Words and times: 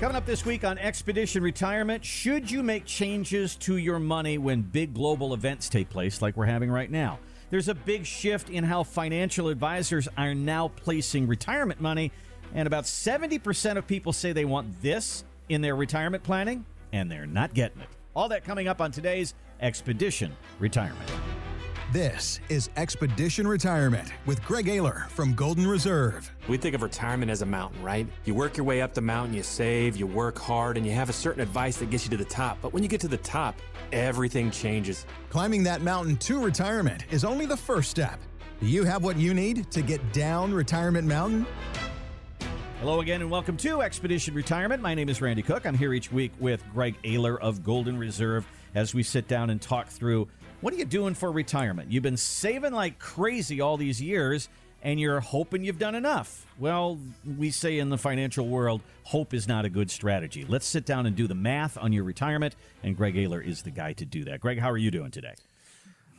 Coming 0.00 0.16
up 0.16 0.26
this 0.26 0.44
week 0.44 0.64
on 0.64 0.76
Expedition 0.78 1.40
Retirement, 1.42 2.04
should 2.04 2.50
you 2.50 2.64
make 2.64 2.84
changes 2.84 3.54
to 3.56 3.76
your 3.76 4.00
money 4.00 4.38
when 4.38 4.60
big 4.60 4.92
global 4.92 5.32
events 5.34 5.68
take 5.68 5.88
place 5.88 6.20
like 6.20 6.36
we're 6.36 6.46
having 6.46 6.68
right 6.68 6.90
now? 6.90 7.20
There's 7.50 7.68
a 7.68 7.74
big 7.74 8.04
shift 8.04 8.50
in 8.50 8.64
how 8.64 8.82
financial 8.82 9.48
advisors 9.48 10.08
are 10.18 10.34
now 10.34 10.68
placing 10.68 11.28
retirement 11.28 11.80
money, 11.80 12.10
and 12.54 12.66
about 12.66 12.84
70% 12.84 13.76
of 13.76 13.86
people 13.86 14.12
say 14.12 14.32
they 14.32 14.44
want 14.44 14.82
this 14.82 15.24
in 15.48 15.60
their 15.60 15.76
retirement 15.76 16.24
planning, 16.24 16.66
and 16.92 17.10
they're 17.10 17.24
not 17.24 17.54
getting 17.54 17.80
it. 17.80 17.88
All 18.16 18.28
that 18.28 18.44
coming 18.44 18.66
up 18.66 18.80
on 18.80 18.90
today's 18.90 19.34
Expedition 19.60 20.36
Retirement. 20.58 21.10
This 21.94 22.40
is 22.48 22.70
Expedition 22.76 23.46
Retirement 23.46 24.12
with 24.26 24.42
Greg 24.42 24.66
Ayler 24.66 25.08
from 25.10 25.32
Golden 25.32 25.64
Reserve. 25.64 26.28
We 26.48 26.56
think 26.56 26.74
of 26.74 26.82
retirement 26.82 27.30
as 27.30 27.40
a 27.42 27.46
mountain, 27.46 27.80
right? 27.84 28.04
You 28.24 28.34
work 28.34 28.56
your 28.56 28.66
way 28.66 28.82
up 28.82 28.94
the 28.94 29.00
mountain, 29.00 29.32
you 29.32 29.44
save, 29.44 29.94
you 29.94 30.04
work 30.04 30.36
hard, 30.36 30.76
and 30.76 30.84
you 30.84 30.90
have 30.90 31.08
a 31.08 31.12
certain 31.12 31.40
advice 31.40 31.76
that 31.76 31.90
gets 31.90 32.02
you 32.02 32.10
to 32.10 32.16
the 32.16 32.24
top. 32.24 32.58
But 32.60 32.72
when 32.72 32.82
you 32.82 32.88
get 32.88 33.00
to 33.02 33.06
the 33.06 33.18
top, 33.18 33.54
everything 33.92 34.50
changes. 34.50 35.06
Climbing 35.30 35.62
that 35.62 35.82
mountain 35.82 36.16
to 36.16 36.42
retirement 36.42 37.04
is 37.12 37.24
only 37.24 37.46
the 37.46 37.56
first 37.56 37.92
step. 37.92 38.18
Do 38.58 38.66
you 38.66 38.82
have 38.82 39.04
what 39.04 39.16
you 39.16 39.32
need 39.32 39.70
to 39.70 39.80
get 39.80 40.12
down 40.12 40.52
Retirement 40.52 41.06
Mountain? 41.06 41.46
Hello 42.80 43.02
again, 43.02 43.20
and 43.20 43.30
welcome 43.30 43.56
to 43.58 43.82
Expedition 43.82 44.34
Retirement. 44.34 44.82
My 44.82 44.96
name 44.96 45.08
is 45.08 45.22
Randy 45.22 45.42
Cook. 45.42 45.64
I'm 45.64 45.78
here 45.78 45.94
each 45.94 46.10
week 46.10 46.32
with 46.40 46.60
Greg 46.72 47.00
Ayler 47.04 47.38
of 47.38 47.62
Golden 47.62 47.96
Reserve 47.96 48.44
as 48.74 48.94
we 48.94 49.04
sit 49.04 49.28
down 49.28 49.50
and 49.50 49.62
talk 49.62 49.86
through 49.86 50.26
what 50.64 50.72
are 50.72 50.78
you 50.78 50.86
doing 50.86 51.12
for 51.12 51.30
retirement? 51.30 51.92
You've 51.92 52.02
been 52.02 52.16
saving 52.16 52.72
like 52.72 52.98
crazy 52.98 53.60
all 53.60 53.76
these 53.76 54.00
years, 54.00 54.48
and 54.82 54.98
you're 54.98 55.20
hoping 55.20 55.62
you've 55.62 55.78
done 55.78 55.94
enough. 55.94 56.46
Well, 56.58 56.98
we 57.36 57.50
say 57.50 57.78
in 57.78 57.90
the 57.90 57.98
financial 57.98 58.48
world, 58.48 58.80
hope 59.02 59.34
is 59.34 59.46
not 59.46 59.66
a 59.66 59.68
good 59.68 59.90
strategy. 59.90 60.46
Let's 60.48 60.64
sit 60.64 60.86
down 60.86 61.04
and 61.04 61.14
do 61.14 61.26
the 61.26 61.34
math 61.34 61.76
on 61.76 61.92
your 61.92 62.04
retirement, 62.04 62.56
and 62.82 62.96
Greg 62.96 63.14
Ayler 63.14 63.46
is 63.46 63.60
the 63.60 63.72
guy 63.72 63.92
to 63.92 64.06
do 64.06 64.24
that. 64.24 64.40
Greg, 64.40 64.58
how 64.58 64.70
are 64.70 64.78
you 64.78 64.90
doing 64.90 65.10
today? 65.10 65.34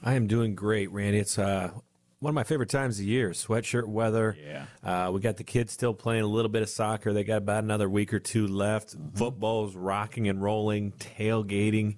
I 0.04 0.14
am 0.14 0.28
doing 0.28 0.54
great, 0.54 0.92
Randy. 0.92 1.18
It's 1.18 1.40
uh, 1.40 1.72
one 2.20 2.30
of 2.30 2.36
my 2.36 2.44
favorite 2.44 2.70
times 2.70 3.00
of 3.00 3.06
year. 3.06 3.32
Sweatshirt 3.32 3.88
weather. 3.88 4.38
Yeah. 4.40 4.66
Uh, 4.84 5.12
we 5.12 5.22
got 5.22 5.38
the 5.38 5.44
kids 5.44 5.74
still 5.74 5.96
playing 5.96 6.22
a 6.22 6.28
little 6.28 6.50
bit 6.50 6.62
of 6.62 6.70
soccer. 6.70 7.14
They 7.14 7.24
got 7.24 7.38
about 7.38 7.64
another 7.64 7.90
week 7.90 8.14
or 8.14 8.20
two 8.20 8.46
left. 8.46 8.96
Mm-hmm. 8.96 9.18
Football's 9.18 9.76
rocking 9.76 10.30
and 10.30 10.40
rolling. 10.40 10.92
Tailgating 10.92 11.96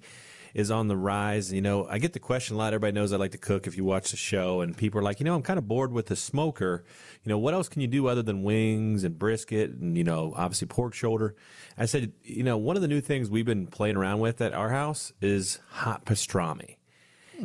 is 0.58 0.72
on 0.72 0.88
the 0.88 0.96
rise. 0.96 1.52
You 1.52 1.60
know, 1.60 1.86
I 1.88 1.98
get 1.98 2.14
the 2.14 2.18
question 2.18 2.56
a 2.56 2.58
lot. 2.58 2.74
Everybody 2.74 2.92
knows 2.92 3.12
I 3.12 3.16
like 3.16 3.30
to 3.30 3.38
cook 3.38 3.68
if 3.68 3.76
you 3.76 3.84
watch 3.84 4.10
the 4.10 4.16
show, 4.16 4.60
and 4.60 4.76
people 4.76 4.98
are 4.98 5.04
like, 5.04 5.20
you 5.20 5.24
know, 5.24 5.36
I'm 5.36 5.42
kind 5.42 5.56
of 5.56 5.68
bored 5.68 5.92
with 5.92 6.06
the 6.06 6.16
smoker. 6.16 6.84
You 7.22 7.30
know, 7.30 7.38
what 7.38 7.54
else 7.54 7.68
can 7.68 7.80
you 7.80 7.86
do 7.86 8.08
other 8.08 8.22
than 8.22 8.42
wings 8.42 9.04
and 9.04 9.16
brisket 9.16 9.70
and, 9.70 9.96
you 9.96 10.02
know, 10.02 10.34
obviously 10.36 10.66
pork 10.66 10.94
shoulder? 10.94 11.36
I 11.78 11.86
said, 11.86 12.12
you 12.24 12.42
know, 12.42 12.58
one 12.58 12.74
of 12.74 12.82
the 12.82 12.88
new 12.88 13.00
things 13.00 13.30
we've 13.30 13.46
been 13.46 13.68
playing 13.68 13.96
around 13.96 14.18
with 14.18 14.40
at 14.40 14.52
our 14.52 14.70
house 14.70 15.12
is 15.20 15.60
hot 15.70 16.04
pastrami. 16.04 16.76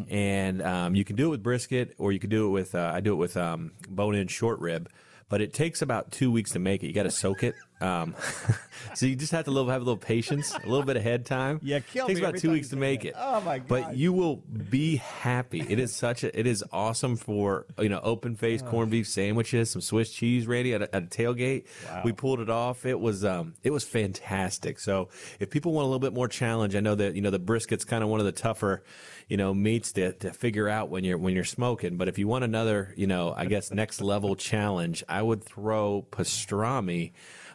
And 0.09 0.63
um, 0.63 0.95
you 0.95 1.05
can 1.05 1.15
do 1.15 1.27
it 1.27 1.29
with 1.29 1.43
brisket, 1.43 1.93
or 1.99 2.11
you 2.11 2.19
can 2.19 2.31
do 2.31 2.47
it 2.47 2.49
with 2.49 2.73
uh, 2.73 2.91
I 2.95 2.99
do 2.99 3.13
it 3.13 3.17
with 3.17 3.37
um, 3.37 3.73
bone-in 3.87 4.27
short 4.27 4.59
rib 4.59 4.89
but 5.29 5.41
it 5.41 5.51
takes 5.51 5.81
about 5.81 6.11
two 6.11 6.31
weeks 6.31 6.51
to 6.51 6.59
make 6.59 6.83
it. 6.83 6.87
You 6.87 6.93
got 6.93 7.03
to 7.03 7.11
soak 7.11 7.41
it. 7.41 7.55
Um, 7.83 8.15
so 8.93 9.05
you 9.05 9.15
just 9.15 9.33
have 9.33 9.45
to 9.45 9.51
little, 9.51 9.69
have 9.69 9.81
a 9.81 9.85
little 9.85 9.97
patience, 9.97 10.53
a 10.55 10.67
little 10.67 10.85
bit 10.85 10.95
of 10.95 11.03
head 11.03 11.25
time. 11.25 11.59
Yeah, 11.61 11.79
kill 11.79 12.05
it 12.05 12.09
takes 12.09 12.21
me 12.21 12.25
about 12.25 12.39
two 12.39 12.51
weeks 12.51 12.69
to 12.69 12.77
make 12.77 13.01
that. 13.01 13.09
it. 13.09 13.15
Oh 13.17 13.41
my 13.41 13.59
god! 13.59 13.67
But 13.67 13.97
you 13.97 14.13
will 14.13 14.37
be 14.37 14.95
happy. 14.95 15.59
It 15.61 15.79
is 15.79 15.93
such 15.93 16.23
a. 16.23 16.37
It 16.37 16.47
is 16.47 16.63
awesome 16.71 17.17
for 17.17 17.65
you 17.77 17.89
know 17.89 17.99
open 18.01 18.35
face 18.35 18.63
oh. 18.65 18.69
corned 18.69 18.91
beef 18.91 19.07
sandwiches, 19.07 19.71
some 19.71 19.81
Swiss 19.81 20.11
cheese 20.11 20.47
ready 20.47 20.73
at 20.73 20.81
a, 20.81 20.95
at 20.95 21.03
a 21.03 21.07
tailgate. 21.07 21.65
Wow. 21.85 22.01
We 22.05 22.13
pulled 22.13 22.39
it 22.39 22.49
off. 22.49 22.85
It 22.85 22.99
was 22.99 23.25
um 23.25 23.55
it 23.63 23.71
was 23.71 23.83
fantastic. 23.83 24.79
So 24.79 25.09
if 25.39 25.49
people 25.49 25.73
want 25.73 25.83
a 25.83 25.87
little 25.87 25.99
bit 25.99 26.13
more 26.13 26.29
challenge, 26.29 26.75
I 26.75 26.79
know 26.79 26.95
that 26.95 27.15
you 27.15 27.21
know 27.21 27.31
the 27.31 27.39
brisket's 27.39 27.83
kind 27.83 28.03
of 28.03 28.09
one 28.09 28.21
of 28.21 28.25
the 28.25 28.31
tougher 28.31 28.83
you 29.27 29.37
know 29.37 29.53
meats 29.53 29.91
to, 29.93 30.13
to 30.13 30.31
figure 30.31 30.69
out 30.69 30.89
when 30.89 31.03
you're 31.03 31.17
when 31.17 31.33
you're 31.33 31.43
smoking. 31.43 31.97
But 31.97 32.07
if 32.07 32.17
you 32.17 32.27
want 32.27 32.45
another 32.45 32.93
you 32.95 33.07
know 33.07 33.33
I 33.35 33.45
guess 33.45 33.71
next 33.71 34.01
level 34.01 34.35
challenge, 34.35 35.03
I 35.09 35.21
would 35.21 35.43
throw 35.43 36.05
pastrami. 36.11 37.11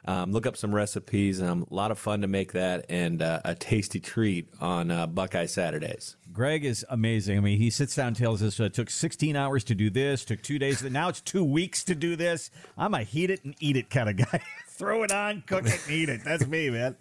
Um, 0.08 0.32
look 0.32 0.46
up 0.46 0.56
some 0.56 0.74
recipes. 0.74 1.42
Um, 1.42 1.66
a 1.70 1.74
lot 1.74 1.90
of 1.90 1.98
fun 1.98 2.22
to 2.22 2.28
make 2.28 2.52
that 2.52 2.86
and 2.88 3.20
uh, 3.20 3.42
a 3.44 3.54
tasty 3.54 4.00
treat 4.00 4.48
on 4.58 4.90
uh, 4.90 5.06
Buckeye 5.06 5.44
Saturdays. 5.44 6.16
Greg 6.32 6.64
is 6.64 6.82
amazing. 6.88 7.36
I 7.36 7.40
mean, 7.42 7.58
he 7.58 7.68
sits 7.68 7.94
down 7.94 8.08
and 8.08 8.16
tells 8.16 8.42
us 8.42 8.58
uh, 8.58 8.64
it 8.64 8.72
took 8.72 8.88
16 8.88 9.36
hours 9.36 9.64
to 9.64 9.74
do 9.74 9.90
this, 9.90 10.24
took 10.24 10.40
two 10.40 10.58
days. 10.58 10.82
Now 10.82 11.10
it's 11.10 11.20
two 11.20 11.44
weeks 11.44 11.84
to 11.84 11.94
do 11.94 12.16
this. 12.16 12.50
I'm 12.78 12.94
a 12.94 13.02
heat 13.02 13.28
it 13.28 13.44
and 13.44 13.54
eat 13.60 13.76
it 13.76 13.90
kind 13.90 14.08
of 14.08 14.16
guy. 14.16 14.40
Throw 14.68 15.02
it 15.02 15.12
on, 15.12 15.42
cook 15.46 15.66
it, 15.66 15.78
and 15.86 15.92
eat 15.92 16.08
it. 16.08 16.22
That's 16.24 16.46
me, 16.46 16.70
man. 16.70 16.96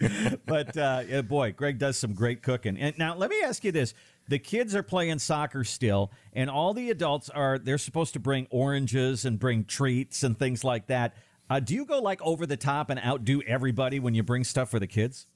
But 0.46 0.76
uh, 0.76 1.04
yeah, 1.08 1.22
boy, 1.22 1.54
Greg 1.54 1.78
does 1.78 1.98
some 1.98 2.14
great 2.14 2.42
cooking. 2.42 2.76
And 2.78 2.98
now 2.98 3.16
let 3.16 3.30
me 3.30 3.40
ask 3.42 3.64
you 3.64 3.72
this: 3.72 3.94
the 4.28 4.40
kids 4.40 4.76
are 4.76 4.84
playing 4.84 5.20
soccer 5.20 5.64
still, 5.64 6.12
and 6.34 6.50
all 6.50 6.74
the 6.74 6.90
adults 6.90 7.30
are 7.30 7.60
they're 7.60 7.78
supposed 7.78 8.14
to 8.14 8.20
bring 8.20 8.48
oranges 8.50 9.26
and 9.26 9.40
bring 9.40 9.64
treats 9.64 10.24
and 10.24 10.38
things 10.38 10.64
like 10.64 10.88
that. 10.88 11.16
Uh, 11.50 11.60
do 11.60 11.74
you 11.74 11.86
go 11.86 12.00
like 12.00 12.22
over 12.22 12.46
the 12.46 12.58
top 12.58 12.90
and 12.90 13.00
outdo 13.06 13.42
everybody 13.48 14.00
when 14.00 14.14
you 14.14 14.24
bring 14.24 14.44
stuff 14.44 14.70
for 14.70 14.80
the 14.80 14.88
kids? 14.88 15.28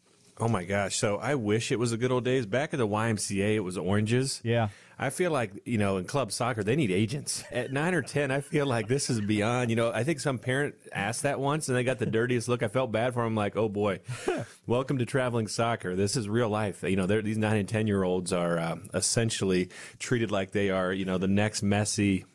Oh 0.41 0.47
my 0.47 0.63
gosh. 0.63 0.95
So 0.95 1.17
I 1.17 1.35
wish 1.35 1.71
it 1.71 1.77
was 1.77 1.91
the 1.91 1.97
good 1.97 2.11
old 2.11 2.25
days. 2.25 2.47
Back 2.47 2.73
at 2.73 2.79
the 2.79 2.87
YMCA, 2.87 3.55
it 3.55 3.59
was 3.59 3.77
oranges. 3.77 4.41
Yeah. 4.43 4.69
I 4.97 5.11
feel 5.11 5.29
like, 5.29 5.51
you 5.65 5.77
know, 5.77 5.97
in 5.97 6.05
club 6.05 6.31
soccer, 6.31 6.63
they 6.63 6.75
need 6.75 6.89
agents. 6.89 7.43
At 7.51 7.71
nine 7.71 7.93
or 7.93 8.01
10, 8.01 8.31
I 8.31 8.41
feel 8.41 8.65
like 8.65 8.87
this 8.87 9.11
is 9.11 9.21
beyond, 9.21 9.69
you 9.69 9.75
know, 9.75 9.91
I 9.91 10.03
think 10.03 10.19
some 10.19 10.39
parent 10.39 10.75
asked 10.93 11.23
that 11.23 11.39
once 11.39 11.67
and 11.67 11.77
they 11.77 11.83
got 11.83 11.99
the 11.99 12.07
dirtiest 12.07 12.47
look. 12.47 12.63
I 12.63 12.69
felt 12.69 12.91
bad 12.91 13.13
for 13.13 13.23
them. 13.23 13.35
Like, 13.35 13.55
oh 13.55 13.69
boy, 13.69 13.99
welcome 14.67 14.97
to 14.97 15.05
traveling 15.05 15.47
soccer. 15.47 15.95
This 15.95 16.15
is 16.15 16.27
real 16.27 16.49
life. 16.49 16.81
You 16.81 16.95
know, 16.95 17.05
these 17.05 17.37
nine 17.37 17.57
and 17.57 17.69
10 17.69 17.85
year 17.85 18.01
olds 18.01 18.33
are 18.33 18.57
uh, 18.57 18.77
essentially 18.95 19.69
treated 19.99 20.31
like 20.31 20.51
they 20.51 20.71
are, 20.71 20.91
you 20.91 21.05
know, 21.05 21.19
the 21.19 21.27
next 21.27 21.63
Messi, 21.63 22.25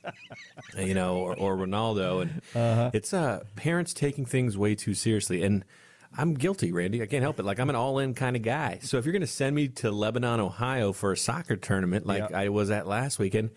you 0.79 0.95
know, 0.95 1.19
or, 1.19 1.37
or 1.37 1.57
Ronaldo. 1.57 2.23
And 2.23 2.43
uh-huh. 2.55 2.91
it's 2.95 3.13
uh, 3.13 3.43
parents 3.57 3.93
taking 3.93 4.27
things 4.27 4.57
way 4.57 4.77
too 4.77 4.95
seriously. 4.95 5.43
And, 5.43 5.65
I'm 6.17 6.35
guilty, 6.35 6.73
Randy. 6.73 7.03
I 7.03 7.07
can't 7.07 7.23
help 7.23 7.39
it. 7.39 7.45
Like 7.45 7.59
I'm 7.59 7.71
an 7.71 7.77
all-in 7.77 8.15
kind 8.15 8.37
of 8.37 8.43
guy. 8.43 8.79
So 8.83 8.97
if 8.99 9.05
you're 9.05 9.13
going 9.13 9.21
to 9.21 9.27
send 9.27 9.55
me 9.55 9.69
to 9.69 9.91
Lebanon, 9.91 10.41
Ohio 10.41 10.93
for 10.93 11.13
a 11.13 11.17
soccer 11.17 11.57
tournament 11.57 12.07
like 12.07 12.21
yep. 12.21 12.35
I 12.35 12.49
was 12.49 12.71
at 12.71 12.87
last 12.87 13.19
weekend, 13.19 13.51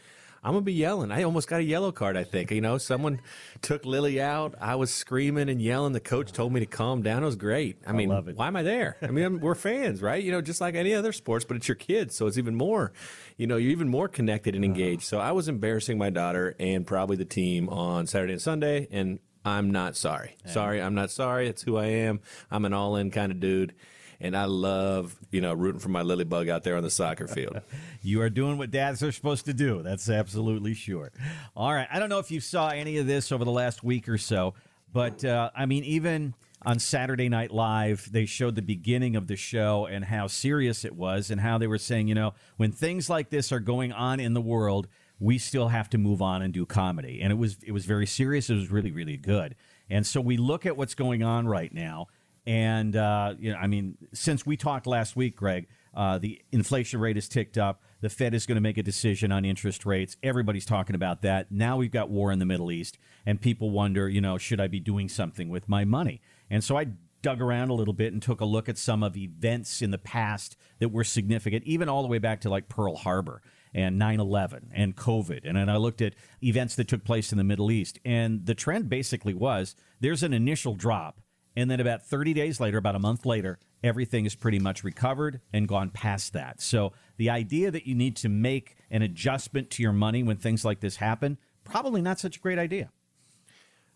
I'm 0.44 0.54
gonna 0.54 0.62
be 0.62 0.74
yelling. 0.74 1.12
I 1.12 1.24
almost 1.24 1.48
got 1.48 1.60
a 1.60 1.64
yellow 1.64 1.92
card. 1.92 2.16
I 2.16 2.24
think 2.24 2.52
you 2.52 2.62
know 2.62 2.78
someone 2.78 3.20
took 3.62 3.86
Lily 3.86 4.22
out. 4.22 4.56
I 4.62 4.76
was 4.76 4.94
screaming 4.94 5.50
and 5.50 5.62
yelling. 5.62 5.94
The 5.94 6.00
coach 6.00 6.32
told 6.32 6.54
me 6.54 6.62
to 6.62 6.66
calm 6.66 7.02
down. 7.02 7.24
It 7.24 7.26
was 7.26 7.36
great. 7.36 7.78
I, 7.86 7.90
I 7.90 7.94
mean, 7.94 8.10
why 8.10 8.48
am 8.48 8.56
I 8.56 8.64
there? 8.64 8.98
I 9.02 9.08
mean, 9.08 9.26
I'm, 9.26 9.40
we're 9.40 9.56
fans, 9.56 10.02
right? 10.02 10.24
You 10.24 10.32
know, 10.32 10.42
just 10.42 10.62
like 10.62 10.76
any 10.76 10.94
other 10.94 11.12
sports, 11.12 11.46
but 11.46 11.58
it's 11.58 11.68
your 11.68 11.76
kids, 11.76 12.16
so 12.16 12.28
it's 12.28 12.38
even 12.38 12.56
more. 12.56 12.94
You 13.38 13.48
know, 13.48 13.58
you're 13.58 13.72
even 13.72 13.90
more 13.90 14.08
connected 14.08 14.56
and 14.56 14.64
uh-huh. 14.64 14.74
engaged. 14.74 15.04
So 15.04 15.20
I 15.20 15.34
was 15.34 15.48
embarrassing 15.48 15.98
my 15.98 16.10
daughter 16.10 16.56
and 16.60 16.88
probably 16.88 17.18
the 17.18 17.26
team 17.26 17.68
on 17.70 18.08
Saturday 18.08 18.34
and 18.34 18.42
Sunday, 18.42 18.88
and 18.92 19.20
I'm 19.46 19.72
not 19.72 19.96
sorry. 19.96 20.36
Yeah. 20.46 20.52
Sorry, 20.52 20.82
I'm 20.82 20.96
not 20.96 21.12
sorry. 21.12 21.48
It's 21.48 21.62
who 21.62 21.78
I 21.78 21.86
am. 21.86 22.20
I'm 22.52 22.66
an 22.66 22.74
all 22.74 22.96
in 22.96 23.12
kind 23.12 23.32
of 23.32 23.40
dude. 23.40 23.74
And 24.22 24.36
I 24.36 24.46
love, 24.46 25.18
you 25.32 25.40
know, 25.40 25.54
rooting 25.54 25.80
for 25.80 25.88
my 25.88 26.02
lily 26.02 26.26
bug 26.26 26.50
out 26.50 26.64
there 26.64 26.76
on 26.76 26.84
the 26.84 26.90
soccer 26.90 27.26
field. 27.26 27.62
you 28.02 28.22
are 28.22 28.30
doing 28.30 28.58
what 28.58 28.70
dads 28.70 29.02
are 29.02 29.14
supposed 29.14 29.46
to 29.46 29.54
do. 29.54 29.82
That's 29.82 30.10
absolutely 30.10 30.74
sure. 30.74 31.12
All 31.56 31.74
right. 31.74 31.88
I 31.90 32.00
don't 32.00 32.10
know 32.10 32.20
if 32.20 32.30
you 32.30 32.42
saw 32.42 32.70
any 32.70 32.98
of 32.98 33.08
this 33.08 33.32
over 33.32 33.46
the 33.46 33.52
last 33.52 33.82
week 33.82 34.10
or 34.10 34.18
so, 34.18 34.56
but 34.92 35.24
uh, 35.24 35.52
I 35.56 35.66
mean, 35.66 35.86
even 35.86 36.34
on 36.66 36.80
Saturday 36.80 37.30
Night 37.30 37.52
Live, 37.52 38.12
they 38.12 38.26
showed 38.26 38.56
the 38.56 38.62
beginning 38.62 39.16
of 39.16 39.28
the 39.28 39.38
show 39.38 39.86
and 39.86 40.04
how 40.04 40.28
serious 40.28 40.84
it 40.84 40.96
was, 40.96 41.32
and 41.32 41.40
how 41.40 41.58
they 41.58 41.68
were 41.68 41.78
saying, 41.78 42.08
you 42.08 42.16
know, 42.16 42.34
when 42.58 42.72
things 42.72 43.10
like 43.10 43.30
this 43.30 43.52
are 43.52 43.62
going 43.62 43.94
on 43.94 44.20
in 44.20 44.34
the 44.34 44.42
world, 44.42 44.88
we 45.20 45.38
still 45.38 45.68
have 45.68 45.90
to 45.90 45.98
move 45.98 46.22
on 46.22 46.42
and 46.42 46.54
do 46.54 46.66
comedy. 46.66 47.20
And 47.22 47.32
it 47.32 47.36
was 47.36 47.58
it 47.66 47.72
was 47.72 47.86
very 47.86 48.06
serious. 48.06 48.50
It 48.50 48.56
was 48.56 48.72
really 48.72 48.92
really 48.92 49.18
good. 49.18 49.56
And 49.90 50.06
so 50.06 50.22
we 50.22 50.38
look 50.38 50.66
at 50.66 50.78
what's 50.78 50.96
going 50.96 51.24
on 51.24 51.48
right 51.48 51.74
now. 51.74 52.08
And 52.46 52.96
uh, 52.96 53.36
you 53.38 53.52
know, 53.52 53.58
I 53.58 53.68
mean, 53.68 53.98
since 54.14 54.46
we 54.46 54.58
talked 54.58 54.88
last 54.88 55.16
week, 55.16 55.36
Greg, 55.36 55.68
uh, 55.94 56.18
the 56.18 56.42
inflation 56.52 57.00
rate 57.00 57.16
has 57.16 57.28
ticked 57.28 57.58
up. 57.58 57.82
The 58.02 58.10
Fed 58.10 58.34
is 58.34 58.46
going 58.46 58.56
to 58.56 58.62
make 58.62 58.78
a 58.78 58.84
decision 58.84 59.32
on 59.32 59.44
interest 59.44 59.86
rates. 59.86 60.16
Everybody's 60.24 60.66
talking 60.66 60.96
about 60.96 61.22
that. 61.24 61.52
Now 61.52 61.78
we've 61.78 61.92
got 61.92 62.10
war 62.10 62.32
in 62.32 62.40
the 62.40 62.46
Middle 62.46 62.72
East, 62.72 62.98
and 63.26 63.42
people 63.42 63.72
wonder, 63.72 64.08
you 64.08 64.22
know, 64.22 64.38
should 64.38 64.62
I 64.62 64.68
be 64.68 64.80
doing 64.80 65.10
something 65.10 65.50
with 65.50 65.68
my 65.68 65.84
money? 65.84 66.22
And 66.50 66.64
so 66.64 66.78
I 66.78 66.88
dug 67.22 67.42
around 67.42 67.70
a 67.70 67.74
little 67.74 67.94
bit 67.94 68.14
and 68.14 68.22
took 68.22 68.40
a 68.40 68.46
look 68.46 68.70
at 68.70 68.78
some 68.78 69.04
of 69.04 69.18
events 69.18 69.82
in 69.82 69.92
the 69.92 69.98
past 69.98 70.56
that 70.80 70.90
were 70.90 71.04
significant, 71.04 71.66
even 71.66 71.90
all 71.90 72.02
the 72.02 72.08
way 72.08 72.20
back 72.20 72.40
to 72.42 72.50
like 72.50 72.70
Pearl 72.70 72.96
Harbor 72.96 73.42
and 73.74 73.98
9 73.98 74.20
11 74.20 74.72
and 74.74 74.96
COVID. 74.96 75.42
And 75.44 75.58
then 75.58 75.70
I 75.70 75.78
looked 75.78 76.02
at 76.02 76.14
events 76.44 76.76
that 76.76 76.88
took 76.88 77.04
place 77.04 77.32
in 77.32 77.38
the 77.38 77.44
Middle 77.44 77.72
East. 77.72 78.00
And 78.04 78.46
the 78.46 78.56
trend 78.56 78.90
basically 78.90 79.34
was 79.34 79.76
there's 80.00 80.24
an 80.24 80.34
initial 80.34 80.76
drop. 80.76 81.22
And 81.56 81.70
then 81.70 81.80
about 81.80 82.04
30 82.04 82.34
days 82.34 82.60
later, 82.60 82.78
about 82.78 82.96
a 82.96 83.00
month 83.00 83.26
later, 83.26 83.60
everything 83.84 84.26
is 84.26 84.36
pretty 84.36 84.60
much 84.60 84.84
recovered 84.84 85.42
and 85.52 85.68
gone 85.68 85.90
past 85.90 86.34
that. 86.34 86.62
So 86.62 86.94
the 87.18 87.30
idea 87.30 87.72
that 87.72 87.88
you 87.88 87.96
need 87.96 88.16
to 88.18 88.30
make 88.30 88.76
an 88.90 89.02
adjustment 89.02 89.70
to 89.72 89.84
your 89.84 89.92
money 89.92 90.24
when 90.24 90.38
things 90.38 90.64
like 90.64 90.80
this 90.80 90.98
happen, 90.98 91.38
probably 91.64 92.02
not 92.02 92.20
such 92.20 92.38
a 92.38 92.40
great 92.40 92.60
idea. 92.60 92.92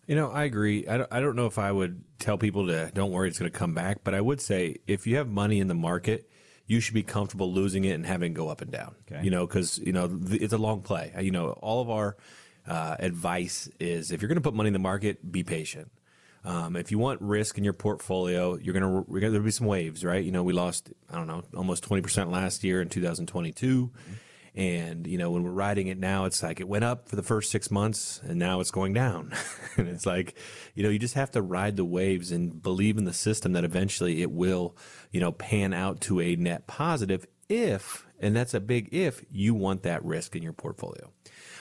You 0.06 0.16
know, 0.16 0.30
I 0.30 0.44
agree. 0.44 0.86
I 0.86 0.98
don't, 0.98 1.12
I 1.12 1.20
don't 1.20 1.36
know 1.36 1.46
if 1.46 1.58
I 1.58 1.72
would 1.72 2.04
tell 2.18 2.36
people 2.36 2.66
to 2.66 2.90
don't 2.92 3.10
worry, 3.10 3.28
it's 3.28 3.38
going 3.38 3.50
to 3.50 3.58
come 3.58 3.74
back. 3.74 4.04
But 4.04 4.14
I 4.14 4.20
would 4.20 4.40
say 4.40 4.76
if 4.86 5.06
you 5.06 5.16
have 5.16 5.28
money 5.28 5.60
in 5.60 5.68
the 5.68 5.74
market, 5.74 6.28
you 6.66 6.80
should 6.80 6.94
be 6.94 7.02
comfortable 7.02 7.52
losing 7.52 7.84
it 7.84 7.92
and 7.92 8.06
having 8.06 8.32
it 8.32 8.34
go 8.34 8.48
up 8.48 8.60
and 8.60 8.70
down. 8.70 8.94
Okay. 9.10 9.22
You 9.24 9.30
know, 9.30 9.46
because 9.46 9.78
you 9.78 9.92
know 9.92 10.08
th- 10.08 10.40
it's 10.40 10.52
a 10.52 10.58
long 10.58 10.82
play. 10.82 11.12
You 11.20 11.30
know, 11.30 11.50
all 11.50 11.82
of 11.82 11.90
our 11.90 12.16
uh, 12.66 12.96
advice 12.98 13.68
is 13.78 14.10
if 14.10 14.22
you're 14.22 14.28
going 14.28 14.36
to 14.36 14.42
put 14.42 14.54
money 14.54 14.68
in 14.68 14.72
the 14.72 14.78
market, 14.78 15.30
be 15.30 15.42
patient. 15.44 15.90
Um, 16.44 16.76
if 16.76 16.90
you 16.90 16.98
want 16.98 17.22
risk 17.22 17.56
in 17.56 17.64
your 17.64 17.72
portfolio, 17.72 18.56
you're 18.56 18.74
gonna 18.74 19.02
there'll 19.08 19.40
be 19.40 19.50
some 19.50 19.66
waves, 19.66 20.04
right? 20.04 20.22
You 20.22 20.30
know, 20.30 20.42
we 20.42 20.52
lost 20.52 20.90
I 21.10 21.16
don't 21.16 21.26
know 21.26 21.42
almost 21.56 21.84
twenty 21.84 22.02
percent 22.02 22.30
last 22.30 22.62
year 22.64 22.82
in 22.82 22.90
2022, 22.90 23.90
and 24.54 25.06
you 25.06 25.18
know 25.18 25.30
when 25.30 25.42
we're 25.42 25.50
riding 25.50 25.88
it 25.88 25.98
now, 25.98 26.24
it's 26.24 26.42
like 26.42 26.60
it 26.60 26.68
went 26.68 26.84
up 26.84 27.08
for 27.08 27.16
the 27.16 27.22
first 27.22 27.50
six 27.50 27.70
months, 27.70 28.20
and 28.24 28.38
now 28.38 28.60
it's 28.60 28.70
going 28.70 28.92
down, 28.92 29.32
and 29.76 29.88
it's 29.88 30.06
like, 30.06 30.36
you 30.74 30.82
know, 30.82 30.88
you 30.88 30.98
just 30.98 31.14
have 31.14 31.30
to 31.32 31.42
ride 31.42 31.76
the 31.76 31.84
waves 31.84 32.30
and 32.30 32.62
believe 32.62 32.96
in 32.96 33.04
the 33.04 33.12
system 33.12 33.52
that 33.52 33.64
eventually 33.64 34.22
it 34.22 34.30
will, 34.30 34.76
you 35.10 35.20
know, 35.20 35.32
pan 35.32 35.72
out 35.72 36.00
to 36.02 36.20
a 36.20 36.36
net 36.36 36.66
positive 36.66 37.26
if, 37.48 38.06
and 38.20 38.34
that's 38.34 38.54
a 38.54 38.60
big 38.60 38.88
if 38.92 39.24
you 39.30 39.54
want 39.54 39.82
that 39.82 40.04
risk 40.04 40.36
in 40.36 40.42
your 40.42 40.52
portfolio. 40.52 41.10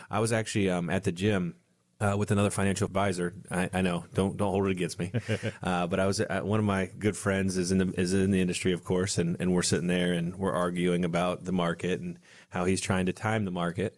I 0.09 0.19
was 0.19 0.31
actually 0.31 0.69
um, 0.69 0.89
at 0.89 1.03
the 1.03 1.11
gym 1.11 1.55
uh, 1.99 2.15
with 2.17 2.31
another 2.31 2.49
financial 2.49 2.85
advisor. 2.85 3.33
I, 3.49 3.69
I 3.73 3.81
know, 3.81 4.05
don't 4.13 4.35
don't 4.37 4.51
hold 4.51 4.67
it 4.67 4.71
against 4.71 4.99
me. 4.99 5.11
Uh, 5.63 5.87
but 5.87 5.99
I 5.99 6.07
was 6.07 6.19
at, 6.19 6.45
one 6.45 6.59
of 6.59 6.65
my 6.65 6.89
good 6.99 7.15
friends 7.15 7.57
is 7.57 7.71
in 7.71 7.77
the 7.77 7.93
is 7.99 8.13
in 8.13 8.31
the 8.31 8.41
industry, 8.41 8.73
of 8.73 8.83
course, 8.83 9.17
and, 9.17 9.37
and 9.39 9.53
we're 9.53 9.61
sitting 9.61 9.87
there 9.87 10.11
and 10.13 10.35
we're 10.35 10.51
arguing 10.51 11.05
about 11.05 11.45
the 11.45 11.51
market 11.51 12.01
and 12.01 12.17
how 12.49 12.65
he's 12.65 12.81
trying 12.81 13.05
to 13.05 13.13
time 13.13 13.45
the 13.45 13.51
market. 13.51 13.97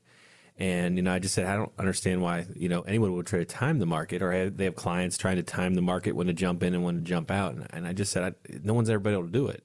And 0.57 0.95
you 0.95 1.01
know, 1.01 1.13
I 1.13 1.19
just 1.19 1.33
said 1.33 1.47
I 1.47 1.55
don't 1.55 1.71
understand 1.79 2.21
why 2.21 2.45
you 2.55 2.69
know 2.69 2.81
anyone 2.81 3.13
would 3.13 3.25
try 3.25 3.39
to 3.39 3.45
time 3.45 3.79
the 3.79 3.85
market, 3.85 4.21
or 4.21 4.31
have, 4.31 4.57
they 4.57 4.65
have 4.65 4.75
clients 4.75 5.17
trying 5.17 5.37
to 5.37 5.43
time 5.43 5.73
the 5.73 5.81
market 5.81 6.15
when 6.15 6.27
to 6.27 6.33
jump 6.33 6.61
in 6.61 6.73
and 6.73 6.83
when 6.83 6.95
to 6.95 7.01
jump 7.01 7.31
out. 7.31 7.55
And, 7.55 7.67
and 7.71 7.87
I 7.87 7.93
just 7.93 8.11
said 8.11 8.23
I, 8.23 8.53
no 8.63 8.73
one's 8.73 8.89
ever 8.89 8.99
been 8.99 9.13
able 9.13 9.25
to 9.25 9.31
do 9.31 9.47
it 9.47 9.63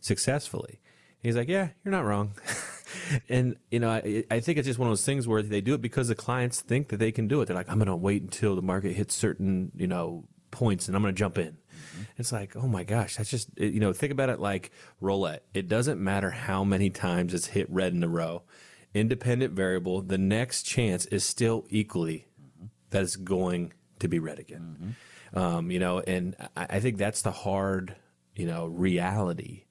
successfully. 0.00 0.80
He's 1.22 1.36
like, 1.36 1.48
yeah, 1.48 1.68
you're 1.84 1.92
not 1.92 2.04
wrong. 2.04 2.32
and 3.28 3.56
you 3.70 3.78
know, 3.78 3.90
I, 3.90 4.24
I 4.30 4.40
think 4.40 4.58
it's 4.58 4.66
just 4.66 4.78
one 4.78 4.88
of 4.88 4.90
those 4.90 5.04
things 5.04 5.28
where 5.28 5.42
they 5.42 5.60
do 5.60 5.74
it 5.74 5.80
because 5.80 6.08
the 6.08 6.14
clients 6.14 6.60
think 6.60 6.88
that 6.88 6.96
they 6.96 7.12
can 7.12 7.28
do 7.28 7.40
it. 7.40 7.46
They're 7.46 7.56
like, 7.56 7.68
I'm 7.68 7.78
going 7.78 7.86
to 7.86 7.96
wait 7.96 8.22
until 8.22 8.56
the 8.56 8.62
market 8.62 8.94
hits 8.94 9.14
certain, 9.14 9.70
you 9.76 9.86
know, 9.86 10.24
points 10.50 10.88
and 10.88 10.96
I'm 10.96 11.02
going 11.02 11.14
to 11.14 11.18
jump 11.18 11.38
in. 11.38 11.52
Mm-hmm. 11.52 12.02
It's 12.18 12.32
like, 12.32 12.56
oh 12.56 12.66
my 12.66 12.82
gosh, 12.82 13.16
that's 13.16 13.30
just, 13.30 13.48
you 13.56 13.80
know, 13.80 13.92
think 13.92 14.12
about 14.12 14.30
it 14.30 14.40
like 14.40 14.72
roulette. 15.00 15.44
It 15.54 15.68
doesn't 15.68 16.02
matter 16.02 16.30
how 16.30 16.64
many 16.64 16.90
times 16.90 17.34
it's 17.34 17.46
hit 17.46 17.70
red 17.70 17.92
in 17.92 18.02
a 18.02 18.08
row. 18.08 18.42
Independent 18.92 19.54
variable, 19.54 20.02
the 20.02 20.18
next 20.18 20.64
chance 20.64 21.06
is 21.06 21.24
still 21.24 21.66
equally 21.70 22.26
mm-hmm. 22.40 22.66
that 22.90 23.02
it's 23.02 23.16
going 23.16 23.72
to 24.00 24.08
be 24.08 24.18
red 24.18 24.38
again. 24.38 24.76
Mm-hmm. 24.78 25.38
Um, 25.38 25.70
you 25.70 25.78
know, 25.78 26.00
and 26.00 26.36
I, 26.56 26.66
I 26.70 26.80
think 26.80 26.98
that's 26.98 27.22
the 27.22 27.30
hard, 27.30 27.96
you 28.34 28.46
know, 28.46 28.66
reality 28.66 29.64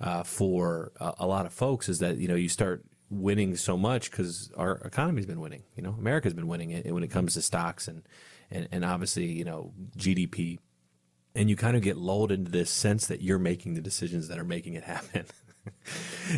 uh, 0.00 0.22
for 0.22 0.92
a, 1.00 1.14
a, 1.20 1.26
lot 1.26 1.46
of 1.46 1.52
folks 1.52 1.88
is 1.88 1.98
that 2.00 2.16
you 2.18 2.28
know 2.28 2.34
you 2.34 2.48
start 2.48 2.84
winning 3.10 3.56
so 3.56 3.76
much 3.76 4.10
because 4.10 4.50
our 4.56 4.76
economy's 4.78 5.26
been 5.26 5.40
winning. 5.40 5.62
You 5.76 5.82
know, 5.82 5.94
America's 5.98 6.34
been 6.34 6.48
winning 6.48 6.70
it 6.70 6.92
when 6.92 7.02
it 7.02 7.10
comes 7.10 7.34
to 7.34 7.42
stocks 7.42 7.88
and 7.88 8.02
and, 8.50 8.68
and 8.72 8.84
obviously 8.84 9.26
you 9.26 9.44
know 9.44 9.72
GDP, 9.96 10.58
and 11.34 11.48
you 11.48 11.56
kind 11.56 11.76
of 11.76 11.82
get 11.82 11.96
lulled 11.96 12.32
into 12.32 12.50
this 12.50 12.70
sense 12.70 13.06
that 13.06 13.22
you're 13.22 13.38
making 13.38 13.74
the 13.74 13.80
decisions 13.80 14.28
that 14.28 14.38
are 14.38 14.44
making 14.44 14.74
it 14.74 14.84
happen. 14.84 15.26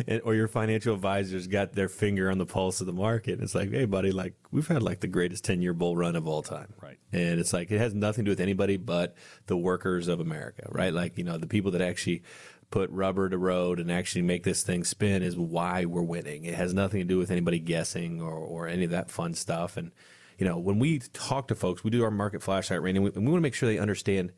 and, 0.07 0.21
or 0.23 0.35
your 0.35 0.47
financial 0.47 0.93
advisors 0.93 1.47
got 1.47 1.73
their 1.73 1.89
finger 1.89 2.29
on 2.31 2.37
the 2.37 2.45
pulse 2.45 2.81
of 2.81 2.87
the 2.87 2.93
market. 2.93 3.33
And 3.33 3.43
It's 3.43 3.55
like, 3.55 3.71
hey, 3.71 3.85
buddy, 3.85 4.11
like 4.11 4.33
we've 4.51 4.67
had 4.67 4.83
like 4.83 4.99
the 4.99 5.07
greatest 5.07 5.43
10 5.43 5.61
year 5.61 5.73
bull 5.73 5.95
run 5.95 6.15
of 6.15 6.27
all 6.27 6.41
time. 6.41 6.73
Right. 6.81 6.97
And 7.11 7.39
it's 7.39 7.53
like, 7.53 7.71
it 7.71 7.79
has 7.79 7.93
nothing 7.93 8.25
to 8.25 8.29
do 8.29 8.31
with 8.31 8.39
anybody 8.39 8.77
but 8.77 9.15
the 9.47 9.57
workers 9.57 10.07
of 10.07 10.19
America, 10.19 10.67
right? 10.69 10.93
Like, 10.93 11.17
you 11.17 11.23
know, 11.23 11.37
the 11.37 11.47
people 11.47 11.71
that 11.71 11.81
actually 11.81 12.23
put 12.69 12.89
rubber 12.89 13.29
to 13.29 13.37
road 13.37 13.79
and 13.79 13.91
actually 13.91 14.21
make 14.21 14.43
this 14.43 14.63
thing 14.63 14.83
spin 14.83 15.23
is 15.23 15.37
why 15.37 15.85
we're 15.85 16.01
winning. 16.01 16.43
It 16.43 16.55
has 16.55 16.73
nothing 16.73 16.99
to 16.99 17.05
do 17.05 17.17
with 17.17 17.31
anybody 17.31 17.59
guessing 17.59 18.21
or, 18.21 18.33
or 18.33 18.67
any 18.67 18.83
of 18.83 18.91
that 18.91 19.09
fun 19.09 19.33
stuff. 19.33 19.77
And, 19.77 19.91
you 20.37 20.45
know, 20.45 20.57
when 20.57 20.79
we 20.79 20.99
talk 20.99 21.47
to 21.47 21.55
folks, 21.55 21.83
we 21.83 21.91
do 21.91 22.03
our 22.03 22.11
market 22.11 22.43
flashlight 22.43 22.81
rating, 22.81 23.03
and 23.03 23.15
we, 23.15 23.21
we 23.21 23.27
want 23.27 23.37
to 23.37 23.41
make 23.41 23.53
sure 23.53 23.69
they 23.69 23.79
understand 23.79 24.33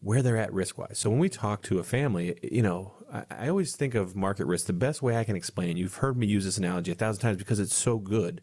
where 0.00 0.22
they're 0.22 0.36
at 0.36 0.52
risk 0.52 0.78
wise. 0.78 0.98
So 0.98 1.10
when 1.10 1.18
we 1.18 1.28
talk 1.28 1.62
to 1.62 1.78
a 1.78 1.84
family, 1.84 2.38
you 2.42 2.62
know, 2.62 2.92
I, 3.12 3.24
I, 3.30 3.48
always 3.48 3.74
think 3.74 3.94
of 3.94 4.14
market 4.14 4.44
risk. 4.44 4.66
The 4.66 4.74
best 4.74 5.00
way 5.00 5.16
I 5.16 5.24
can 5.24 5.34
explain 5.34 5.70
it, 5.70 5.76
you've 5.78 5.96
heard 5.96 6.18
me 6.18 6.26
use 6.26 6.44
this 6.44 6.58
analogy 6.58 6.92
a 6.92 6.94
thousand 6.94 7.22
times 7.22 7.38
because 7.38 7.58
it's 7.58 7.74
so 7.74 7.98
good. 7.98 8.42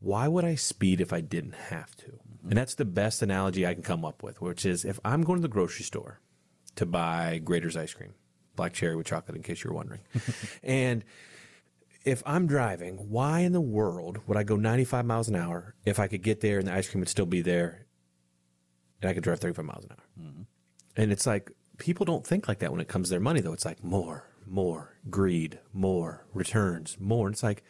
Why 0.00 0.28
would 0.28 0.46
I 0.46 0.54
speed 0.54 1.00
if 1.00 1.12
I 1.12 1.20
didn't 1.20 1.54
have 1.54 1.94
to? 1.96 2.20
And 2.48 2.56
that's 2.56 2.74
the 2.74 2.86
best 2.86 3.20
analogy 3.20 3.66
I 3.66 3.74
can 3.74 3.82
come 3.82 4.04
up 4.04 4.22
with, 4.22 4.40
which 4.40 4.64
is 4.64 4.84
if 4.84 4.98
I'm 5.04 5.22
going 5.22 5.38
to 5.38 5.42
the 5.42 5.48
grocery 5.48 5.84
store 5.84 6.20
to 6.76 6.86
buy 6.86 7.40
Graeter's 7.44 7.76
ice 7.76 7.92
cream, 7.92 8.14
black 8.54 8.72
cherry 8.72 8.96
with 8.96 9.06
chocolate, 9.06 9.36
in 9.36 9.42
case 9.42 9.64
you're 9.64 9.74
wondering. 9.74 10.00
and 10.62 11.04
if 12.04 12.22
I'm 12.24 12.46
driving, 12.46 13.10
why 13.10 13.40
in 13.40 13.52
the 13.52 13.60
world 13.60 14.20
would 14.26 14.36
I 14.36 14.44
go 14.44 14.56
95 14.56 15.04
miles 15.04 15.28
an 15.28 15.34
hour 15.34 15.74
if 15.84 15.98
I 15.98 16.06
could 16.06 16.22
get 16.22 16.40
there 16.40 16.58
and 16.58 16.68
the 16.68 16.72
ice 16.72 16.88
cream 16.88 17.00
would 17.00 17.08
still 17.08 17.26
be 17.26 17.42
there 17.42 17.86
and 19.02 19.10
I 19.10 19.14
could 19.14 19.24
drive 19.24 19.40
35 19.40 19.64
miles 19.64 19.84
an 19.84 19.90
hour? 19.92 20.26
Mm-hmm. 20.26 20.42
And 20.96 21.12
it's 21.12 21.26
like, 21.26 21.50
people 21.78 22.06
don't 22.06 22.26
think 22.26 22.48
like 22.48 22.60
that 22.60 22.70
when 22.70 22.80
it 22.80 22.88
comes 22.88 23.08
to 23.08 23.10
their 23.10 23.20
money, 23.20 23.40
though. 23.40 23.52
It's 23.52 23.64
like 23.64 23.82
more, 23.82 24.24
more, 24.46 24.94
greed, 25.10 25.58
more, 25.72 26.24
returns, 26.32 26.96
more. 27.00 27.26
And 27.26 27.34
it's 27.34 27.42
like, 27.42 27.64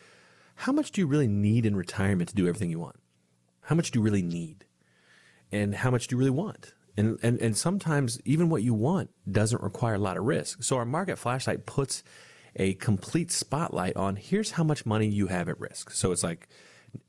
how 0.56 0.72
much 0.72 0.90
do 0.92 1.00
you 1.00 1.06
really 1.06 1.28
need 1.28 1.66
in 1.66 1.76
retirement 1.76 2.28
to 2.28 2.34
do 2.34 2.46
everything 2.46 2.70
you 2.70 2.78
want? 2.78 2.96
How 3.62 3.74
much 3.74 3.90
do 3.90 3.98
you 3.98 4.02
really 4.02 4.22
need? 4.22 4.64
And 5.50 5.74
how 5.74 5.90
much 5.90 6.08
do 6.08 6.14
you 6.14 6.18
really 6.18 6.30
want? 6.30 6.74
And, 6.96 7.18
and, 7.22 7.38
and 7.40 7.56
sometimes 7.56 8.20
even 8.24 8.48
what 8.48 8.62
you 8.62 8.72
want 8.72 9.10
doesn't 9.30 9.62
require 9.62 9.94
a 9.94 9.98
lot 9.98 10.16
of 10.16 10.24
risk. 10.24 10.62
So 10.62 10.76
our 10.76 10.84
market 10.84 11.18
flashlight 11.18 11.66
puts 11.66 12.02
a 12.56 12.74
complete 12.74 13.30
spotlight 13.30 13.96
on 13.96 14.16
here's 14.16 14.52
how 14.52 14.64
much 14.64 14.86
money 14.86 15.06
you 15.06 15.26
have 15.26 15.48
at 15.48 15.60
risk. 15.60 15.90
So 15.90 16.10
it's 16.10 16.22
like 16.24 16.48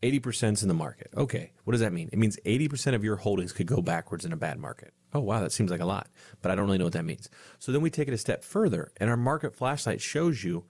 80% 0.04 0.54
is 0.54 0.62
in 0.62 0.68
the 0.68 0.74
market. 0.74 1.10
Okay. 1.16 1.52
What 1.64 1.72
does 1.72 1.80
that 1.82 1.94
mean? 1.94 2.10
It 2.12 2.20
means 2.20 2.38
80% 2.46 2.96
of 2.96 3.04
your 3.04 3.16
holdings 3.16 3.54
could 3.54 3.68
go 3.68 3.82
backwards 3.82 4.26
in 4.26 4.34
a 4.34 4.38
bad 4.38 4.60
market. 4.60 4.94
Oh, 5.14 5.22
wow. 5.22 5.40
That 5.40 5.54
seems 5.54 5.72
like 5.72 5.80
a 5.80 5.86
lot, 5.86 6.10
but 6.42 6.52
I 6.52 6.56
don't 6.56 6.66
really 6.66 6.78
know 6.78 6.84
what 6.86 6.94
that 6.94 7.06
means. 7.06 7.30
So 7.60 7.72
then 7.72 7.82
we 7.82 7.90
take 7.90 8.10
it 8.10 8.14
a 8.14 8.18
step 8.18 8.44
further 8.44 8.92
and 8.98 9.10
our 9.10 9.18
market 9.18 9.56
flashlight 9.56 10.02
shows 10.02 10.44
you 10.44 10.66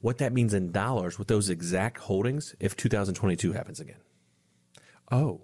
what 0.00 0.18
that 0.18 0.32
means 0.32 0.52
in 0.54 0.72
dollars 0.72 1.18
with 1.18 1.28
those 1.28 1.48
exact 1.48 1.98
holdings 1.98 2.54
if 2.60 2.76
2022 2.76 3.52
happens 3.52 3.80
again. 3.80 4.00
Oh, 5.10 5.42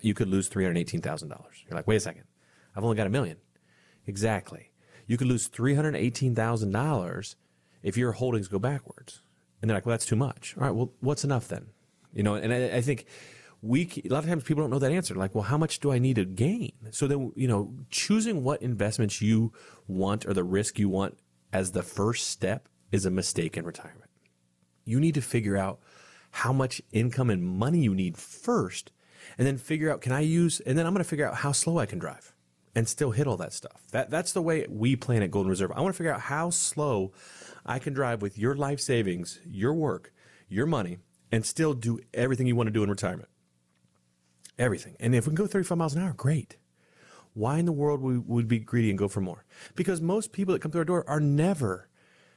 you 0.00 0.14
could 0.14 0.28
lose 0.28 0.48
$318,000. 0.48 1.28
You're 1.30 1.76
like, 1.76 1.86
wait 1.86 1.96
a 1.96 2.00
second. 2.00 2.24
I've 2.76 2.84
only 2.84 2.96
got 2.96 3.06
a 3.06 3.10
million. 3.10 3.38
Exactly. 4.06 4.70
You 5.06 5.16
could 5.16 5.26
lose 5.26 5.48
$318,000 5.48 7.34
if 7.82 7.96
your 7.96 8.12
holdings 8.12 8.48
go 8.48 8.58
backwards. 8.58 9.22
And 9.60 9.70
they're 9.70 9.76
like, 9.76 9.86
well, 9.86 9.94
that's 9.94 10.06
too 10.06 10.16
much. 10.16 10.54
All 10.56 10.64
right, 10.64 10.74
well, 10.74 10.92
what's 11.00 11.24
enough 11.24 11.48
then? 11.48 11.68
You 12.12 12.22
know, 12.22 12.34
and 12.34 12.52
I, 12.52 12.76
I 12.76 12.80
think 12.80 13.06
we, 13.62 13.90
a 14.04 14.12
lot 14.12 14.22
of 14.22 14.28
times 14.28 14.44
people 14.44 14.62
don't 14.62 14.70
know 14.70 14.78
that 14.78 14.92
answer. 14.92 15.14
Like, 15.14 15.34
well, 15.34 15.44
how 15.44 15.56
much 15.56 15.80
do 15.80 15.90
I 15.90 15.98
need 15.98 16.16
to 16.16 16.24
gain? 16.24 16.72
So 16.90 17.06
then, 17.06 17.32
you 17.34 17.48
know, 17.48 17.72
choosing 17.90 18.44
what 18.44 18.62
investments 18.62 19.22
you 19.22 19.52
want 19.86 20.26
or 20.26 20.34
the 20.34 20.44
risk 20.44 20.78
you 20.78 20.88
want 20.88 21.18
as 21.52 21.72
the 21.72 21.82
first 21.82 22.28
step 22.28 22.68
is 22.92 23.06
a 23.06 23.10
mistake 23.10 23.56
in 23.56 23.64
retirement. 23.64 24.10
You 24.84 25.00
need 25.00 25.14
to 25.14 25.22
figure 25.22 25.56
out 25.56 25.80
how 26.30 26.52
much 26.52 26.82
income 26.92 27.30
and 27.30 27.42
money 27.42 27.80
you 27.80 27.94
need 27.94 28.16
first, 28.16 28.92
and 29.38 29.46
then 29.46 29.56
figure 29.56 29.90
out, 29.90 30.00
can 30.00 30.12
I 30.12 30.20
use, 30.20 30.60
and 30.60 30.76
then 30.76 30.86
I'm 30.86 30.92
going 30.92 31.02
to 31.02 31.08
figure 31.08 31.26
out 31.26 31.36
how 31.36 31.52
slow 31.52 31.78
I 31.78 31.86
can 31.86 31.98
drive 31.98 32.35
and 32.76 32.86
still 32.86 33.10
hit 33.10 33.26
all 33.26 33.38
that 33.38 33.54
stuff. 33.54 33.82
That 33.90 34.10
that's 34.10 34.32
the 34.32 34.42
way 34.42 34.66
we 34.68 34.94
plan 34.94 35.22
at 35.22 35.30
Golden 35.32 35.50
Reserve. 35.50 35.72
I 35.74 35.80
want 35.80 35.94
to 35.94 35.96
figure 35.96 36.14
out 36.14 36.20
how 36.20 36.50
slow 36.50 37.12
I 37.64 37.80
can 37.80 37.94
drive 37.94 38.22
with 38.22 38.38
your 38.38 38.54
life 38.54 38.80
savings, 38.80 39.40
your 39.44 39.72
work, 39.72 40.12
your 40.48 40.66
money, 40.66 40.98
and 41.32 41.44
still 41.44 41.72
do 41.72 41.98
everything 42.14 42.46
you 42.46 42.54
want 42.54 42.68
to 42.68 42.72
do 42.72 42.84
in 42.84 42.90
retirement. 42.90 43.30
Everything. 44.58 44.94
And 45.00 45.14
if 45.14 45.24
we 45.26 45.30
can 45.30 45.34
go 45.34 45.46
35 45.46 45.78
miles 45.78 45.94
an 45.94 46.02
hour, 46.02 46.12
great. 46.12 46.58
Why 47.32 47.58
in 47.58 47.66
the 47.66 47.72
world 47.72 48.00
would 48.02 48.28
we 48.28 48.44
be 48.44 48.58
greedy 48.58 48.90
and 48.90 48.98
go 48.98 49.08
for 49.08 49.20
more? 49.20 49.44
Because 49.74 50.00
most 50.00 50.32
people 50.32 50.52
that 50.52 50.60
come 50.60 50.70
through 50.70 50.82
our 50.82 50.86
door 50.86 51.04
are 51.08 51.20
never 51.20 51.88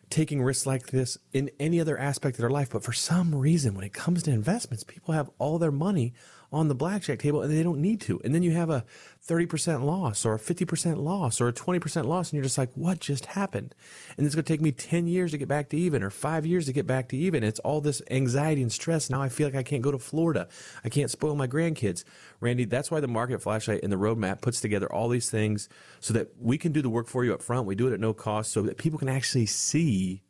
taking 0.10 0.42
risks 0.42 0.66
like 0.66 0.88
this 0.88 1.18
in 1.34 1.52
any 1.60 1.80
other 1.80 1.98
aspect 1.98 2.36
of 2.36 2.42
their 2.42 2.50
life. 2.50 2.70
But 2.72 2.84
for 2.84 2.94
some 2.94 3.36
reason, 3.36 3.76
when 3.76 3.86
it 3.86 3.94
comes 3.94 4.24
to 4.24 4.32
investments, 4.32 4.84
people 4.84 5.14
have 5.14 5.30
all 5.38 5.60
their 5.60 5.72
money 5.72 6.14
on 6.52 6.68
the 6.68 6.76
blackjack 6.76 7.20
table 7.20 7.42
and 7.42 7.56
they 7.56 7.62
don't 7.62 7.80
need 7.80 8.02
to. 8.02 8.20
And 8.24 8.34
then 8.34 8.42
you 8.42 8.52
have 8.52 8.70
a 8.70 8.84
30% 9.28 9.84
loss 9.84 10.26
or 10.26 10.34
a 10.34 10.40
50% 10.40 10.98
loss 10.98 11.40
or 11.40 11.48
a 11.48 11.54
20% 11.54 12.06
loss 12.06 12.30
and 12.30 12.38
you're 12.38 12.44
just 12.44 12.58
like, 12.58 12.72
what 12.74 13.00
just 13.00 13.28
happened? 13.28 13.76
And 14.18 14.26
it's 14.26 14.36
going 14.36 14.44
to 14.44 14.52
take 14.52 14.62
me 14.62 14.72
10 14.72 15.08
years 15.08 15.32
to 15.32 15.38
get 15.38 15.48
back 15.48 15.70
to 15.70 15.78
even 15.78 16.02
or 16.02 16.10
five 16.10 16.46
years 16.46 16.66
to 16.66 16.74
get 16.74 16.88
back 16.88 17.10
to 17.10 17.18
even. 17.18 17.44
It's 17.44 17.60
all 17.60 17.82
this 17.82 18.02
anxiety 18.10 18.62
and 18.62 18.72
stress. 18.72 19.10
Now 19.10 19.22
I 19.22 19.30
feel 19.30 19.48
like 19.48 19.56
I 19.56 19.64
can't 19.64 19.84
go 19.84 19.92
to 19.92 20.00
Florida. 20.00 20.48
I 20.84 20.90
can't 20.90 21.12
spoil 21.12 21.36
my 21.36 21.48
grandkids. 21.48 22.04
Randy, 22.40 22.66
that's 22.66 22.90
why 22.90 23.00
the 23.00 23.08
market 23.08 23.42
flashlight 23.42 23.82
and 23.84 23.92
the 23.92 23.98
roadmap 23.98 24.42
puts 24.42 24.60
together 24.60 24.92
all 24.92 25.10
these 25.10 25.30
things 25.30 25.70
so 26.00 26.14
that 26.14 26.30
we 26.40 26.58
can 26.58 26.72
do 26.72 26.82
the 26.82 26.90
work 26.90 27.08
for 27.08 27.24
you 27.24 27.34
up 27.34 27.44
front. 27.44 27.68
We 27.68 27.76
do 27.76 27.88
it 27.88 27.94
at 27.94 28.00
no 28.00 28.14
cost 28.14 28.52
so 28.52 28.64
that 28.64 28.78
people 28.78 28.98
can 28.98 29.10
actually 29.10 29.46
see 29.46 30.24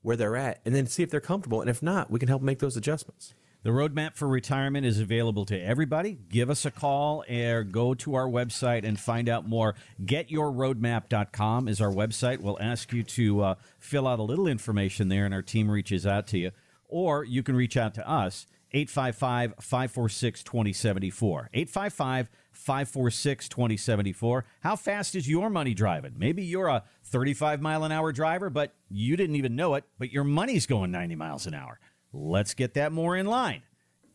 where 0.00 0.16
they're 0.16 0.36
at 0.36 0.60
and 0.64 0.74
then 0.74 0.86
see 0.86 1.02
if 1.02 1.10
they're 1.10 1.20
comfortable. 1.20 1.60
And 1.60 1.68
if 1.68 1.82
not, 1.82 2.10
we 2.10 2.18
can 2.18 2.28
help 2.28 2.40
make 2.40 2.60
those 2.60 2.76
adjustments. 2.76 3.34
The 3.66 3.72
roadmap 3.72 4.14
for 4.14 4.28
retirement 4.28 4.86
is 4.86 5.00
available 5.00 5.44
to 5.46 5.60
everybody. 5.60 6.16
Give 6.28 6.50
us 6.50 6.64
a 6.64 6.70
call 6.70 7.24
or 7.28 7.64
go 7.64 7.94
to 7.94 8.14
our 8.14 8.28
website 8.28 8.84
and 8.84 8.96
find 8.96 9.28
out 9.28 9.48
more. 9.48 9.74
GetYourRoadmap.com 10.04 11.66
is 11.66 11.80
our 11.80 11.90
website. 11.90 12.38
We'll 12.38 12.62
ask 12.62 12.92
you 12.92 13.02
to 13.02 13.40
uh, 13.42 13.54
fill 13.80 14.06
out 14.06 14.20
a 14.20 14.22
little 14.22 14.46
information 14.46 15.08
there, 15.08 15.24
and 15.24 15.34
our 15.34 15.42
team 15.42 15.68
reaches 15.68 16.06
out 16.06 16.28
to 16.28 16.38
you. 16.38 16.52
Or 16.86 17.24
you 17.24 17.42
can 17.42 17.56
reach 17.56 17.76
out 17.76 17.94
to 17.94 18.08
us, 18.08 18.46
855 18.70 19.54
546 19.60 20.44
2074. 20.44 21.50
855 21.52 22.30
546 22.52 23.48
2074. 23.48 24.44
How 24.60 24.76
fast 24.76 25.16
is 25.16 25.28
your 25.28 25.50
money 25.50 25.74
driving? 25.74 26.14
Maybe 26.16 26.44
you're 26.44 26.68
a 26.68 26.84
35 27.02 27.60
mile 27.60 27.82
an 27.82 27.90
hour 27.90 28.12
driver, 28.12 28.48
but 28.48 28.74
you 28.88 29.16
didn't 29.16 29.34
even 29.34 29.56
know 29.56 29.74
it, 29.74 29.82
but 29.98 30.12
your 30.12 30.22
money's 30.22 30.66
going 30.66 30.92
90 30.92 31.16
miles 31.16 31.46
an 31.48 31.54
hour. 31.54 31.80
Let's 32.12 32.54
get 32.54 32.74
that 32.74 32.92
more 32.92 33.16
in 33.16 33.26
line. 33.26 33.62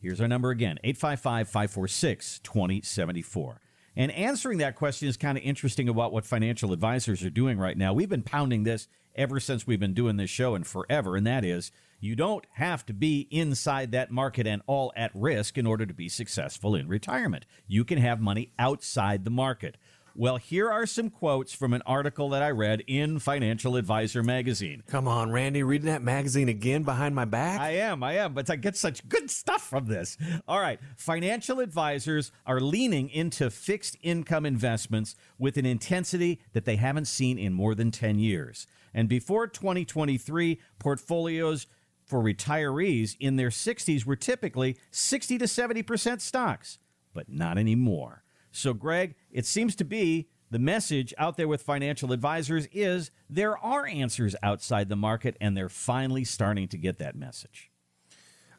Here's 0.00 0.20
our 0.20 0.28
number 0.28 0.50
again 0.50 0.78
855 0.82 1.48
546 1.48 2.40
2074. 2.40 3.60
And 3.94 4.10
answering 4.12 4.58
that 4.58 4.74
question 4.74 5.08
is 5.08 5.16
kind 5.16 5.36
of 5.36 5.44
interesting 5.44 5.88
about 5.88 6.12
what 6.12 6.24
financial 6.24 6.72
advisors 6.72 7.22
are 7.22 7.30
doing 7.30 7.58
right 7.58 7.76
now. 7.76 7.92
We've 7.92 8.08
been 8.08 8.22
pounding 8.22 8.64
this 8.64 8.88
ever 9.14 9.38
since 9.38 9.66
we've 9.66 9.78
been 9.78 9.94
doing 9.94 10.16
this 10.16 10.30
show 10.30 10.54
and 10.54 10.66
forever, 10.66 11.16
and 11.16 11.26
that 11.26 11.44
is 11.44 11.70
you 12.00 12.16
don't 12.16 12.44
have 12.54 12.84
to 12.86 12.92
be 12.92 13.28
inside 13.30 13.92
that 13.92 14.10
market 14.10 14.46
and 14.46 14.62
all 14.66 14.92
at 14.96 15.12
risk 15.14 15.56
in 15.56 15.66
order 15.66 15.86
to 15.86 15.94
be 15.94 16.08
successful 16.08 16.74
in 16.74 16.88
retirement. 16.88 17.46
You 17.68 17.84
can 17.84 17.98
have 17.98 18.20
money 18.20 18.52
outside 18.58 19.24
the 19.24 19.30
market. 19.30 19.76
Well, 20.14 20.36
here 20.36 20.70
are 20.70 20.84
some 20.84 21.08
quotes 21.08 21.54
from 21.54 21.72
an 21.72 21.80
article 21.86 22.28
that 22.30 22.42
I 22.42 22.50
read 22.50 22.82
in 22.86 23.18
Financial 23.18 23.76
Advisor 23.76 24.22
magazine. 24.22 24.82
Come 24.86 25.08
on, 25.08 25.32
Randy, 25.32 25.62
reading 25.62 25.86
that 25.86 26.02
magazine 26.02 26.50
again 26.50 26.82
behind 26.82 27.14
my 27.14 27.24
back? 27.24 27.58
I 27.58 27.76
am, 27.76 28.02
I 28.02 28.14
am, 28.18 28.34
but 28.34 28.50
I 28.50 28.56
get 28.56 28.76
such 28.76 29.08
good 29.08 29.30
stuff 29.30 29.62
from 29.62 29.86
this. 29.86 30.18
All 30.46 30.60
right. 30.60 30.78
Financial 30.98 31.60
advisors 31.60 32.30
are 32.44 32.60
leaning 32.60 33.08
into 33.08 33.48
fixed 33.48 33.96
income 34.02 34.44
investments 34.44 35.16
with 35.38 35.56
an 35.56 35.64
intensity 35.64 36.42
that 36.52 36.66
they 36.66 36.76
haven't 36.76 37.06
seen 37.06 37.38
in 37.38 37.54
more 37.54 37.74
than 37.74 37.90
10 37.90 38.18
years. 38.18 38.66
And 38.92 39.08
before 39.08 39.46
2023, 39.46 40.60
portfolios 40.78 41.66
for 42.04 42.22
retirees 42.22 43.16
in 43.18 43.36
their 43.36 43.48
60s 43.48 44.04
were 44.04 44.16
typically 44.16 44.76
60 44.90 45.38
to 45.38 45.46
70% 45.46 46.20
stocks, 46.20 46.78
but 47.14 47.30
not 47.30 47.56
anymore. 47.56 48.21
So, 48.52 48.74
Greg, 48.74 49.16
it 49.30 49.46
seems 49.46 49.74
to 49.76 49.84
be 49.84 50.28
the 50.50 50.58
message 50.58 51.14
out 51.16 51.38
there 51.38 51.48
with 51.48 51.62
financial 51.62 52.12
advisors 52.12 52.68
is 52.72 53.10
there 53.28 53.56
are 53.56 53.86
answers 53.86 54.36
outside 54.42 54.90
the 54.90 54.96
market, 54.96 55.36
and 55.40 55.56
they're 55.56 55.70
finally 55.70 56.24
starting 56.24 56.68
to 56.68 56.76
get 56.76 56.98
that 56.98 57.16
message. 57.16 57.70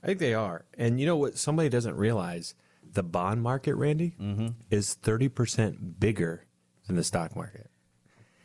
I 0.01 0.07
think 0.07 0.19
they 0.19 0.33
are. 0.33 0.65
And 0.77 0.99
you 0.99 1.05
know 1.05 1.15
what? 1.15 1.37
Somebody 1.37 1.69
doesn't 1.69 1.95
realize 1.95 2.55
the 2.93 3.03
bond 3.03 3.43
market, 3.43 3.75
Randy, 3.75 4.15
mm-hmm. 4.19 4.47
is 4.69 4.97
30% 5.01 5.99
bigger 5.99 6.45
than 6.87 6.95
the 6.95 7.03
stock 7.03 7.35
market. 7.35 7.69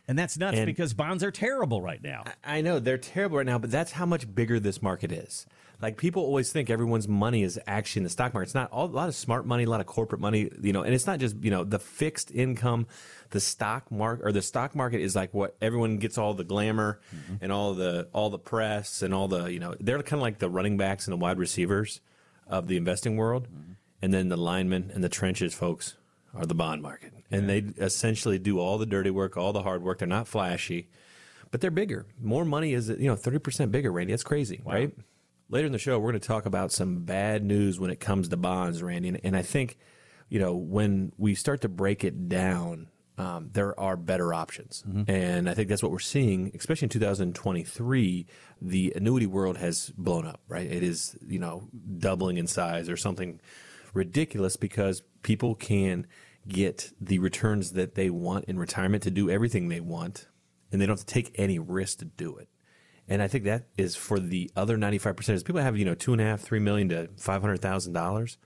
And 0.09 0.19
that's 0.19 0.39
nuts 0.39 0.57
And- 0.57 0.67
because 0.67 0.95
bonds 0.95 1.23
are 1.23 1.31
terrible 1.31 1.83
right 1.83 2.03
now. 2.03 2.25
I 2.43 2.63
know 2.63 2.79
they're 2.79 2.99
terrible 2.99 3.37
right 3.37 3.47
now, 3.47 3.59
but 3.59 3.71
that's 3.71 3.93
how 3.93 4.07
much 4.07 4.35
bigger 4.35 4.59
this 4.59 4.83
market 4.83 5.13
is. 5.13 5.47
Like 5.81 5.97
people 5.97 6.23
always 6.23 6.51
think 6.51 6.71
everyone's 6.71 7.07
money 7.07 7.45
is 7.45 7.61
actually 7.67 8.01
in 8.01 8.05
the 8.05 8.11
stock 8.11 8.35
market. 8.35 8.49
It's 8.49 8.55
not 8.55 8.73
all, 8.73 8.87
a 8.87 8.89
lot 8.89 9.09
of 9.09 9.15
smart 9.15 9.47
money, 9.47 9.63
a 9.63 9.71
lot 9.71 9.81
of 9.81 9.87
corporate 9.87 10.21
money, 10.21 10.51
you 10.61 10.73
know, 10.73 10.83
and 10.83 10.93
it's 10.93 11.07
not 11.07 11.21
just, 11.21 11.37
you 11.45 11.53
know, 11.53 11.63
the 11.63 11.79
fixed 11.79 12.33
income, 12.33 12.89
the 13.31 13.39
stock 13.39 13.89
market 13.93 14.27
or 14.27 14.33
the 14.33 14.43
stock 14.43 14.75
market 14.75 15.01
is 15.01 15.15
like 15.15 15.33
what 15.33 15.57
everyone 15.63 15.99
gets 15.99 16.19
all 16.19 16.35
the 16.35 16.43
glamour 16.43 17.01
mm-hmm. 17.15 17.37
and 17.43 17.53
all 17.53 17.75
the 17.75 18.09
all 18.13 18.31
the 18.31 18.41
press 18.41 19.03
and 19.03 19.15
all 19.15 19.29
the, 19.29 19.45
you 19.45 19.61
know, 19.61 19.77
they're 19.79 20.03
kind 20.03 20.19
of 20.19 20.23
like 20.23 20.39
the 20.39 20.51
running 20.51 20.79
backs 20.79 21.07
and 21.07 21.13
the 21.13 21.17
wide 21.17 21.39
receivers 21.39 22.01
of 22.49 22.67
the 22.67 22.77
investing 22.77 23.17
world. 23.17 23.47
Mm-hmm. 23.47 23.73
And 24.01 24.15
then 24.15 24.29
the 24.31 24.37
linemen 24.37 24.91
and 24.95 25.05
the 25.05 25.09
trenches 25.09 25.55
folks 25.55 25.95
are 26.35 26.47
the 26.47 26.55
bond 26.55 26.83
market. 26.83 27.13
And 27.31 27.49
they 27.49 27.59
essentially 27.79 28.39
do 28.39 28.59
all 28.59 28.79
the 28.79 28.87
dirty 28.87 29.11
work, 29.11 29.37
all 29.37 29.53
the 29.53 29.63
hard 29.63 29.83
work. 29.83 29.99
They're 29.99 30.09
not 30.09 30.29
flashy 30.29 30.89
but 31.51 31.61
they're 31.61 31.71
bigger. 31.71 32.07
More 32.21 32.45
money 32.45 32.75
is, 32.75 32.89
you 32.89 33.07
know, 33.07 33.17
30% 33.17 33.71
bigger, 33.71 33.91
Randy. 33.91 34.13
That's 34.13 34.23
crazy, 34.23 34.61
right? 34.65 34.93
Later 35.49 35.67
in 35.67 35.73
the 35.73 35.79
show, 35.79 35.99
we're 35.99 36.11
going 36.11 36.21
to 36.21 36.27
talk 36.27 36.47
about 36.47 36.73
some 36.73 37.05
bad 37.05 37.43
news 37.43 37.81
when 37.81 37.91
it 37.91 38.01
comes 38.01 38.29
to 38.29 38.37
bonds, 38.37 38.83
Randy. 38.83 39.09
And, 39.09 39.21
and 39.25 39.37
I 39.37 39.43
think, 39.43 39.79
you 40.29 40.39
know, 40.39 40.55
when 40.55 41.13
we 41.17 41.35
start 41.35 41.63
to 41.63 41.69
break 41.69 42.05
it 42.05 42.29
down, 42.29 42.89
um, 43.17 43.51
there 43.53 43.79
are 43.81 43.97
better 43.97 44.33
options. 44.33 44.85
And 45.09 45.49
I 45.49 45.55
think 45.55 45.69
that's 45.69 45.83
what 45.83 45.91
we're 45.91 45.99
seeing, 45.99 46.53
especially 46.55 46.87
in 46.87 46.91
2023. 46.91 48.27
The 48.61 48.93
annuity 48.95 49.27
world 49.27 49.57
has 49.57 49.91
blown 49.97 50.27
up, 50.27 50.41
right? 50.49 50.71
It 50.71 50.83
is, 50.83 51.17
you 51.27 51.39
know, 51.39 51.69
doubling 51.99 52.37
in 52.37 52.47
size 52.47 52.89
or 52.89 52.97
something 52.97 53.41
ridiculous 53.99 54.57
because 54.57 55.03
people 55.23 55.55
can 55.55 56.07
get 56.47 56.93
the 57.01 57.19
returns 57.19 57.73
that 57.73 57.95
they 57.95 58.09
want 58.09 58.47
in 58.47 58.59
retirement 58.59 59.03
to 59.03 59.11
do 59.11 59.29
everything 59.29 59.69
they 59.69 59.81
want 59.81 60.29
and 60.73 60.81
they 60.81 60.87
don't 60.87 60.99
have 60.99 61.07
to 61.07 61.15
take 61.15 61.35
any 61.35 61.59
risk 61.59 61.99
to 61.99 62.05
do 62.07 62.37
it. 62.37 62.49
And 63.07 63.23
I 63.23 63.29
think 63.29 63.45
that 63.45 63.67
is 63.77 63.97
for 63.97 64.21
the 64.21 64.51
other 64.55 64.77
95%. 64.77 65.31
Is 65.31 65.43
people 65.43 65.63
have, 65.63 65.77
you 65.77 65.85
know, 65.85 65.95
two 65.95 66.13
and 66.13 66.21
a 66.21 66.25
half, 66.25 66.41
three 66.41 66.59
million 66.59 66.89
to 66.91 67.09
$500,000. 67.19 68.37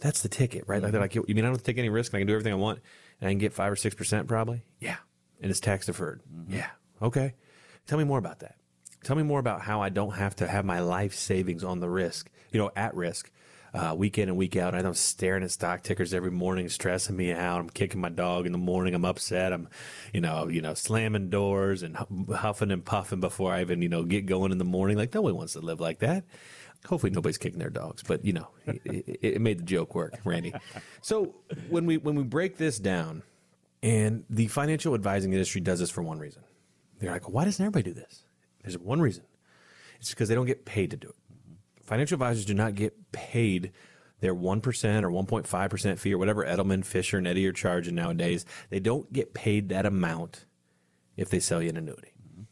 That's 0.00 0.22
the 0.22 0.28
ticket, 0.28 0.64
right? 0.66 0.82
Like 0.82 0.92
they're 0.92 1.00
like, 1.00 1.14
you 1.14 1.22
mean 1.28 1.38
I 1.38 1.42
don't 1.42 1.52
have 1.52 1.58
to 1.58 1.64
take 1.64 1.78
any 1.78 1.90
risk 1.90 2.12
and 2.12 2.18
I 2.18 2.20
can 2.20 2.26
do 2.26 2.34
everything 2.34 2.52
I 2.52 2.56
want 2.56 2.80
and 3.20 3.28
I 3.28 3.32
can 3.32 3.38
get 3.38 3.52
five 3.52 3.72
or 3.72 3.76
6% 3.76 4.26
probably? 4.26 4.64
Yeah. 4.80 4.96
And 5.40 5.50
it's 5.50 5.60
tax 5.60 5.86
deferred. 5.86 6.22
Mm-hmm. 6.34 6.54
Yeah. 6.54 6.70
Okay. 7.00 7.34
Tell 7.86 7.98
me 7.98 8.04
more 8.04 8.18
about 8.18 8.40
that. 8.40 8.56
Tell 9.04 9.16
me 9.16 9.22
more 9.22 9.38
about 9.38 9.60
how 9.60 9.82
I 9.82 9.90
don't 9.90 10.14
have 10.14 10.34
to 10.36 10.48
have 10.48 10.64
my 10.64 10.80
life 10.80 11.14
savings 11.14 11.62
on 11.62 11.80
the 11.80 11.90
risk, 11.90 12.30
you 12.50 12.58
know, 12.58 12.70
at 12.74 12.94
risk 12.94 13.30
uh, 13.74 13.94
week 13.96 14.18
in 14.18 14.28
and 14.28 14.38
week 14.38 14.56
out. 14.56 14.74
I'm 14.74 14.94
staring 14.94 15.42
at 15.42 15.50
stock 15.50 15.82
tickers 15.82 16.14
every 16.14 16.30
morning, 16.30 16.68
stressing 16.68 17.16
me 17.16 17.32
out. 17.32 17.60
I'm 17.60 17.68
kicking 17.68 18.00
my 18.00 18.08
dog 18.08 18.46
in 18.46 18.52
the 18.52 18.58
morning. 18.58 18.94
I'm 18.94 19.04
upset. 19.04 19.52
I'm, 19.52 19.68
you 20.12 20.20
know, 20.20 20.48
you 20.48 20.62
know, 20.62 20.74
slamming 20.74 21.28
doors 21.28 21.82
and 21.82 21.96
huffing 22.32 22.70
and 22.70 22.84
puffing 22.84 23.20
before 23.20 23.52
I 23.52 23.60
even, 23.62 23.82
you 23.82 23.88
know, 23.88 24.04
get 24.04 24.26
going 24.26 24.52
in 24.52 24.58
the 24.58 24.64
morning. 24.64 24.96
Like 24.96 25.12
nobody 25.12 25.34
wants 25.34 25.54
to 25.54 25.60
live 25.60 25.80
like 25.80 25.98
that. 25.98 26.24
Hopefully 26.86 27.10
nobody's 27.10 27.38
kicking 27.38 27.58
their 27.58 27.70
dogs, 27.70 28.02
but 28.02 28.24
you 28.24 28.34
know, 28.34 28.48
it, 28.66 28.80
it, 28.84 29.18
it 29.22 29.40
made 29.40 29.58
the 29.58 29.64
joke 29.64 29.94
work, 29.94 30.18
Randy. 30.24 30.52
So 31.00 31.34
when 31.70 31.86
we 31.86 31.96
when 31.96 32.14
we 32.14 32.24
break 32.24 32.58
this 32.58 32.78
down, 32.78 33.22
and 33.82 34.24
the 34.30 34.48
financial 34.48 34.94
advising 34.94 35.32
industry 35.32 35.60
does 35.60 35.80
this 35.80 35.90
for 35.90 36.02
one 36.02 36.18
reason. 36.18 36.42
They're 37.00 37.10
like, 37.10 37.28
why 37.28 37.44
doesn't 37.44 37.62
everybody 37.62 37.90
do 37.90 37.94
this? 37.94 38.24
There's 38.62 38.78
one 38.78 39.00
reason. 39.00 39.24
It's 40.00 40.10
because 40.10 40.28
they 40.28 40.34
don't 40.34 40.46
get 40.46 40.64
paid 40.64 40.90
to 40.90 40.96
do 40.96 41.08
it. 41.08 41.14
Financial 41.84 42.14
advisors 42.14 42.44
do 42.44 42.54
not 42.54 42.74
get 42.74 43.12
paid 43.12 43.72
their 44.20 44.34
1% 44.34 45.02
or 45.02 45.10
1.5% 45.10 45.98
fee 45.98 46.14
or 46.14 46.18
whatever 46.18 46.44
Edelman, 46.44 46.84
Fisher, 46.84 47.18
and 47.18 47.26
Eddie 47.26 47.46
are 47.46 47.52
charging 47.52 47.94
nowadays. 47.94 48.46
They 48.70 48.80
don't 48.80 49.12
get 49.12 49.34
paid 49.34 49.68
that 49.68 49.84
amount 49.84 50.46
if 51.16 51.28
they 51.28 51.40
sell 51.40 51.62
you 51.62 51.68
an 51.68 51.76
annuity. 51.76 52.12
Mm-hmm. 52.26 52.42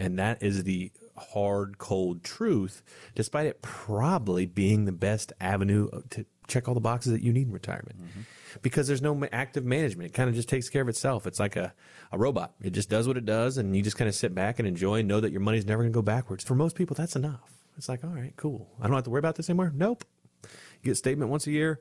And 0.00 0.18
that 0.18 0.42
is 0.42 0.64
the 0.64 0.92
hard, 1.16 1.76
cold 1.78 2.24
truth, 2.24 2.82
despite 3.14 3.46
it 3.46 3.60
probably 3.60 4.46
being 4.46 4.86
the 4.86 4.92
best 4.92 5.32
avenue 5.40 5.90
to 6.10 6.24
check 6.48 6.68
all 6.68 6.74
the 6.74 6.80
boxes 6.80 7.12
that 7.12 7.22
you 7.22 7.32
need 7.32 7.48
in 7.48 7.52
retirement. 7.52 8.00
Mm-hmm. 8.00 8.20
Because 8.62 8.88
there's 8.88 9.02
no 9.02 9.22
active 9.30 9.64
management. 9.64 10.10
It 10.10 10.14
kind 10.14 10.28
of 10.28 10.34
just 10.34 10.48
takes 10.48 10.68
care 10.68 10.82
of 10.82 10.88
itself. 10.88 11.26
It's 11.26 11.38
like 11.38 11.56
a, 11.56 11.74
a 12.10 12.18
robot. 12.18 12.54
It 12.62 12.70
just 12.70 12.88
does 12.90 13.06
what 13.06 13.16
it 13.16 13.26
does, 13.26 13.58
and 13.58 13.76
you 13.76 13.82
just 13.82 13.96
kind 13.96 14.08
of 14.08 14.14
sit 14.14 14.34
back 14.34 14.58
and 14.58 14.66
enjoy 14.66 15.00
and 15.00 15.08
know 15.08 15.20
that 15.20 15.30
your 15.30 15.40
money's 15.40 15.66
never 15.66 15.82
going 15.82 15.92
to 15.92 15.96
go 15.96 16.02
backwards. 16.02 16.42
For 16.42 16.54
most 16.54 16.76
people, 16.76 16.94
that's 16.94 17.14
enough. 17.14 17.59
It's 17.80 17.88
like, 17.88 18.04
all 18.04 18.10
right, 18.10 18.34
cool. 18.36 18.68
I 18.78 18.86
don't 18.86 18.94
have 18.94 19.04
to 19.04 19.10
worry 19.10 19.20
about 19.20 19.36
this 19.36 19.48
anymore. 19.48 19.72
Nope. 19.74 20.04
You 20.42 20.50
get 20.90 20.98
statement 20.98 21.30
once 21.30 21.46
a 21.46 21.50
year. 21.50 21.80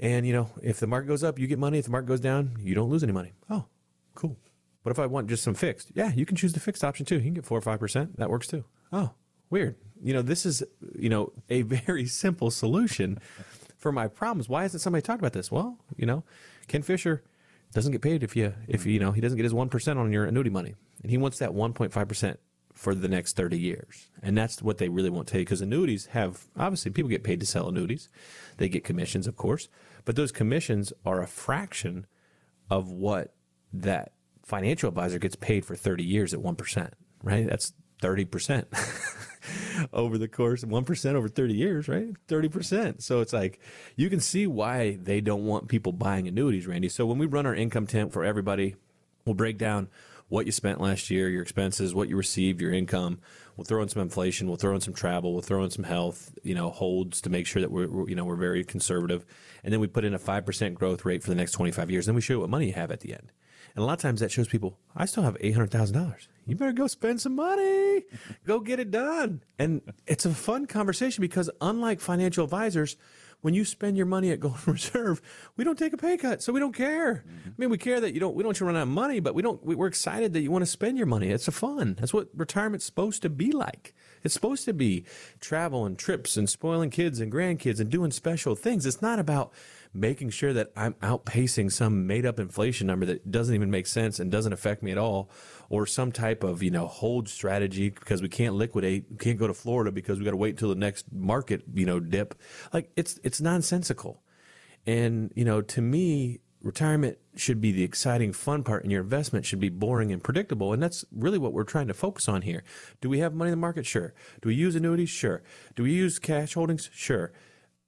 And, 0.00 0.26
you 0.26 0.32
know, 0.32 0.50
if 0.64 0.80
the 0.80 0.88
market 0.88 1.06
goes 1.06 1.22
up, 1.22 1.38
you 1.38 1.46
get 1.46 1.60
money. 1.60 1.78
If 1.78 1.84
the 1.84 1.92
market 1.92 2.08
goes 2.08 2.18
down, 2.18 2.56
you 2.58 2.74
don't 2.74 2.90
lose 2.90 3.04
any 3.04 3.12
money. 3.12 3.34
Oh, 3.48 3.66
cool. 4.16 4.36
What 4.82 4.90
if 4.90 4.98
I 4.98 5.06
want 5.06 5.28
just 5.28 5.44
some 5.44 5.54
fixed? 5.54 5.92
Yeah, 5.94 6.12
you 6.12 6.26
can 6.26 6.36
choose 6.36 6.54
the 6.54 6.58
fixed 6.58 6.82
option 6.82 7.06
too. 7.06 7.18
You 7.18 7.22
can 7.22 7.34
get 7.34 7.46
four 7.46 7.56
or 7.56 7.60
five 7.60 7.78
percent. 7.78 8.16
That 8.16 8.28
works 8.28 8.48
too. 8.48 8.64
Oh, 8.92 9.12
weird. 9.48 9.76
You 10.02 10.12
know, 10.12 10.22
this 10.22 10.44
is 10.44 10.64
you 10.98 11.08
know 11.08 11.32
a 11.48 11.62
very 11.62 12.06
simple 12.06 12.50
solution 12.50 13.20
for 13.78 13.92
my 13.92 14.08
problems. 14.08 14.48
Why 14.48 14.62
hasn't 14.62 14.82
somebody 14.82 15.02
talked 15.02 15.20
about 15.20 15.34
this? 15.34 15.52
Well, 15.52 15.78
you 15.96 16.06
know, 16.06 16.24
Ken 16.66 16.82
Fisher 16.82 17.22
doesn't 17.72 17.92
get 17.92 18.02
paid 18.02 18.22
if 18.22 18.36
you 18.36 18.54
if 18.66 18.86
you 18.86 18.98
know 18.98 19.12
he 19.12 19.20
doesn't 19.20 19.36
get 19.36 19.44
his 19.44 19.54
one 19.54 19.68
percent 19.68 19.98
on 19.98 20.12
your 20.12 20.24
annuity 20.24 20.50
money, 20.50 20.74
and 21.02 21.10
he 21.10 21.16
wants 21.16 21.38
that 21.38 21.54
one 21.54 21.72
point 21.72 21.92
five 21.92 22.08
percent 22.08 22.38
for 22.76 22.94
the 22.94 23.08
next 23.08 23.36
30 23.36 23.58
years. 23.58 24.10
And 24.22 24.36
that's 24.36 24.60
what 24.60 24.76
they 24.76 24.90
really 24.90 25.08
won't 25.08 25.26
tell 25.26 25.40
you 25.40 25.46
because 25.46 25.62
annuities 25.62 26.06
have 26.06 26.44
obviously 26.56 26.90
people 26.90 27.08
get 27.08 27.24
paid 27.24 27.40
to 27.40 27.46
sell 27.46 27.68
annuities. 27.68 28.10
They 28.58 28.68
get 28.68 28.84
commissions, 28.84 29.26
of 29.26 29.34
course, 29.34 29.68
but 30.04 30.14
those 30.14 30.30
commissions 30.30 30.92
are 31.04 31.22
a 31.22 31.26
fraction 31.26 32.06
of 32.70 32.90
what 32.90 33.34
that 33.72 34.12
financial 34.44 34.90
advisor 34.90 35.18
gets 35.18 35.36
paid 35.36 35.64
for 35.64 35.74
30 35.74 36.04
years 36.04 36.34
at 36.34 36.40
1%, 36.40 36.90
right? 37.22 37.48
That's 37.48 37.72
30% 38.02 38.66
over 39.94 40.18
the 40.18 40.28
course, 40.28 40.62
of 40.62 40.68
1% 40.68 41.14
over 41.14 41.28
30 41.28 41.54
years, 41.54 41.88
right? 41.88 42.08
30%. 42.28 43.00
So 43.00 43.22
it's 43.22 43.32
like, 43.32 43.58
you 43.96 44.10
can 44.10 44.20
see 44.20 44.46
why 44.46 44.98
they 45.02 45.22
don't 45.22 45.46
want 45.46 45.68
people 45.68 45.92
buying 45.92 46.28
annuities, 46.28 46.66
Randy. 46.66 46.90
So 46.90 47.06
when 47.06 47.16
we 47.16 47.24
run 47.24 47.46
our 47.46 47.54
income 47.54 47.86
temp 47.86 48.12
for 48.12 48.22
everybody, 48.22 48.76
we'll 49.24 49.34
break 49.34 49.56
down 49.56 49.88
what 50.28 50.46
you 50.46 50.52
spent 50.52 50.80
last 50.80 51.10
year, 51.10 51.28
your 51.28 51.42
expenses, 51.42 51.94
what 51.94 52.08
you 52.08 52.16
received, 52.16 52.60
your 52.60 52.72
income. 52.72 53.20
We'll 53.56 53.64
throw 53.64 53.82
in 53.82 53.88
some 53.88 54.02
inflation. 54.02 54.48
We'll 54.48 54.56
throw 54.56 54.74
in 54.74 54.80
some 54.80 54.94
travel. 54.94 55.32
We'll 55.32 55.42
throw 55.42 55.64
in 55.64 55.70
some 55.70 55.84
health, 55.84 56.36
you 56.42 56.54
know, 56.54 56.70
holds 56.70 57.20
to 57.22 57.30
make 57.30 57.46
sure 57.46 57.62
that 57.62 57.70
we're, 57.70 58.08
you 58.08 58.14
know, 58.14 58.24
we're 58.24 58.36
very 58.36 58.64
conservative. 58.64 59.24
And 59.62 59.72
then 59.72 59.80
we 59.80 59.86
put 59.86 60.04
in 60.04 60.14
a 60.14 60.18
5% 60.18 60.74
growth 60.74 61.04
rate 61.04 61.22
for 61.22 61.30
the 61.30 61.36
next 61.36 61.52
25 61.52 61.90
years. 61.90 62.06
Then 62.06 62.14
we 62.14 62.20
show 62.20 62.34
you 62.34 62.40
what 62.40 62.50
money 62.50 62.66
you 62.66 62.74
have 62.74 62.90
at 62.90 63.00
the 63.00 63.12
end. 63.12 63.32
And 63.74 63.82
a 63.82 63.86
lot 63.86 63.94
of 63.94 64.00
times 64.00 64.20
that 64.20 64.32
shows 64.32 64.48
people, 64.48 64.78
I 64.96 65.04
still 65.04 65.22
have 65.22 65.38
$800,000. 65.38 66.28
You 66.46 66.56
better 66.56 66.72
go 66.72 66.86
spend 66.86 67.20
some 67.20 67.36
money. 67.36 68.04
go 68.46 68.60
get 68.60 68.80
it 68.80 68.90
done. 68.90 69.42
And 69.58 69.82
it's 70.06 70.24
a 70.24 70.30
fun 70.30 70.66
conversation 70.66 71.20
because 71.20 71.50
unlike 71.60 72.00
financial 72.00 72.44
advisors, 72.44 72.96
when 73.46 73.54
you 73.54 73.64
spend 73.64 73.96
your 73.96 74.06
money 74.06 74.32
at 74.32 74.40
Golden 74.40 74.60
Reserve, 74.72 75.22
we 75.56 75.62
don't 75.62 75.78
take 75.78 75.92
a 75.92 75.96
pay 75.96 76.16
cut, 76.16 76.42
so 76.42 76.52
we 76.52 76.58
don't 76.58 76.74
care. 76.74 77.22
Mm-hmm. 77.24 77.48
I 77.48 77.52
mean, 77.56 77.70
we 77.70 77.78
care 77.78 78.00
that 78.00 78.12
you 78.12 78.18
don't. 78.18 78.34
We 78.34 78.42
don't 78.42 78.48
want 78.48 78.56
you 78.56 78.58
to 78.58 78.64
run 78.64 78.74
out 78.74 78.82
of 78.82 78.88
money, 78.88 79.20
but 79.20 79.36
we 79.36 79.42
don't. 79.42 79.64
We, 79.64 79.76
are 79.76 79.86
excited 79.86 80.32
that 80.32 80.40
you 80.40 80.50
want 80.50 80.62
to 80.62 80.70
spend 80.70 80.98
your 80.98 81.06
money. 81.06 81.28
It's 81.28 81.46
a 81.46 81.52
fun. 81.52 81.94
That's 81.96 82.12
what 82.12 82.26
retirement's 82.34 82.84
supposed 82.84 83.22
to 83.22 83.30
be 83.30 83.52
like. 83.52 83.94
It's 84.24 84.34
supposed 84.34 84.64
to 84.64 84.72
be 84.72 85.04
travel 85.38 85.86
and 85.86 85.96
trips 85.96 86.36
and 86.36 86.50
spoiling 86.50 86.90
kids 86.90 87.20
and 87.20 87.30
grandkids 87.30 87.78
and 87.78 87.88
doing 87.88 88.10
special 88.10 88.56
things. 88.56 88.84
It's 88.84 89.00
not 89.00 89.20
about 89.20 89.52
making 89.96 90.30
sure 90.30 90.52
that 90.52 90.70
I'm 90.76 90.94
outpacing 90.94 91.72
some 91.72 92.06
made 92.06 92.26
up 92.26 92.38
inflation 92.38 92.86
number 92.86 93.06
that 93.06 93.30
doesn't 93.30 93.54
even 93.54 93.70
make 93.70 93.86
sense 93.86 94.20
and 94.20 94.30
doesn't 94.30 94.52
affect 94.52 94.82
me 94.82 94.92
at 94.92 94.98
all, 94.98 95.30
or 95.68 95.86
some 95.86 96.12
type 96.12 96.44
of, 96.44 96.62
you 96.62 96.70
know, 96.70 96.86
hold 96.86 97.28
strategy 97.28 97.90
because 97.90 98.22
we 98.22 98.28
can't 98.28 98.54
liquidate, 98.54 99.06
we 99.10 99.16
can't 99.16 99.38
go 99.38 99.46
to 99.46 99.54
Florida 99.54 99.90
because 99.90 100.18
we 100.18 100.24
got 100.24 100.32
to 100.32 100.36
wait 100.36 100.50
until 100.50 100.68
the 100.68 100.74
next 100.74 101.06
market, 101.12 101.62
you 101.74 101.86
know, 101.86 101.98
dip. 101.98 102.34
Like 102.72 102.90
it's, 102.96 103.18
it's 103.24 103.40
nonsensical. 103.40 104.22
And, 104.86 105.32
you 105.34 105.44
know, 105.44 105.62
to 105.62 105.80
me, 105.80 106.40
retirement 106.62 107.18
should 107.36 107.60
be 107.60 107.72
the 107.72 107.82
exciting 107.82 108.32
fun 108.32 108.62
part 108.62 108.82
and 108.82 108.90
your 108.90 109.02
investment 109.02 109.44
should 109.46 109.60
be 109.60 109.68
boring 109.68 110.10
and 110.10 110.22
predictable 110.22 110.72
and 110.72 110.82
that's 110.82 111.04
really 111.12 111.38
what 111.38 111.52
we're 111.52 111.64
trying 111.64 111.86
to 111.86 111.94
focus 111.94 112.28
on 112.28 112.42
here. 112.42 112.64
Do 113.00 113.08
we 113.08 113.20
have 113.20 113.34
money 113.34 113.48
in 113.48 113.52
the 113.52 113.60
market? 113.60 113.86
Sure. 113.86 114.14
Do 114.42 114.48
we 114.48 114.54
use 114.54 114.74
annuities? 114.74 115.10
Sure. 115.10 115.42
Do 115.74 115.84
we 115.84 115.92
use 115.92 116.18
cash 116.18 116.54
holdings? 116.54 116.90
Sure 116.92 117.32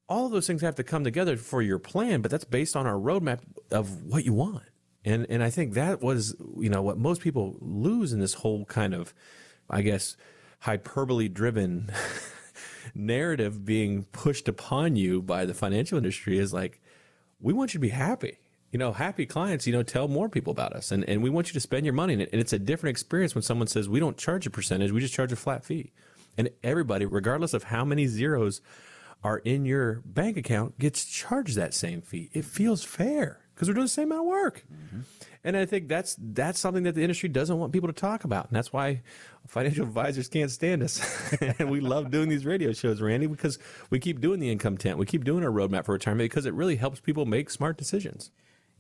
all 0.09 0.27
of 0.27 0.33
those 0.33 0.47
things 0.47 0.63
have 0.63 0.77
to 0.77 0.85
come 0.85 1.05
together 1.05 1.37
for 1.37 1.61
your 1.61 1.79
plan, 1.79 2.23
but 2.23 2.31
that's 2.31 2.45
based 2.45 2.75
on 2.75 2.87
our 2.87 2.95
roadmap 2.95 3.41
of 3.71 4.05
what 4.05 4.25
you 4.25 4.33
want. 4.33 4.65
And 5.05 5.27
and 5.29 5.43
I 5.43 5.51
think 5.51 5.75
that 5.75 6.03
was, 6.03 6.35
you 6.59 6.69
know, 6.69 6.83
what 6.83 6.99
most 6.99 7.21
people 7.21 7.57
lose 7.61 8.13
in 8.13 8.21
this 8.21 8.35
whole 8.35 8.65
kind 8.65 8.95
of, 8.95 9.15
I 9.71 9.83
guess, 9.83 10.17
hyperbole 10.61 11.29
driven 11.29 11.91
narrative 12.95 13.65
being 13.65 14.05
pushed 14.05 14.49
upon 14.49 14.97
you 14.97 15.23
by 15.23 15.45
the 15.45 15.55
financial 15.55 15.99
industry 15.99 16.39
is 16.39 16.53
like, 16.53 16.81
we 17.41 17.53
want 17.53 17.75
you 17.75 17.79
to 17.79 17.83
be 17.83 17.91
happy. 17.91 18.39
You 18.73 18.79
know, 18.79 18.93
happy 18.93 19.25
clients, 19.25 19.67
you 19.67 19.73
know, 19.73 19.83
tell 19.83 20.09
more 20.09 20.29
people 20.29 20.51
about 20.51 20.75
us. 20.75 20.93
And, 20.93 21.09
and 21.09 21.23
we 21.23 21.31
want 21.31 21.49
you 21.49 21.55
to 21.55 21.61
spend 21.61 21.87
your 21.87 21.95
money. 21.95 22.15
And 22.15 22.29
it's 22.33 22.53
a 22.53 22.59
different 22.59 22.91
experience 22.91 23.35
when 23.35 23.41
someone 23.41 23.67
says, 23.67 23.89
we 23.89 23.99
don't 23.99 24.19
charge 24.19 24.47
a 24.47 24.51
percentage, 24.51 24.93
we 24.93 25.01
just 25.01 25.15
charge 25.15 25.33
a 25.33 25.37
flat 25.37 25.65
fee. 25.65 25.93
And 26.37 26.51
everybody, 26.63 27.07
regardless 27.07 27.55
of 27.55 27.65
how 27.65 27.85
many 27.85 28.07
zeros 28.07 28.61
are 29.23 29.39
in 29.39 29.65
your 29.65 30.03
bank 30.05 30.37
account 30.37 30.79
gets 30.79 31.05
charged 31.05 31.57
that 31.57 31.75
same 31.75 32.01
fee. 32.01 32.31
It 32.33 32.45
feels 32.45 32.85
fair 32.85 33.41
because 33.55 33.69
we're 33.69 33.75
doing 33.75 33.87
the 33.87 33.91
same 33.91 34.13
amount 34.13 34.23
of 34.23 34.27
work. 34.29 34.65
Mm-hmm. 34.73 35.01
And 35.45 35.57
I 35.57 35.67
think 35.67 35.89
that's 35.89 36.17
that's 36.19 36.61
something 36.61 36.83
that 36.85 36.95
the 36.95 37.03
industry 37.03 37.29
doesn't 37.29 37.59
want 37.59 37.73
people 37.73 37.89
to 37.89 37.93
talk 37.93 38.25
about. 38.25 38.49
And 38.49 38.57
that's 38.57 38.73
why 38.73 39.03
financial 39.47 39.85
advisors 39.85 40.29
can't 40.29 40.51
stand 40.51 40.83
us. 40.83 41.33
and 41.59 41.71
we 41.71 41.81
love 41.81 42.11
doing 42.11 42.29
these 42.29 42.45
radio 42.45 42.73
shows, 42.73 43.01
Randy, 43.01 43.27
because 43.27 43.59
we 43.91 43.99
keep 43.99 44.21
doing 44.21 44.41
the 44.41 44.51
income 44.51 44.77
tent. 44.77 44.99
We 44.99 45.07
keep 45.07 45.25
doing 45.25 45.45
our 45.45 45.51
roadmap 45.51 45.87
for 45.87 45.93
retirement 45.93 46.31
because 46.31 46.47
it 46.47 46.55
really 46.55 46.77
helps 46.77 47.01
people 47.01 47.25
make 47.27 47.51
smart 47.51 47.77
decisions. 47.77 48.31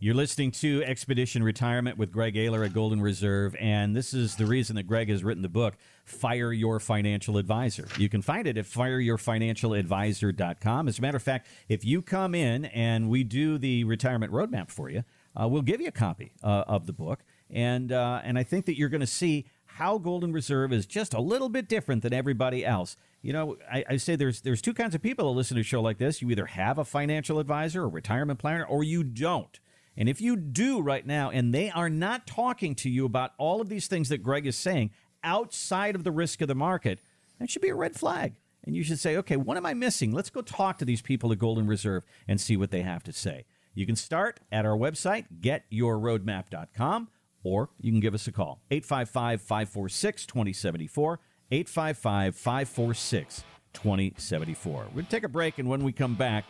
You're 0.00 0.14
listening 0.14 0.52
to 0.52 0.84
Expedition 0.84 1.42
Retirement 1.42 1.98
with 1.98 2.12
Greg 2.12 2.36
Ayler 2.36 2.64
at 2.64 2.72
Golden 2.72 3.00
Reserve, 3.00 3.56
and 3.58 3.96
this 3.96 4.14
is 4.14 4.36
the 4.36 4.46
reason 4.46 4.76
that 4.76 4.84
Greg 4.84 5.08
has 5.08 5.24
written 5.24 5.42
the 5.42 5.48
book, 5.48 5.74
Fire 6.04 6.52
Your 6.52 6.78
Financial 6.78 7.36
Advisor. 7.36 7.88
You 7.98 8.08
can 8.08 8.22
find 8.22 8.46
it 8.46 8.56
at 8.56 8.64
fireyourfinancialadvisor.com. 8.64 10.86
As 10.86 11.00
a 11.00 11.02
matter 11.02 11.16
of 11.16 11.22
fact, 11.24 11.48
if 11.68 11.84
you 11.84 12.00
come 12.00 12.36
in 12.36 12.66
and 12.66 13.10
we 13.10 13.24
do 13.24 13.58
the 13.58 13.82
retirement 13.82 14.32
roadmap 14.32 14.70
for 14.70 14.88
you, 14.88 15.02
uh, 15.34 15.48
we'll 15.48 15.62
give 15.62 15.80
you 15.80 15.88
a 15.88 15.92
copy 15.92 16.30
uh, 16.44 16.62
of 16.68 16.86
the 16.86 16.92
book, 16.92 17.24
and 17.50 17.90
uh, 17.90 18.20
and 18.22 18.38
I 18.38 18.44
think 18.44 18.66
that 18.66 18.78
you're 18.78 18.90
going 18.90 19.00
to 19.00 19.06
see 19.06 19.46
how 19.64 19.98
Golden 19.98 20.32
Reserve 20.32 20.72
is 20.72 20.86
just 20.86 21.12
a 21.12 21.20
little 21.20 21.48
bit 21.48 21.68
different 21.68 22.04
than 22.04 22.12
everybody 22.12 22.64
else. 22.64 22.96
You 23.20 23.32
know, 23.32 23.56
I, 23.68 23.84
I, 23.90 23.96
say 23.96 24.14
there's 24.14 24.42
there's 24.42 24.62
two 24.62 24.74
kinds 24.74 24.94
of 24.94 25.02
people 25.02 25.24
that 25.24 25.32
listen 25.36 25.56
to 25.56 25.62
a 25.62 25.64
show 25.64 25.82
like 25.82 25.98
this. 25.98 26.22
You 26.22 26.30
either 26.30 26.46
have 26.46 26.78
a 26.78 26.84
financial 26.84 27.40
advisor, 27.40 27.82
or 27.82 27.88
retirement 27.88 28.38
planner, 28.38 28.64
or 28.64 28.84
you 28.84 29.02
don't. 29.02 29.58
And 29.98 30.08
if 30.08 30.20
you 30.20 30.36
do 30.36 30.80
right 30.80 31.04
now, 31.04 31.28
and 31.30 31.52
they 31.52 31.70
are 31.70 31.90
not 31.90 32.24
talking 32.24 32.76
to 32.76 32.88
you 32.88 33.04
about 33.04 33.32
all 33.36 33.60
of 33.60 33.68
these 33.68 33.88
things 33.88 34.08
that 34.10 34.22
Greg 34.22 34.46
is 34.46 34.56
saying 34.56 34.92
outside 35.24 35.96
of 35.96 36.04
the 36.04 36.12
risk 36.12 36.40
of 36.40 36.46
the 36.46 36.54
market, 36.54 37.00
that 37.40 37.50
should 37.50 37.62
be 37.62 37.68
a 37.68 37.74
red 37.74 37.96
flag. 37.96 38.34
And 38.64 38.76
you 38.76 38.84
should 38.84 39.00
say, 39.00 39.16
okay, 39.16 39.36
what 39.36 39.56
am 39.56 39.66
I 39.66 39.74
missing? 39.74 40.12
Let's 40.12 40.30
go 40.30 40.40
talk 40.40 40.78
to 40.78 40.84
these 40.84 41.02
people 41.02 41.32
at 41.32 41.38
Golden 41.38 41.66
Reserve 41.66 42.04
and 42.28 42.40
see 42.40 42.56
what 42.56 42.70
they 42.70 42.82
have 42.82 43.02
to 43.04 43.12
say. 43.12 43.44
You 43.74 43.86
can 43.86 43.96
start 43.96 44.38
at 44.52 44.64
our 44.64 44.76
website, 44.76 45.26
getyourroadmap.com, 45.40 47.08
or 47.42 47.70
you 47.80 47.90
can 47.90 48.00
give 48.00 48.14
us 48.14 48.28
a 48.28 48.32
call, 48.32 48.60
855 48.70 49.42
546 49.42 50.26
2074, 50.26 51.20
855 51.50 52.36
546 52.36 53.44
2074. 53.72 54.72
We're 54.74 54.84
going 54.90 55.04
to 55.04 55.10
take 55.10 55.24
a 55.24 55.28
break, 55.28 55.58
and 55.58 55.68
when 55.68 55.82
we 55.82 55.92
come 55.92 56.14
back, 56.14 56.44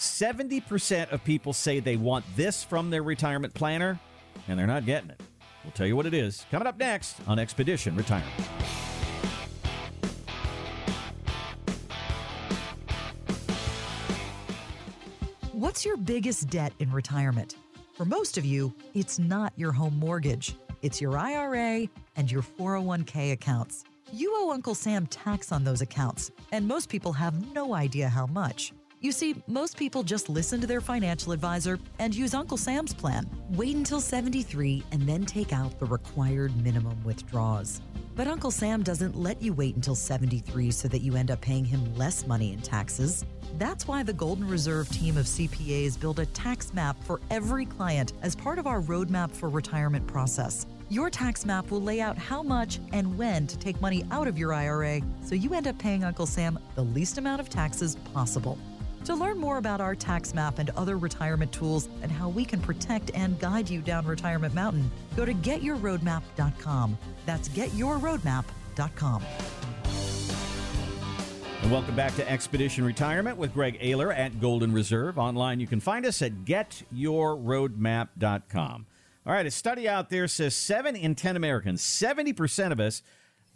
70% 0.00 1.12
of 1.12 1.22
people 1.24 1.52
say 1.52 1.78
they 1.78 1.96
want 1.96 2.24
this 2.34 2.64
from 2.64 2.88
their 2.88 3.02
retirement 3.02 3.52
planner, 3.52 4.00
and 4.48 4.58
they're 4.58 4.66
not 4.66 4.86
getting 4.86 5.10
it. 5.10 5.20
We'll 5.62 5.72
tell 5.72 5.86
you 5.86 5.94
what 5.94 6.06
it 6.06 6.14
is 6.14 6.46
coming 6.50 6.66
up 6.66 6.78
next 6.78 7.16
on 7.26 7.38
Expedition 7.38 7.94
Retirement. 7.94 8.32
What's 15.52 15.84
your 15.84 15.98
biggest 15.98 16.48
debt 16.48 16.72
in 16.78 16.90
retirement? 16.90 17.56
For 17.94 18.06
most 18.06 18.38
of 18.38 18.46
you, 18.46 18.74
it's 18.94 19.18
not 19.18 19.52
your 19.56 19.72
home 19.72 19.98
mortgage, 19.98 20.56
it's 20.80 20.98
your 20.98 21.18
IRA 21.18 21.86
and 22.16 22.32
your 22.32 22.40
401k 22.40 23.32
accounts. 23.32 23.84
You 24.14 24.32
owe 24.34 24.50
Uncle 24.50 24.74
Sam 24.74 25.06
tax 25.08 25.52
on 25.52 25.62
those 25.62 25.82
accounts, 25.82 26.30
and 26.52 26.66
most 26.66 26.88
people 26.88 27.12
have 27.12 27.54
no 27.54 27.74
idea 27.74 28.08
how 28.08 28.26
much. 28.26 28.72
You 29.02 29.12
see, 29.12 29.42
most 29.46 29.78
people 29.78 30.02
just 30.02 30.28
listen 30.28 30.60
to 30.60 30.66
their 30.66 30.82
financial 30.82 31.32
advisor 31.32 31.78
and 31.98 32.14
use 32.14 32.34
Uncle 32.34 32.58
Sam's 32.58 32.92
plan. 32.92 33.26
Wait 33.52 33.74
until 33.74 33.98
73 33.98 34.84
and 34.92 35.08
then 35.08 35.24
take 35.24 35.54
out 35.54 35.78
the 35.78 35.86
required 35.86 36.54
minimum 36.62 37.02
withdrawals. 37.02 37.80
But 38.14 38.26
Uncle 38.26 38.50
Sam 38.50 38.82
doesn't 38.82 39.16
let 39.16 39.40
you 39.40 39.54
wait 39.54 39.74
until 39.74 39.94
73 39.94 40.70
so 40.70 40.86
that 40.88 41.00
you 41.00 41.16
end 41.16 41.30
up 41.30 41.40
paying 41.40 41.64
him 41.64 41.96
less 41.96 42.26
money 42.26 42.52
in 42.52 42.60
taxes. 42.60 43.24
That's 43.56 43.88
why 43.88 44.02
the 44.02 44.12
Golden 44.12 44.46
Reserve 44.46 44.90
team 44.90 45.16
of 45.16 45.24
CPAs 45.24 45.98
build 45.98 46.18
a 46.18 46.26
tax 46.26 46.74
map 46.74 47.02
for 47.02 47.22
every 47.30 47.64
client 47.64 48.12
as 48.20 48.36
part 48.36 48.58
of 48.58 48.66
our 48.66 48.82
roadmap 48.82 49.30
for 49.30 49.48
retirement 49.48 50.06
process. 50.06 50.66
Your 50.90 51.08
tax 51.08 51.46
map 51.46 51.70
will 51.70 51.80
lay 51.80 52.02
out 52.02 52.18
how 52.18 52.42
much 52.42 52.80
and 52.92 53.16
when 53.16 53.46
to 53.46 53.56
take 53.56 53.80
money 53.80 54.04
out 54.10 54.28
of 54.28 54.36
your 54.36 54.52
IRA 54.52 55.00
so 55.24 55.34
you 55.34 55.54
end 55.54 55.68
up 55.68 55.78
paying 55.78 56.04
Uncle 56.04 56.26
Sam 56.26 56.58
the 56.74 56.84
least 56.84 57.16
amount 57.16 57.40
of 57.40 57.48
taxes 57.48 57.96
possible. 58.12 58.58
To 59.04 59.14
learn 59.14 59.38
more 59.38 59.58
about 59.58 59.80
our 59.80 59.94
tax 59.94 60.34
map 60.34 60.58
and 60.58 60.70
other 60.70 60.98
retirement 60.98 61.52
tools 61.52 61.88
and 62.02 62.10
how 62.12 62.28
we 62.28 62.44
can 62.44 62.60
protect 62.60 63.10
and 63.14 63.38
guide 63.38 63.70
you 63.70 63.80
down 63.80 64.04
Retirement 64.06 64.54
Mountain, 64.54 64.90
go 65.16 65.24
to 65.24 65.32
getyourroadmap.com. 65.32 66.98
That's 67.26 67.48
getyourroadmap.com. 67.48 69.22
And 71.62 71.70
welcome 71.70 71.94
back 71.94 72.16
to 72.16 72.26
Expedition 72.30 72.84
Retirement 72.84 73.36
with 73.36 73.52
Greg 73.52 73.78
Ayler 73.80 74.16
at 74.16 74.40
Golden 74.40 74.72
Reserve. 74.72 75.18
Online, 75.18 75.60
you 75.60 75.66
can 75.66 75.80
find 75.80 76.06
us 76.06 76.22
at 76.22 76.44
getyourroadmap.com. 76.44 78.86
All 79.26 79.34
right, 79.34 79.44
a 79.44 79.50
study 79.50 79.86
out 79.86 80.08
there 80.08 80.26
says 80.26 80.54
7 80.54 80.96
in 80.96 81.14
10 81.14 81.36
Americans, 81.36 81.82
70% 81.82 82.72
of 82.72 82.80
us, 82.80 83.02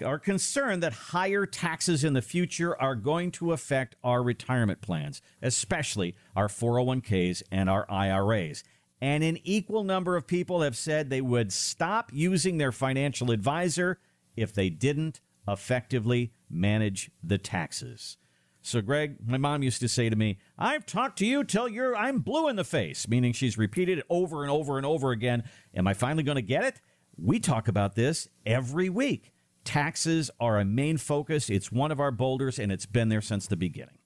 are 0.03 0.19
concerned 0.19 0.83
that 0.83 0.93
higher 0.93 1.47
taxes 1.47 2.05
in 2.05 2.15
the 2.15 2.23
future 2.23 2.81
are 2.81 2.97
going 2.97 3.31
to 3.33 3.53
affect 3.53 3.97
our 4.03 4.23
retirement 4.23 4.81
plans, 4.81 5.23
especially 5.43 6.15
our 6.35 6.49
401ks 6.49 7.43
and 7.51 7.71
our 7.71 7.87
IRAs. 7.91 8.65
And 9.01 9.23
an 9.23 9.39
equal 9.45 9.85
number 9.85 10.17
of 10.17 10.27
people 10.27 10.63
have 10.63 10.77
said 10.77 11.11
they 11.11 11.21
would 11.21 11.53
stop 11.53 12.11
using 12.13 12.57
their 12.57 12.73
financial 12.73 13.31
advisor 13.31 13.99
if 14.37 14.55
they 14.55 14.71
didn't 14.71 15.21
effectively 15.47 16.33
manage 16.49 17.11
the 17.23 17.39
taxes. 17.39 18.17
So, 18.63 18.81
Greg, 18.81 19.17
my 19.27 19.37
mom 19.37 19.63
used 19.63 19.81
to 19.81 19.89
say 19.89 20.09
to 20.09 20.17
me, 20.17 20.39
I've 20.59 20.87
talked 20.87 21.19
to 21.19 21.27
you 21.27 21.45
till 21.45 21.69
you're 21.69 21.95
I'm 21.95 22.21
blue 22.21 22.49
in 22.49 22.57
the 22.57 22.65
face, 22.65 23.07
meaning 23.07 23.35
she's 23.35 23.59
repeated 23.59 23.99
it 23.99 24.07
over 24.09 24.43
and 24.43 24.51
over 24.51 24.79
and 24.79 24.87
over 24.87 25.11
again. 25.11 25.45
Am 25.75 25.87
I 25.87 25.93
finally 25.93 26.23
going 26.23 26.37
to 26.37 26.43
get 26.43 26.65
it? 26.65 26.81
We 27.19 27.41
talk 27.41 27.69
about 27.69 27.95
this 27.95 28.27
every 28.47 28.89
week. 28.89 29.34
Taxes 29.65 30.31
are 30.39 30.59
a 30.59 30.65
main 30.65 30.99
focus. 30.99 31.49
It's 31.51 31.73
one 31.73 31.91
of 31.91 32.01
our 32.01 32.11
boulders, 32.11 32.59
and 32.59 32.71
it's 32.71 32.87
been 32.87 33.09
there 33.09 33.23
since 33.23 33.47
the 33.47 33.57
beginning. 33.57 33.99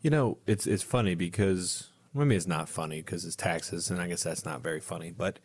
You 0.00 0.10
know, 0.10 0.38
it's 0.46 0.66
it's 0.66 0.82
funny 0.82 1.14
because 1.14 1.88
well, 2.14 2.26
maybe 2.26 2.36
it's 2.36 2.46
not 2.46 2.68
funny 2.68 3.00
because 3.00 3.24
it's 3.24 3.36
taxes, 3.36 3.90
and 3.90 4.00
I 4.00 4.08
guess 4.08 4.22
that's 4.22 4.44
not 4.44 4.62
very 4.62 4.80
funny. 4.80 5.10
But 5.10 5.38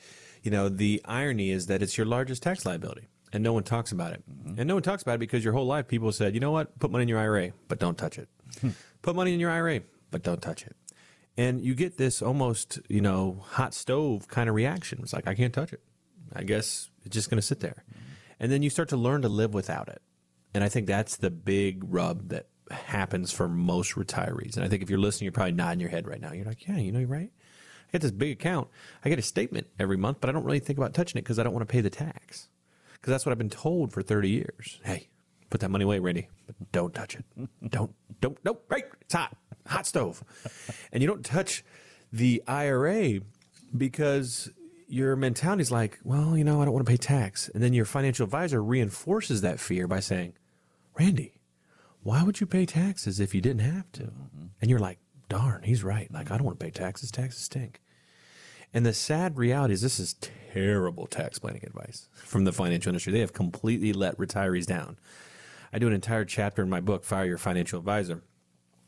you 0.43 0.51
know, 0.51 0.69
the 0.69 1.01
irony 1.05 1.51
is 1.51 1.67
that 1.67 1.81
it's 1.81 1.97
your 1.97 2.05
largest 2.05 2.43
tax 2.43 2.65
liability 2.65 3.07
and 3.33 3.43
no 3.43 3.51
one 3.51 3.63
talks 3.63 3.91
about 3.91 4.13
it. 4.13 4.23
Mm-hmm. 4.29 4.59
And 4.59 4.67
no 4.67 4.75
one 4.75 4.83
talks 4.83 5.01
about 5.01 5.15
it 5.15 5.19
because 5.19 5.43
your 5.43 5.53
whole 5.53 5.65
life 5.65 5.87
people 5.87 6.11
said, 6.11 6.33
you 6.33 6.39
know 6.39 6.51
what, 6.51 6.77
put 6.79 6.91
money 6.91 7.01
in 7.01 7.09
your 7.09 7.19
IRA, 7.19 7.51
but 7.67 7.79
don't 7.79 7.97
touch 7.97 8.19
it. 8.19 8.29
Hmm. 8.61 8.69
put 9.01 9.15
money 9.15 9.33
in 9.33 9.39
your 9.39 9.49
IRA, 9.49 9.81
but 10.11 10.21
don't 10.21 10.41
touch 10.41 10.65
it. 10.65 10.75
And 11.35 11.61
you 11.61 11.73
get 11.73 11.97
this 11.97 12.21
almost, 12.21 12.79
you 12.87 13.01
know, 13.01 13.43
hot 13.43 13.73
stove 13.73 14.27
kind 14.27 14.47
of 14.47 14.53
reaction. 14.53 14.99
It's 15.01 15.13
like, 15.13 15.27
I 15.27 15.33
can't 15.33 15.51
touch 15.51 15.73
it. 15.73 15.81
I 16.35 16.43
guess 16.43 16.89
it's 17.03 17.15
just 17.15 17.31
going 17.31 17.39
to 17.39 17.41
sit 17.41 17.59
there. 17.59 17.83
Mm-hmm. 17.89 18.02
And 18.43 18.51
then 18.51 18.61
you 18.61 18.69
start 18.69 18.89
to 18.89 18.97
learn 18.97 19.21
to 19.21 19.29
live 19.29 19.53
without 19.53 19.87
it. 19.87 20.01
And 20.53 20.65
I 20.65 20.67
think 20.67 20.85
that's 20.85 21.15
the 21.15 21.31
big 21.31 21.81
rub 21.87 22.27
that 22.27 22.47
happens 22.69 23.31
for 23.31 23.47
most 23.47 23.95
retirees. 23.95 24.57
And 24.57 24.65
I 24.65 24.67
think 24.67 24.83
if 24.83 24.89
you're 24.89 24.99
listening, 24.99 25.27
you're 25.27 25.31
probably 25.31 25.53
nodding 25.53 25.79
your 25.79 25.89
head 25.89 26.09
right 26.09 26.19
now. 26.19 26.33
You're 26.33 26.43
like, 26.43 26.67
yeah, 26.67 26.75
you 26.75 26.91
know, 26.91 26.99
you're 26.99 27.07
right. 27.07 27.31
I 27.31 27.91
get 27.93 28.01
this 28.01 28.11
big 28.11 28.33
account. 28.33 28.67
I 29.05 29.07
get 29.07 29.17
a 29.17 29.21
statement 29.21 29.67
every 29.79 29.95
month, 29.95 30.17
but 30.19 30.29
I 30.29 30.33
don't 30.33 30.43
really 30.43 30.59
think 30.59 30.77
about 30.77 30.93
touching 30.93 31.19
it 31.19 31.21
because 31.21 31.39
I 31.39 31.43
don't 31.43 31.53
want 31.53 31.65
to 31.65 31.71
pay 31.71 31.79
the 31.79 31.89
tax. 31.89 32.49
Because 32.95 33.11
that's 33.11 33.25
what 33.25 33.31
I've 33.31 33.37
been 33.37 33.49
told 33.49 33.93
for 33.93 34.01
30 34.01 34.29
years. 34.29 34.81
Hey, 34.83 35.07
put 35.49 35.61
that 35.61 35.69
money 35.69 35.85
away, 35.85 35.99
Randy, 35.99 36.27
but 36.45 36.69
don't 36.73 36.93
touch 36.93 37.15
it. 37.15 37.23
don't, 37.69 37.95
don't, 38.19 38.43
don't, 38.43 38.59
right. 38.67 38.83
It's 38.99 39.13
hot, 39.13 39.37
hot 39.65 39.87
stove. 39.87 40.21
And 40.91 41.01
you 41.01 41.07
don't 41.07 41.23
touch 41.23 41.63
the 42.11 42.43
IRA 42.45 43.21
because 43.77 44.51
your 44.93 45.15
mentality 45.15 45.61
is 45.61 45.71
like, 45.71 45.97
well, 46.03 46.37
you 46.37 46.43
know, 46.43 46.61
I 46.61 46.65
don't 46.65 46.73
want 46.73 46.85
to 46.85 46.91
pay 46.91 46.97
tax. 46.97 47.49
And 47.49 47.63
then 47.63 47.73
your 47.73 47.85
financial 47.85 48.25
advisor 48.25 48.63
reinforces 48.63 49.41
that 49.41 49.59
fear 49.59 49.87
by 49.87 49.99
saying, 49.99 50.33
Randy, 50.97 51.41
why 52.03 52.21
would 52.21 52.39
you 52.39 52.45
pay 52.45 52.67
taxes 52.67 53.19
if 53.19 53.33
you 53.33 53.41
didn't 53.41 53.63
have 53.63 53.91
to? 53.93 54.03
Mm-hmm. 54.03 54.45
And 54.61 54.69
you're 54.69 54.79
like, 54.79 54.99
darn, 55.29 55.63
he's 55.63 55.83
right. 55.83 56.13
Like, 56.13 56.29
I 56.29 56.37
don't 56.37 56.45
want 56.45 56.59
to 56.59 56.63
pay 56.63 56.69
taxes. 56.69 57.09
Taxes 57.09 57.41
stink. 57.41 57.81
And 58.71 58.85
the 58.85 58.93
sad 58.93 59.35
reality 59.35 59.73
is 59.73 59.81
this 59.81 59.99
is 59.99 60.15
terrible 60.53 61.07
tax 61.07 61.39
planning 61.39 61.63
advice 61.63 62.07
from 62.13 62.43
the 62.43 62.51
financial 62.51 62.91
industry. 62.91 63.13
They 63.13 63.19
have 63.19 63.33
completely 63.33 63.93
let 63.93 64.17
retirees 64.19 64.67
down. 64.67 64.97
I 65.71 65.79
do 65.79 65.87
an 65.87 65.93
entire 65.93 66.25
chapter 66.25 66.61
in 66.61 66.69
my 66.69 66.81
book, 66.81 67.03
Fire 67.03 67.25
Your 67.25 67.39
Financial 67.39 67.79
Advisor, 67.79 68.21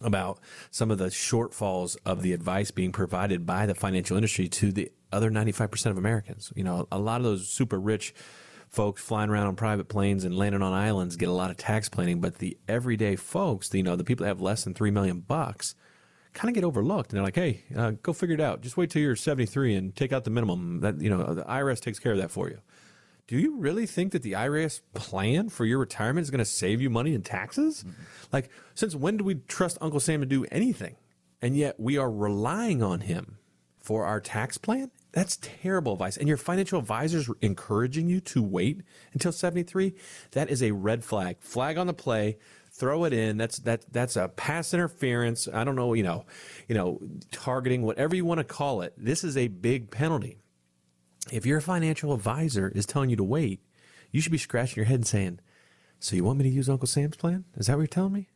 about 0.02 0.40
some 0.70 0.92
of 0.92 1.00
the 1.00 1.08
shortfalls 1.08 1.98
of 2.06 2.22
the 2.22 2.34
advice 2.34 2.70
being 2.70 2.92
provided 2.92 3.48
by 3.48 3.66
the 3.66 3.74
financial 3.74 4.16
industry 4.16 4.48
to 4.50 4.72
the 4.72 4.92
other 5.12 5.30
95% 5.32 5.86
of 5.88 5.98
Americans. 5.98 6.52
You 6.56 6.64
know, 6.64 6.88
a 6.92 7.00
lot 7.00 7.18
of 7.18 7.24
those 7.24 7.48
super 7.48 7.80
rich 7.80 8.14
folks 8.70 9.02
flying 9.02 9.30
around 9.30 9.48
on 9.48 9.56
private 9.56 9.88
planes 9.88 10.26
and 10.26 10.38
landing 10.38 10.62
on 10.62 10.74
islands 10.74 11.16
get 11.16 11.30
a 11.30 11.34
lot 11.34 11.50
of 11.50 11.58
tax 11.58 11.90
planning, 11.90 12.20
but 12.20 12.40
the 12.40 12.58
everyday 12.68 13.16
folks, 13.16 13.74
you 13.74 13.84
know, 13.84 13.96
the 13.96 14.04
people 14.04 14.24
that 14.24 14.30
have 14.30 14.42
less 14.42 14.64
than 14.64 14.74
3 14.74 14.92
million 14.92 15.20
bucks, 15.20 15.76
kind 16.34 16.50
of 16.50 16.56
get 16.56 16.64
overlooked. 16.64 17.12
And 17.12 17.18
they're 17.18 17.24
like, 17.24 17.36
hey, 17.36 17.64
uh, 17.76 17.92
go 18.04 18.14
figure 18.14 18.36
it 18.36 18.42
out. 18.42 18.62
Just 18.62 18.78
wait 18.78 18.90
till 18.92 19.02
you're 19.02 19.16
73 19.16 19.76
and 19.76 19.96
take 19.96 20.12
out 20.14 20.26
the 20.26 20.30
minimum. 20.30 20.82
That 20.82 21.02
you 21.02 21.10
know, 21.10 21.34
the 21.34 21.44
IRS 21.44 21.80
takes 21.80 21.98
care 21.98 22.12
of 22.12 22.20
that 22.20 22.30
for 22.30 22.50
you. 22.50 22.60
Do 23.28 23.40
you 23.40 23.58
really 23.58 23.88
think 23.88 24.12
that 24.12 24.22
the 24.22 24.34
IRS 24.34 24.82
plan 24.94 25.50
for 25.50 25.66
your 25.66 25.80
retirement 25.80 26.24
is 26.24 26.30
going 26.30 26.40
to 26.40 26.46
save 26.46 26.80
you 26.80 26.92
money 26.92 27.16
in 27.16 27.24
taxes? 27.24 27.84
Mm-hmm. 27.84 28.02
Like, 28.32 28.50
since 28.76 28.94
when 28.94 29.18
do 29.18 29.24
we 29.24 29.36
trust 29.36 29.80
Uncle 29.82 30.00
Sam 30.00 30.20
to 30.20 30.28
do 30.28 30.46
anything? 30.52 30.96
And 31.42 31.58
yet 31.58 31.80
we 31.80 31.98
are 31.98 32.12
relying 32.12 32.84
on 32.84 33.02
him 33.02 33.40
for 33.86 34.04
our 34.04 34.20
tax 34.20 34.58
plan? 34.58 34.90
That's 35.12 35.38
terrible 35.38 35.94
advice. 35.94 36.18
And 36.18 36.28
your 36.28 36.38
financial 36.38 36.80
advisors 36.80 37.30
encouraging 37.40 38.10
you 38.10 38.20
to 38.22 38.42
wait 38.42 38.82
until 39.14 39.32
73? 39.32 39.94
That 40.32 40.50
is 40.50 40.64
a 40.64 40.72
red 40.72 41.04
flag. 41.04 41.38
Flag 41.40 41.78
on 41.78 41.86
the 41.88 41.94
play 41.94 42.38
throw 42.72 43.06
it 43.06 43.14
in. 43.14 43.38
That's 43.38 43.60
that 43.60 43.86
that's 43.94 44.16
a 44.16 44.28
pass 44.28 44.74
interference. 44.74 45.48
I 45.48 45.64
don't 45.64 45.76
know, 45.76 45.94
you 45.94 46.04
know, 46.04 46.26
you 46.68 46.76
know, 46.76 47.00
targeting, 47.32 47.84
whatever 47.84 48.16
you 48.16 48.26
want 48.26 48.40
to 48.40 48.44
call 48.44 48.82
it. 48.82 48.94
This 48.98 49.24
is 49.24 49.38
a 49.38 49.48
big 49.48 49.92
penalty. 49.92 50.40
If 51.32 51.46
your 51.46 51.62
financial 51.62 52.12
advisor 52.14 52.72
is 52.76 52.86
telling 52.86 53.10
you 53.10 53.16
to 53.16 53.24
wait, 53.24 53.62
you 54.12 54.20
should 54.20 54.32
be 54.32 54.38
scratching 54.38 54.76
your 54.76 54.86
head 54.86 54.96
and 54.96 55.08
saying, 55.08 55.40
"So 56.00 56.16
you 56.16 56.24
want 56.24 56.40
me 56.40 56.44
to 56.44 56.50
use 56.50 56.68
Uncle 56.68 56.88
Sam's 56.88 57.16
plan? 57.16 57.46
Is 57.56 57.68
that 57.68 57.78
what 57.78 57.82
you're 57.82 57.88
telling 57.88 58.14
me?" 58.14 58.30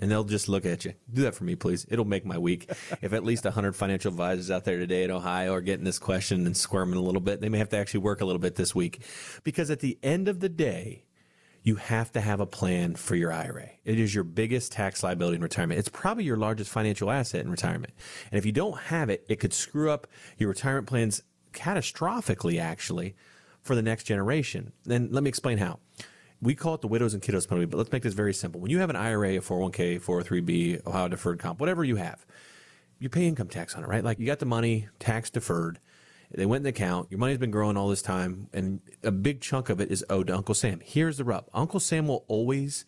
And 0.00 0.10
they'll 0.10 0.24
just 0.24 0.48
look 0.48 0.64
at 0.64 0.84
you. 0.84 0.94
Do 1.12 1.22
that 1.22 1.34
for 1.34 1.44
me, 1.44 1.54
please. 1.54 1.86
It'll 1.90 2.04
make 2.04 2.24
my 2.24 2.38
week. 2.38 2.68
if 3.02 3.12
at 3.12 3.24
least 3.24 3.44
100 3.44 3.76
financial 3.76 4.10
advisors 4.10 4.50
out 4.50 4.64
there 4.64 4.78
today 4.78 5.04
in 5.04 5.10
Ohio 5.10 5.52
are 5.52 5.60
getting 5.60 5.84
this 5.84 5.98
question 5.98 6.46
and 6.46 6.56
squirming 6.56 6.98
a 6.98 7.02
little 7.02 7.20
bit, 7.20 7.40
they 7.40 7.48
may 7.48 7.58
have 7.58 7.68
to 7.70 7.76
actually 7.76 8.00
work 8.00 8.20
a 8.20 8.24
little 8.24 8.40
bit 8.40 8.56
this 8.56 8.74
week. 8.74 9.02
Because 9.44 9.70
at 9.70 9.80
the 9.80 9.98
end 10.02 10.28
of 10.28 10.40
the 10.40 10.48
day, 10.48 11.04
you 11.62 11.76
have 11.76 12.10
to 12.12 12.20
have 12.20 12.40
a 12.40 12.46
plan 12.46 12.94
for 12.94 13.14
your 13.14 13.32
IRA. 13.32 13.68
It 13.84 14.00
is 14.00 14.14
your 14.14 14.24
biggest 14.24 14.72
tax 14.72 15.02
liability 15.02 15.36
in 15.36 15.42
retirement. 15.42 15.78
It's 15.78 15.90
probably 15.90 16.24
your 16.24 16.38
largest 16.38 16.70
financial 16.70 17.10
asset 17.10 17.44
in 17.44 17.50
retirement. 17.50 17.92
And 18.30 18.38
if 18.38 18.46
you 18.46 18.52
don't 18.52 18.78
have 18.78 19.10
it, 19.10 19.26
it 19.28 19.40
could 19.40 19.52
screw 19.52 19.90
up 19.90 20.06
your 20.38 20.48
retirement 20.48 20.86
plans 20.86 21.22
catastrophically, 21.52 22.60
actually, 22.60 23.14
for 23.60 23.74
the 23.74 23.82
next 23.82 24.04
generation. 24.04 24.72
Then 24.84 25.08
let 25.10 25.22
me 25.22 25.28
explain 25.28 25.58
how. 25.58 25.80
We 26.42 26.54
call 26.54 26.74
it 26.74 26.80
the 26.80 26.88
widows 26.88 27.12
and 27.14 27.22
kiddos 27.22 27.46
penalty, 27.46 27.66
but 27.66 27.76
let's 27.76 27.92
make 27.92 28.02
this 28.02 28.14
very 28.14 28.32
simple. 28.32 28.60
When 28.60 28.70
you 28.70 28.78
have 28.78 28.90
an 28.90 28.96
IRA, 28.96 29.36
a 29.36 29.40
401k, 29.40 30.00
403b, 30.00 30.86
Ohio 30.86 31.08
deferred 31.08 31.38
comp, 31.38 31.60
whatever 31.60 31.84
you 31.84 31.96
have, 31.96 32.24
you 32.98 33.08
pay 33.08 33.26
income 33.26 33.48
tax 33.48 33.74
on 33.74 33.84
it, 33.84 33.88
right? 33.88 34.02
Like 34.02 34.18
you 34.18 34.26
got 34.26 34.38
the 34.38 34.46
money 34.46 34.88
tax 34.98 35.30
deferred 35.30 35.80
they 36.32 36.46
went 36.46 36.60
in 36.60 36.62
the 36.64 36.70
account. 36.70 37.10
Your 37.10 37.18
money's 37.18 37.38
been 37.38 37.50
growing 37.50 37.76
all 37.76 37.88
this 37.88 38.02
time, 38.02 38.48
and 38.52 38.80
a 39.02 39.10
big 39.10 39.40
chunk 39.40 39.68
of 39.68 39.80
it 39.80 39.90
is 39.90 40.04
owed 40.08 40.28
to 40.28 40.36
Uncle 40.36 40.54
Sam. 40.54 40.80
Here's 40.82 41.16
the 41.16 41.24
rub 41.24 41.46
Uncle 41.52 41.80
Sam 41.80 42.06
will 42.06 42.24
always 42.28 42.84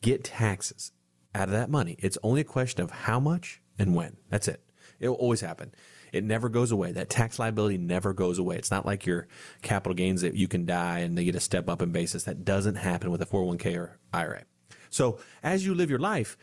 get 0.00 0.24
taxes 0.24 0.92
out 1.34 1.48
of 1.48 1.50
that 1.50 1.70
money. 1.70 1.96
It's 1.98 2.16
only 2.22 2.40
a 2.40 2.44
question 2.44 2.82
of 2.82 2.90
how 2.90 3.20
much 3.20 3.60
and 3.78 3.94
when. 3.94 4.16
That's 4.30 4.48
it. 4.48 4.62
It 4.98 5.08
will 5.08 5.16
always 5.16 5.42
happen. 5.42 5.72
It 6.12 6.24
never 6.24 6.48
goes 6.48 6.70
away. 6.70 6.92
That 6.92 7.10
tax 7.10 7.38
liability 7.38 7.78
never 7.78 8.12
goes 8.12 8.38
away. 8.38 8.56
It's 8.56 8.70
not 8.70 8.86
like 8.86 9.06
your 9.06 9.26
capital 9.62 9.94
gains 9.94 10.22
that 10.22 10.34
you 10.34 10.48
can 10.48 10.64
die 10.64 11.00
and 11.00 11.16
they 11.16 11.24
get 11.24 11.34
a 11.34 11.40
step 11.40 11.68
up 11.68 11.82
in 11.82 11.90
basis. 11.90 12.24
That 12.24 12.44
doesn't 12.44 12.76
happen 12.76 13.10
with 13.10 13.22
a 13.22 13.26
401k 13.26 13.76
or 13.76 13.98
IRA. 14.12 14.44
So 14.90 15.18
as 15.42 15.66
you 15.66 15.74
live 15.74 15.90
your 15.90 15.98
life, 15.98 16.36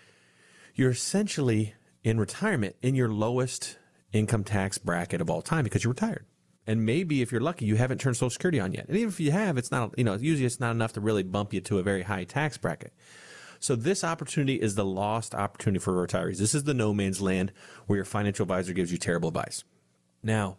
you're 0.76 0.92
essentially 0.92 1.76
in 2.04 2.20
retirement 2.20 2.76
in 2.82 2.96
your 2.96 3.10
lowest 3.10 3.78
income 4.12 4.44
tax 4.44 4.78
bracket 4.78 5.22
of 5.22 5.30
all 5.30 5.42
time 5.42 5.64
because 5.64 5.84
you're 5.84 5.94
retired. 5.94 6.26
And 6.66 6.86
maybe 6.86 7.22
if 7.22 7.32
you're 7.32 7.42
lucky, 7.42 7.66
you 7.66 7.76
haven't 7.76 8.00
turned 8.00 8.16
Social 8.16 8.30
Security 8.30 8.60
on 8.60 8.72
yet. 8.72 8.88
And 8.88 8.96
even 8.96 9.10
if 9.10 9.20
you 9.20 9.32
have, 9.32 9.58
it's 9.58 9.72
not, 9.72 9.98
you 9.98 10.04
know, 10.04 10.14
usually 10.16 10.46
it's 10.46 10.60
not 10.60 10.72
enough 10.72 10.94
to 10.94 11.02
really 11.02 11.24
bump 11.24 11.54
you 11.54 11.60
to 11.62 11.80
a 11.80 11.84
very 11.84 12.04
high 12.04 12.24
tax 12.24 12.58
bracket. 12.58 12.94
So 13.64 13.78
this 13.78 14.04
opportunity 14.04 14.56
is 14.56 14.76
the 14.76 14.84
lost 14.84 15.34
opportunity 15.34 15.80
for 15.80 15.94
retirees. 15.94 16.38
This 16.38 16.54
is 16.54 16.66
the 16.66 16.74
no 16.74 16.94
man's 16.94 17.22
land 17.22 17.54
where 17.88 17.96
your 17.96 18.04
financial 18.04 18.44
advisor 18.44 18.74
gives 18.74 18.92
you 18.92 18.98
terrible 18.98 19.30
advice. 19.30 19.64
Now, 20.22 20.58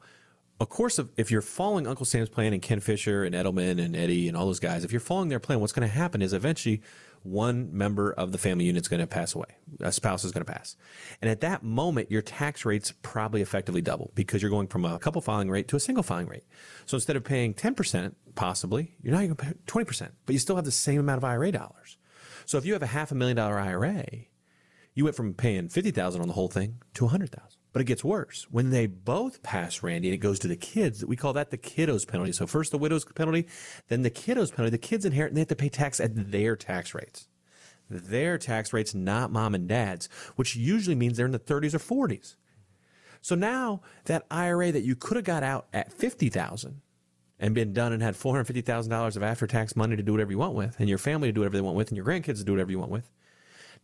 of 0.58 0.70
course, 0.70 0.98
if 1.18 1.30
you're 1.30 1.42
following 1.42 1.86
Uncle 1.86 2.06
Sam's 2.06 2.30
plan 2.30 2.54
and 2.54 2.62
Ken 2.62 2.80
Fisher 2.80 3.22
and 3.22 3.34
Edelman 3.34 3.78
and 3.78 3.94
Eddie 3.94 4.26
and 4.26 4.34
all 4.34 4.46
those 4.46 4.58
guys, 4.58 4.84
if 4.84 4.90
you're 4.90 5.02
following 5.02 5.28
their 5.28 5.38
plan, 5.38 5.60
what's 5.60 5.74
going 5.74 5.86
to 5.86 5.94
happen 5.94 6.22
is 6.22 6.32
eventually 6.32 6.80
one 7.22 7.68
member 7.76 8.10
of 8.10 8.32
the 8.32 8.38
family 8.38 8.64
unit 8.64 8.80
is 8.80 8.88
going 8.88 9.00
to 9.00 9.06
pass 9.06 9.34
away. 9.34 9.58
A 9.80 9.92
spouse 9.92 10.24
is 10.24 10.32
going 10.32 10.46
to 10.46 10.50
pass. 10.50 10.74
And 11.20 11.30
at 11.30 11.42
that 11.42 11.62
moment, 11.62 12.10
your 12.10 12.22
tax 12.22 12.64
rates 12.64 12.94
probably 13.02 13.42
effectively 13.42 13.82
double 13.82 14.12
because 14.14 14.40
you're 14.40 14.50
going 14.50 14.68
from 14.68 14.86
a 14.86 14.98
couple 14.98 15.20
filing 15.20 15.50
rate 15.50 15.68
to 15.68 15.76
a 15.76 15.80
single 15.80 16.02
filing 16.02 16.28
rate. 16.28 16.44
So 16.86 16.96
instead 16.96 17.16
of 17.16 17.24
paying 17.24 17.52
10%, 17.52 18.14
possibly, 18.34 18.94
you're 19.02 19.12
not 19.12 19.18
going 19.18 19.36
to 19.36 19.44
pay 19.44 19.52
20%, 19.66 20.08
but 20.24 20.32
you 20.32 20.38
still 20.38 20.56
have 20.56 20.64
the 20.64 20.70
same 20.70 21.00
amount 21.00 21.18
of 21.18 21.24
IRA 21.24 21.52
dollars. 21.52 21.98
So 22.46 22.58
if 22.58 22.64
you 22.64 22.72
have 22.72 22.82
a 22.82 22.86
half 22.86 23.10
a 23.12 23.14
million 23.14 23.36
dollar 23.36 23.58
IRA, 23.58 24.04
you 24.94 25.04
went 25.04 25.16
from 25.16 25.34
paying 25.34 25.68
50,000 25.68 26.20
on 26.20 26.28
the 26.28 26.34
whole 26.34 26.48
thing 26.48 26.78
to 26.94 27.04
100,000. 27.04 27.58
But 27.72 27.80
it 27.80 27.86
gets 27.86 28.04
worse. 28.04 28.46
When 28.50 28.70
they 28.70 28.86
both 28.86 29.42
pass 29.42 29.82
Randy 29.82 30.08
and 30.08 30.14
it 30.14 30.18
goes 30.18 30.38
to 30.40 30.48
the 30.48 30.56
kids, 30.56 31.04
we 31.04 31.16
call 31.16 31.32
that 31.32 31.50
the 31.50 31.58
kiddos 31.58 32.06
penalty. 32.06 32.30
So 32.30 32.46
first 32.46 32.70
the 32.70 32.78
widow's 32.78 33.04
penalty, 33.04 33.48
then 33.88 34.02
the 34.02 34.10
kiddos 34.10 34.54
penalty. 34.54 34.70
The 34.70 34.78
kids 34.78 35.04
inherit 35.04 35.32
and 35.32 35.36
they 35.36 35.40
have 35.40 35.48
to 35.48 35.56
pay 35.56 35.68
tax 35.68 35.98
at 35.98 36.30
their 36.30 36.54
tax 36.54 36.94
rates. 36.94 37.26
Their 37.90 38.38
tax 38.38 38.72
rates, 38.72 38.94
not 38.94 39.32
mom 39.32 39.54
and 39.54 39.68
dad's, 39.68 40.08
which 40.36 40.54
usually 40.54 40.94
means 40.94 41.16
they're 41.16 41.26
in 41.26 41.32
the 41.32 41.38
30s 41.40 41.74
or 41.74 42.08
40s. 42.08 42.36
So 43.20 43.34
now 43.34 43.80
that 44.04 44.24
IRA 44.30 44.70
that 44.70 44.84
you 44.84 44.94
could 44.94 45.16
have 45.16 45.24
got 45.24 45.42
out 45.42 45.66
at 45.72 45.92
50,000 45.92 46.80
and 47.38 47.54
been 47.54 47.72
done 47.72 47.92
and 47.92 48.02
had 48.02 48.14
$450,000 48.14 49.16
of 49.16 49.22
after 49.22 49.46
tax 49.46 49.76
money 49.76 49.96
to 49.96 50.02
do 50.02 50.12
whatever 50.12 50.30
you 50.30 50.38
want 50.38 50.54
with, 50.54 50.78
and 50.78 50.88
your 50.88 50.98
family 50.98 51.28
to 51.28 51.32
do 51.32 51.40
whatever 51.40 51.56
they 51.56 51.62
want 51.62 51.76
with, 51.76 51.88
and 51.88 51.96
your 51.96 52.06
grandkids 52.06 52.38
to 52.38 52.44
do 52.44 52.52
whatever 52.52 52.70
you 52.70 52.78
want 52.78 52.90
with. 52.90 53.10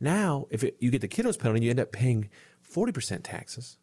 Now, 0.01 0.47
if 0.51 0.65
it, 0.65 0.77
you 0.81 0.91
get 0.91 1.03
the 1.03 1.09
kiddos 1.09 1.39
penalty, 1.39 1.65
you 1.65 1.71
end 1.71 1.81
up 1.81 1.93
paying 1.93 2.31
40% 2.73 3.21
taxes. 3.23 3.77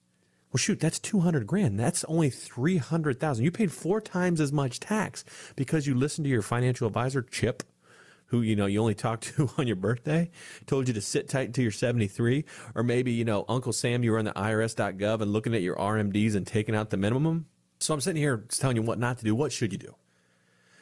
Well, 0.51 0.59
shoot, 0.59 0.79
that's 0.79 0.99
200 0.99 1.45
grand. 1.45 1.79
That's 1.79 2.03
only 2.05 2.29
300,000. 2.29 3.43
You 3.43 3.51
paid 3.51 3.71
four 3.71 3.99
times 3.99 4.39
as 4.39 4.53
much 4.53 4.79
tax 4.79 5.25
because 5.55 5.85
you 5.85 5.93
listened 5.93 6.25
to 6.25 6.31
your 6.31 6.41
financial 6.41 6.87
advisor, 6.87 7.21
Chip, 7.21 7.63
who, 8.27 8.41
you 8.41 8.55
know, 8.55 8.65
you 8.65 8.79
only 8.79 8.95
talked 8.95 9.23
to 9.35 9.49
on 9.57 9.67
your 9.67 9.75
birthday, 9.75 10.31
told 10.65 10.87
you 10.87 10.93
to 10.93 11.01
sit 11.01 11.27
tight 11.27 11.47
until 11.47 11.63
you're 11.63 11.71
73. 11.71 12.45
Or 12.75 12.83
maybe, 12.83 13.11
you 13.11 13.25
know, 13.25 13.43
Uncle 13.49 13.73
Sam, 13.73 14.03
you 14.03 14.11
were 14.11 14.19
on 14.19 14.25
the 14.25 14.31
IRS.gov 14.31 15.21
and 15.21 15.33
looking 15.33 15.53
at 15.53 15.61
your 15.61 15.75
RMDs 15.75 16.35
and 16.35 16.47
taking 16.47 16.75
out 16.75 16.89
the 16.91 16.97
minimum. 16.97 17.47
So 17.79 17.93
I'm 17.93 18.01
sitting 18.01 18.21
here 18.21 18.45
telling 18.49 18.75
you 18.75 18.81
what 18.81 18.99
not 18.99 19.17
to 19.19 19.23
do. 19.23 19.35
What 19.35 19.51
should 19.51 19.71
you 19.71 19.77
do? 19.77 19.95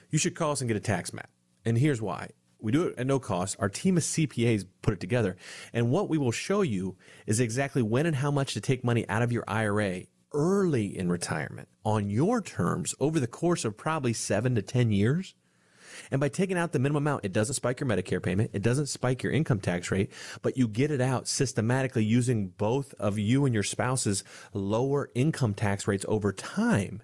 You 0.09 0.19
should 0.19 0.35
call 0.35 0.51
us 0.51 0.61
and 0.61 0.67
get 0.67 0.77
a 0.77 0.81
tax 0.81 1.13
map. 1.13 1.29
And 1.65 1.77
here's 1.77 2.01
why. 2.01 2.29
We 2.59 2.71
do 2.71 2.87
it 2.87 2.97
at 2.97 3.05
no 3.05 3.19
cost. 3.19 3.57
Our 3.59 3.69
team 3.69 3.97
of 3.97 4.03
CPAs 4.03 4.65
put 4.81 4.93
it 4.93 4.99
together. 4.99 5.35
And 5.73 5.91
what 5.91 6.09
we 6.09 6.17
will 6.17 6.31
show 6.31 6.61
you 6.61 6.95
is 7.27 7.39
exactly 7.39 7.81
when 7.81 8.05
and 8.05 8.15
how 8.15 8.31
much 8.31 8.53
to 8.53 8.61
take 8.61 8.83
money 8.83 9.07
out 9.09 9.21
of 9.21 9.31
your 9.31 9.43
IRA 9.47 10.03
early 10.33 10.97
in 10.97 11.09
retirement 11.09 11.67
on 11.83 12.09
your 12.09 12.41
terms 12.41 12.95
over 12.99 13.19
the 13.19 13.27
course 13.27 13.65
of 13.65 13.77
probably 13.77 14.13
seven 14.13 14.55
to 14.55 14.61
10 14.61 14.91
years. 14.91 15.35
And 16.11 16.19
by 16.19 16.29
taking 16.29 16.57
out 16.57 16.71
the 16.71 16.79
minimum 16.79 17.03
amount, 17.03 17.25
it 17.25 17.33
doesn't 17.33 17.55
spike 17.55 17.79
your 17.79 17.89
Medicare 17.89 18.21
payment. 18.21 18.51
It 18.53 18.61
doesn't 18.61 18.87
spike 18.87 19.23
your 19.23 19.31
income 19.31 19.59
tax 19.59 19.91
rate, 19.91 20.11
but 20.41 20.57
you 20.57 20.67
get 20.67 20.91
it 20.91 21.01
out 21.01 21.27
systematically 21.27 22.03
using 22.03 22.47
both 22.49 22.93
of 22.99 23.19
you 23.19 23.45
and 23.45 23.53
your 23.53 23.63
spouse's 23.63 24.23
lower 24.53 25.09
income 25.15 25.53
tax 25.53 25.87
rates 25.87 26.05
over 26.07 26.31
time. 26.31 27.01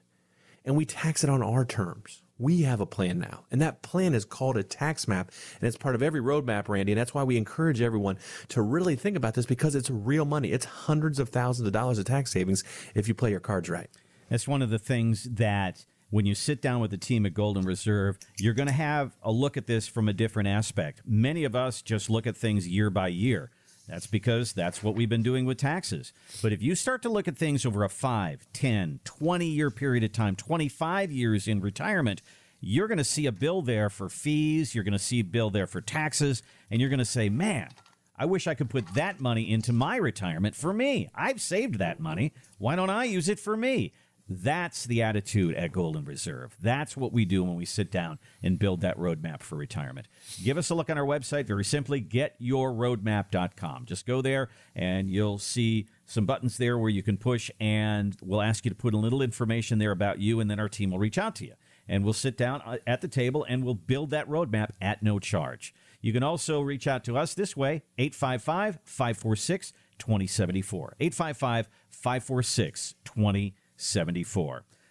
And 0.64 0.76
we 0.76 0.86
tax 0.86 1.24
it 1.24 1.30
on 1.30 1.42
our 1.42 1.66
terms. 1.66 2.22
We 2.38 2.64
have 2.64 2.82
a 2.82 2.88
plan 2.88 3.20
now, 3.20 3.46
and 3.52 3.62
that 3.62 3.84
plan 3.84 4.16
is 4.16 4.26
called 4.26 4.58
a 4.58 4.64
tax 4.64 5.08
map, 5.08 5.30
and 5.60 5.68
it's 5.68 5.78
part 5.78 5.94
of 5.94 6.02
every 6.02 6.22
roadmap, 6.22 6.70
Randy. 6.70 6.92
And 6.92 7.00
that's 7.00 7.14
why 7.14 7.22
we 7.22 7.38
encourage 7.38 7.82
everyone 7.82 8.18
to 8.48 8.64
really 8.64 8.96
think 8.96 9.16
about 9.16 9.36
this 9.36 9.46
because 9.46 9.76
it's 9.76 9.92
real 9.92 10.26
money. 10.26 10.52
It's 10.52 10.66
hundreds 10.66 11.20
of 11.20 11.30
thousands 11.30 11.68
of 11.68 11.74
dollars 11.74 12.00
of 12.00 12.06
tax 12.06 12.32
savings 12.32 12.64
if 12.96 13.08
you 13.08 13.14
play 13.14 13.30
your 13.30 13.40
cards 13.40 13.70
right. 13.70 13.92
That's 14.30 14.48
one 14.48 14.64
of 14.64 14.72
the 14.72 14.80
things 14.80 15.26
that 15.26 15.86
when 16.12 16.26
you 16.26 16.36
sit 16.36 16.62
down 16.62 16.82
with 16.82 16.92
the 16.92 16.98
team 16.98 17.26
at 17.26 17.34
Golden 17.34 17.64
Reserve, 17.64 18.20
you're 18.38 18.54
going 18.54 18.68
to 18.68 18.74
have 18.74 19.16
a 19.24 19.32
look 19.32 19.58
at 19.58 19.66
this 19.66 19.88
from 19.88 20.08
a 20.08 20.14
different 20.14 20.50
aspect. 20.50 21.02
Many 21.06 21.46
of 21.46 21.56
us 21.56 21.82
just 21.82 22.10
look 22.10 22.28
at 22.28 22.38
things 22.38 22.68
year 22.68 22.90
by 22.90 23.08
year. 23.08 23.50
That's 23.88 24.08
because 24.08 24.54
that's 24.54 24.84
what 24.84 24.96
we've 24.96 25.10
been 25.10 25.24
doing 25.24 25.46
with 25.46 25.58
taxes. 25.58 26.14
But 26.42 26.54
if 26.54 26.62
you 26.62 26.76
start 26.76 27.02
to 27.04 27.10
look 27.10 27.28
at 27.28 27.38
things 27.38 27.66
over 27.66 27.84
a 27.84 27.90
5, 27.90 28.48
10, 28.54 29.00
20 29.04 29.46
year 29.46 29.72
period 29.72 30.04
of 30.04 30.12
time, 30.12 30.36
25 30.36 31.12
years 31.12 31.48
in 31.48 31.62
retirement, 31.62 32.22
you're 32.60 32.88
going 32.88 33.00
to 33.00 33.04
see 33.04 33.26
a 33.26 33.32
bill 33.32 33.62
there 33.62 33.90
for 33.90 34.08
fees, 34.08 34.76
you're 34.76 34.84
going 34.84 34.92
to 34.92 35.00
see 35.00 35.22
a 35.22 35.24
bill 35.26 35.50
there 35.50 35.66
for 35.66 35.82
taxes, 35.82 36.44
and 36.70 36.80
you're 36.80 36.90
going 36.90 37.00
to 37.00 37.06
say, 37.06 37.28
man, 37.28 37.70
I 38.18 38.26
wish 38.26 38.48
I 38.48 38.54
could 38.54 38.70
put 38.70 38.94
that 38.94 39.20
money 39.20 39.52
into 39.52 39.74
my 39.74 39.96
retirement 39.96 40.56
for 40.56 40.72
me. 40.74 41.10
I've 41.16 41.42
saved 41.42 41.80
that 41.80 42.00
money. 42.00 42.34
Why 42.60 42.76
don't 42.76 42.92
I 42.92 43.06
use 43.06 43.30
it 43.30 43.40
for 43.40 43.58
me? 43.58 43.94
That's 44.30 44.86
the 44.86 45.02
attitude 45.04 45.56
at 45.56 45.72
Golden 45.72 46.06
Reserve. 46.06 46.56
That's 46.62 46.96
what 46.96 47.12
we 47.12 47.26
do 47.26 47.44
when 47.44 47.56
we 47.56 47.66
sit 47.66 47.92
down 47.92 48.20
and 48.42 48.58
build 48.58 48.82
that 48.82 48.98
roadmap 48.98 49.42
for 49.42 49.56
retirement. 49.56 50.08
Give 50.44 50.58
us 50.58 50.70
a 50.70 50.76
look 50.76 50.90
on 50.90 50.98
our 50.98 51.06
website, 51.06 51.46
very 51.46 51.66
simply, 51.66 52.02
getyourroadmap.com. 52.02 53.86
Just 53.86 54.06
go 54.06 54.22
there 54.22 54.50
and 54.76 55.10
you'll 55.10 55.38
see 55.38 55.88
some 56.06 56.26
buttons 56.26 56.58
there 56.58 56.78
where 56.78 56.90
you 56.90 57.04
can 57.04 57.18
push, 57.18 57.50
and 57.60 58.18
we'll 58.22 58.42
ask 58.42 58.66
you 58.66 58.70
to 58.70 58.76
put 58.76 58.94
a 58.94 58.98
little 58.98 59.22
information 59.22 59.80
there 59.80 59.92
about 59.92 60.20
you, 60.20 60.40
and 60.40 60.52
then 60.52 60.60
our 60.60 60.70
team 60.70 60.92
will 60.92 61.00
reach 61.00 61.18
out 61.18 61.36
to 61.36 61.46
you. 61.46 61.54
And 61.88 62.04
we'll 62.04 62.14
sit 62.14 62.38
down 62.38 62.62
uh, 62.62 62.78
at 62.88 63.02
the 63.02 63.08
table 63.08 63.46
and 63.50 63.66
we'll 63.66 63.74
build 63.76 64.12
that 64.12 64.30
roadmap 64.30 64.70
at 64.82 65.04
no 65.04 65.20
charge. 65.20 65.74
You 66.00 66.14
can 66.14 66.24
also 66.24 66.62
reach 66.62 66.88
out 66.88 67.04
to 67.06 67.18
us 67.18 67.34
this 67.34 67.58
way 67.58 67.84
855 67.98 68.80
546 68.86 69.74
2074. 69.98 70.96
855 71.00 71.70
546 71.90 72.96
2074. 73.04 73.61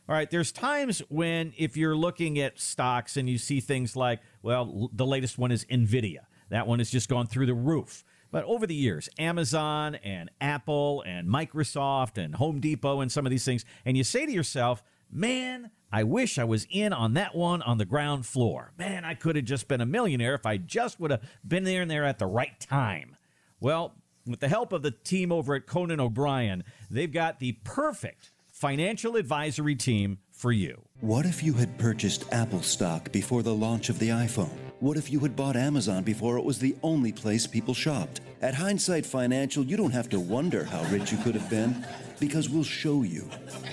All 0.08 0.14
right, 0.16 0.28
there's 0.28 0.50
times 0.50 1.00
when 1.08 1.52
if 1.56 1.76
you're 1.76 1.94
looking 1.94 2.38
at 2.40 2.58
stocks 2.58 3.16
and 3.16 3.28
you 3.28 3.38
see 3.38 3.60
things 3.60 3.94
like, 3.94 4.20
well, 4.42 4.90
the 4.92 5.06
latest 5.06 5.38
one 5.38 5.52
is 5.52 5.64
Nvidia. 5.66 6.24
That 6.48 6.66
one 6.66 6.80
has 6.80 6.90
just 6.90 7.08
gone 7.08 7.28
through 7.28 7.46
the 7.46 7.54
roof. 7.54 8.04
But 8.32 8.44
over 8.44 8.66
the 8.66 8.74
years, 8.74 9.08
Amazon 9.18 9.96
and 9.96 10.30
Apple 10.40 11.02
and 11.06 11.28
Microsoft 11.28 12.18
and 12.18 12.34
Home 12.34 12.60
Depot 12.60 13.00
and 13.00 13.10
some 13.10 13.26
of 13.26 13.30
these 13.30 13.44
things, 13.44 13.64
and 13.84 13.96
you 13.96 14.04
say 14.04 14.26
to 14.26 14.32
yourself, 14.32 14.82
man, 15.10 15.70
I 15.92 16.04
wish 16.04 16.38
I 16.38 16.44
was 16.44 16.66
in 16.70 16.92
on 16.92 17.14
that 17.14 17.34
one 17.34 17.62
on 17.62 17.78
the 17.78 17.84
ground 17.84 18.26
floor. 18.26 18.72
Man, 18.78 19.04
I 19.04 19.14
could 19.14 19.36
have 19.36 19.44
just 19.44 19.68
been 19.68 19.80
a 19.80 19.86
millionaire 19.86 20.34
if 20.34 20.46
I 20.46 20.56
just 20.56 21.00
would 21.00 21.10
have 21.10 21.22
been 21.46 21.64
there 21.64 21.82
and 21.82 21.90
there 21.90 22.04
at 22.04 22.18
the 22.18 22.26
right 22.26 22.58
time. 22.60 23.16
Well, 23.60 23.94
with 24.26 24.40
the 24.40 24.48
help 24.48 24.72
of 24.72 24.82
the 24.82 24.90
team 24.92 25.32
over 25.32 25.54
at 25.54 25.66
Conan 25.66 26.00
O'Brien, 26.00 26.62
they've 26.90 27.12
got 27.12 27.40
the 27.40 27.52
perfect 27.64 28.30
financial 28.60 29.16
advisory 29.16 29.74
team 29.74 30.18
for 30.32 30.52
you. 30.52 30.82
What 31.00 31.24
if 31.24 31.42
you 31.42 31.54
had 31.54 31.78
purchased 31.78 32.30
Apple 32.30 32.60
stock 32.60 33.10
before 33.10 33.42
the 33.42 33.54
launch 33.54 33.88
of 33.88 33.98
the 33.98 34.10
iPhone? 34.10 34.52
What 34.80 34.98
if 34.98 35.10
you 35.10 35.18
had 35.20 35.34
bought 35.34 35.56
Amazon 35.56 36.02
before 36.04 36.36
it 36.36 36.44
was 36.44 36.58
the 36.58 36.76
only 36.82 37.10
place 37.10 37.46
people 37.46 37.72
shopped? 37.72 38.20
At 38.42 38.54
Hindsight 38.54 39.06
Financial, 39.06 39.64
you 39.64 39.78
don't 39.78 39.92
have 39.92 40.10
to 40.10 40.20
wonder 40.20 40.64
how 40.64 40.82
rich 40.90 41.10
you 41.10 41.16
could 41.16 41.34
have 41.36 41.48
been 41.48 41.86
because 42.20 42.50
we'll 42.50 42.62
show 42.62 43.02
you. 43.02 43.30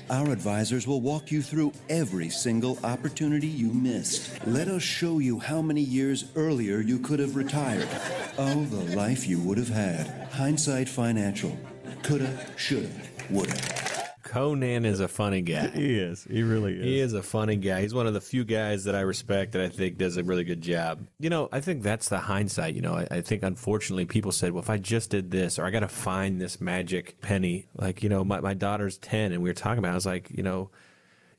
Our 0.09 0.31
advisors 0.31 0.87
will 0.87 1.01
walk 1.01 1.31
you 1.31 1.41
through 1.41 1.73
every 1.89 2.29
single 2.29 2.79
opportunity 2.85 3.47
you 3.47 3.73
missed. 3.73 4.39
Let 4.47 4.69
us 4.69 4.83
show 4.83 5.19
you 5.19 5.37
how 5.37 5.61
many 5.61 5.81
years 5.81 6.31
earlier 6.37 6.79
you 6.79 6.97
could 6.99 7.19
have 7.19 7.35
retired. 7.35 7.89
Oh, 8.37 8.63
the 8.63 8.95
life 8.95 9.27
you 9.27 9.41
would 9.41 9.57
have 9.57 9.67
had. 9.67 10.29
Hindsight 10.31 10.87
Financial. 10.87 11.57
Coulda, 12.03 12.31
shoulda, 12.55 12.89
woulda. 13.29 13.86
Conan 14.27 14.85
is 14.85 14.99
a 14.99 15.07
funny 15.07 15.41
guy. 15.41 15.67
He 15.77 15.97
is. 15.97 16.27
He 16.29 16.43
really 16.43 16.73
is. 16.77 16.83
He 16.83 16.99
is 16.99 17.13
a 17.13 17.23
funny 17.23 17.55
guy. 17.55 17.81
He's 17.81 17.93
one 17.93 18.07
of 18.07 18.13
the 18.13 18.21
few 18.21 18.43
guys 18.43 18.83
that 18.83 18.95
I 18.95 19.01
respect 19.01 19.53
that 19.53 19.61
I 19.61 19.69
think 19.69 19.97
does 19.97 20.17
a 20.17 20.23
really 20.23 20.43
good 20.43 20.61
job. 20.61 21.07
You 21.19 21.29
know, 21.29 21.49
I 21.51 21.61
think 21.61 21.83
that's 21.83 22.09
the 22.09 22.19
hindsight. 22.19 22.75
You 22.75 22.81
know, 22.81 22.93
I, 22.93 23.07
I 23.09 23.21
think 23.21 23.43
unfortunately 23.43 24.05
people 24.05 24.31
said, 24.31 24.51
well, 24.51 24.63
if 24.63 24.69
I 24.69 24.77
just 24.77 25.09
did 25.09 25.31
this 25.31 25.57
or 25.57 25.65
I 25.65 25.71
got 25.71 25.79
to 25.81 25.87
find 25.87 26.41
this 26.41 26.59
magic 26.59 27.21
penny, 27.21 27.67
like, 27.75 28.03
you 28.03 28.09
know, 28.09 28.23
my, 28.23 28.39
my 28.41 28.53
daughter's 28.53 28.97
10 28.97 29.31
and 29.31 29.41
we 29.41 29.49
were 29.49 29.53
talking 29.53 29.79
about, 29.79 29.89
it, 29.89 29.93
I 29.93 29.95
was 29.95 30.05
like, 30.05 30.29
you 30.29 30.43
know, 30.43 30.71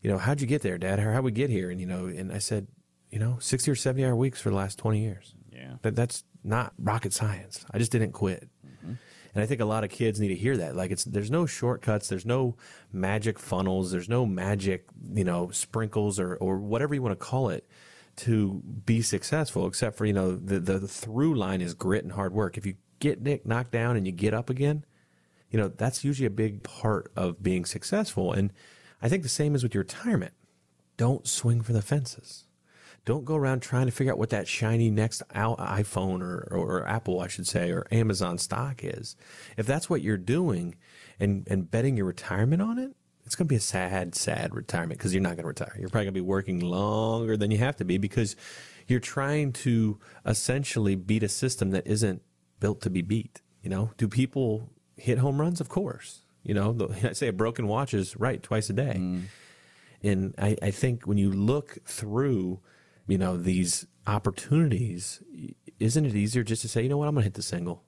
you 0.00 0.10
know, 0.10 0.18
how'd 0.18 0.40
you 0.40 0.46
get 0.46 0.62
there, 0.62 0.78
dad? 0.78 0.98
How, 0.98 1.12
how'd 1.12 1.24
we 1.24 1.32
get 1.32 1.50
here? 1.50 1.70
And, 1.70 1.80
you 1.80 1.86
know, 1.86 2.06
and 2.06 2.32
I 2.32 2.38
said, 2.38 2.68
you 3.10 3.18
know, 3.18 3.36
60 3.40 3.70
or 3.70 3.74
70 3.74 4.04
hour 4.04 4.16
weeks 4.16 4.40
for 4.40 4.50
the 4.50 4.56
last 4.56 4.78
20 4.78 5.00
years. 5.00 5.34
Yeah. 5.52 5.74
That, 5.82 5.96
that's 5.96 6.24
not 6.44 6.72
rocket 6.78 7.12
science. 7.12 7.64
I 7.70 7.78
just 7.78 7.92
didn't 7.92 8.12
quit. 8.12 8.48
And 9.38 9.44
I 9.44 9.46
think 9.46 9.60
a 9.60 9.64
lot 9.64 9.84
of 9.84 9.90
kids 9.90 10.18
need 10.18 10.28
to 10.28 10.34
hear 10.34 10.56
that. 10.56 10.74
Like 10.74 10.90
it's 10.90 11.04
there's 11.04 11.30
no 11.30 11.46
shortcuts, 11.46 12.08
there's 12.08 12.26
no 12.26 12.56
magic 12.92 13.38
funnels, 13.38 13.92
there's 13.92 14.08
no 14.08 14.26
magic, 14.26 14.86
you 15.14 15.22
know, 15.22 15.50
sprinkles 15.50 16.18
or 16.18 16.34
or 16.38 16.58
whatever 16.58 16.92
you 16.92 17.02
want 17.02 17.16
to 17.16 17.24
call 17.24 17.48
it 17.48 17.64
to 18.16 18.60
be 18.84 19.00
successful, 19.00 19.68
except 19.68 19.96
for, 19.96 20.06
you 20.06 20.12
know, 20.12 20.34
the 20.34 20.58
the, 20.58 20.80
the 20.80 20.88
through 20.88 21.36
line 21.36 21.60
is 21.60 21.74
grit 21.74 22.02
and 22.02 22.14
hard 22.14 22.32
work. 22.32 22.58
If 22.58 22.66
you 22.66 22.74
get 22.98 23.22
Nick 23.22 23.46
knocked 23.46 23.70
down 23.70 23.96
and 23.96 24.06
you 24.06 24.12
get 24.12 24.34
up 24.34 24.50
again, 24.50 24.84
you 25.52 25.58
know, 25.60 25.68
that's 25.68 26.02
usually 26.02 26.26
a 26.26 26.30
big 26.30 26.64
part 26.64 27.12
of 27.14 27.40
being 27.40 27.64
successful. 27.64 28.32
And 28.32 28.52
I 29.00 29.08
think 29.08 29.22
the 29.22 29.28
same 29.28 29.54
is 29.54 29.62
with 29.62 29.72
your 29.72 29.84
retirement. 29.84 30.32
Don't 30.96 31.28
swing 31.28 31.60
for 31.60 31.72
the 31.72 31.80
fences. 31.80 32.47
Don't 33.08 33.24
go 33.24 33.36
around 33.36 33.60
trying 33.60 33.86
to 33.86 33.90
figure 33.90 34.12
out 34.12 34.18
what 34.18 34.28
that 34.28 34.46
shiny 34.46 34.90
next 34.90 35.22
iPhone 35.30 36.20
or, 36.20 36.46
or 36.50 36.86
Apple, 36.86 37.22
I 37.22 37.28
should 37.28 37.46
say, 37.46 37.70
or 37.70 37.86
Amazon 37.90 38.36
stock 38.36 38.84
is. 38.84 39.16
If 39.56 39.64
that's 39.64 39.88
what 39.88 40.02
you're 40.02 40.18
doing 40.18 40.74
and, 41.18 41.48
and 41.50 41.70
betting 41.70 41.96
your 41.96 42.04
retirement 42.04 42.60
on 42.60 42.78
it, 42.78 42.94
it's 43.24 43.34
going 43.34 43.46
to 43.46 43.48
be 43.48 43.56
a 43.56 43.60
sad, 43.60 44.14
sad 44.14 44.54
retirement 44.54 44.98
because 44.98 45.14
you're 45.14 45.22
not 45.22 45.36
going 45.36 45.44
to 45.44 45.46
retire. 45.46 45.74
You're 45.80 45.88
probably 45.88 46.04
going 46.04 46.14
to 46.16 46.20
be 46.20 46.26
working 46.26 46.60
longer 46.60 47.38
than 47.38 47.50
you 47.50 47.56
have 47.56 47.76
to 47.76 47.84
be 47.86 47.96
because 47.96 48.36
you're 48.86 49.00
trying 49.00 49.54
to 49.54 49.98
essentially 50.26 50.94
beat 50.94 51.22
a 51.22 51.30
system 51.30 51.70
that 51.70 51.86
isn't 51.86 52.20
built 52.60 52.82
to 52.82 52.90
be 52.90 53.00
beat. 53.00 53.40
You 53.62 53.70
know, 53.70 53.92
do 53.96 54.06
people 54.06 54.68
hit 54.98 55.16
home 55.16 55.40
runs? 55.40 55.62
Of 55.62 55.70
course. 55.70 56.24
You 56.42 56.52
know, 56.52 56.74
the, 56.74 56.88
I 57.08 57.12
say 57.14 57.28
a 57.28 57.32
broken 57.32 57.68
watch 57.68 57.94
is 57.94 58.16
right 58.16 58.42
twice 58.42 58.68
a 58.68 58.74
day. 58.74 58.96
Mm. 58.98 59.22
And 60.02 60.34
I, 60.36 60.58
I 60.60 60.70
think 60.72 61.06
when 61.06 61.16
you 61.16 61.32
look 61.32 61.78
through 61.86 62.60
you 63.08 63.18
know, 63.18 63.36
these 63.36 63.86
opportunities, 64.06 65.20
isn't 65.80 66.06
it 66.06 66.14
easier 66.14 66.44
just 66.44 66.62
to 66.62 66.68
say, 66.68 66.82
you 66.82 66.88
know 66.88 66.98
what, 66.98 67.08
I'm 67.08 67.16
to 67.16 67.22
hit 67.22 67.34
the 67.34 67.42
single. 67.42 67.82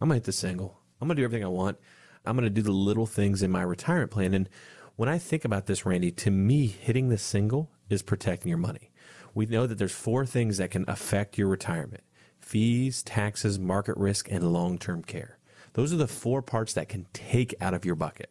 I'm 0.00 0.08
to 0.08 0.14
hit 0.14 0.24
the 0.24 0.32
single. 0.32 0.80
I'm 1.00 1.08
to 1.08 1.14
do 1.14 1.24
everything 1.24 1.44
I 1.44 1.48
want. 1.48 1.78
I'm 2.24 2.36
to 2.38 2.50
do 2.50 2.62
the 2.62 2.72
little 2.72 3.06
things 3.06 3.42
in 3.42 3.50
my 3.50 3.62
retirement 3.62 4.10
plan. 4.10 4.34
And 4.34 4.48
when 4.96 5.08
I 5.08 5.18
think 5.18 5.44
about 5.44 5.66
this, 5.66 5.86
Randy, 5.86 6.10
to 6.10 6.30
me, 6.30 6.66
hitting 6.66 7.08
the 7.08 7.18
single 7.18 7.70
is 7.88 8.02
protecting 8.02 8.48
your 8.48 8.58
money. 8.58 8.90
We 9.34 9.46
know 9.46 9.66
that 9.66 9.76
there's 9.76 9.92
four 9.92 10.24
things 10.24 10.56
that 10.56 10.70
can 10.70 10.84
affect 10.88 11.38
your 11.38 11.48
retirement 11.48 12.02
fees, 12.40 13.02
taxes, 13.02 13.58
market 13.58 13.96
risk, 13.96 14.30
and 14.30 14.52
long 14.52 14.78
term 14.78 15.02
care. 15.02 15.38
Those 15.74 15.92
are 15.92 15.96
the 15.98 16.06
four 16.06 16.42
parts 16.42 16.72
that 16.74 16.88
can 16.88 17.06
take 17.12 17.54
out 17.60 17.74
of 17.74 17.84
your 17.84 17.96
bucket. 17.96 18.30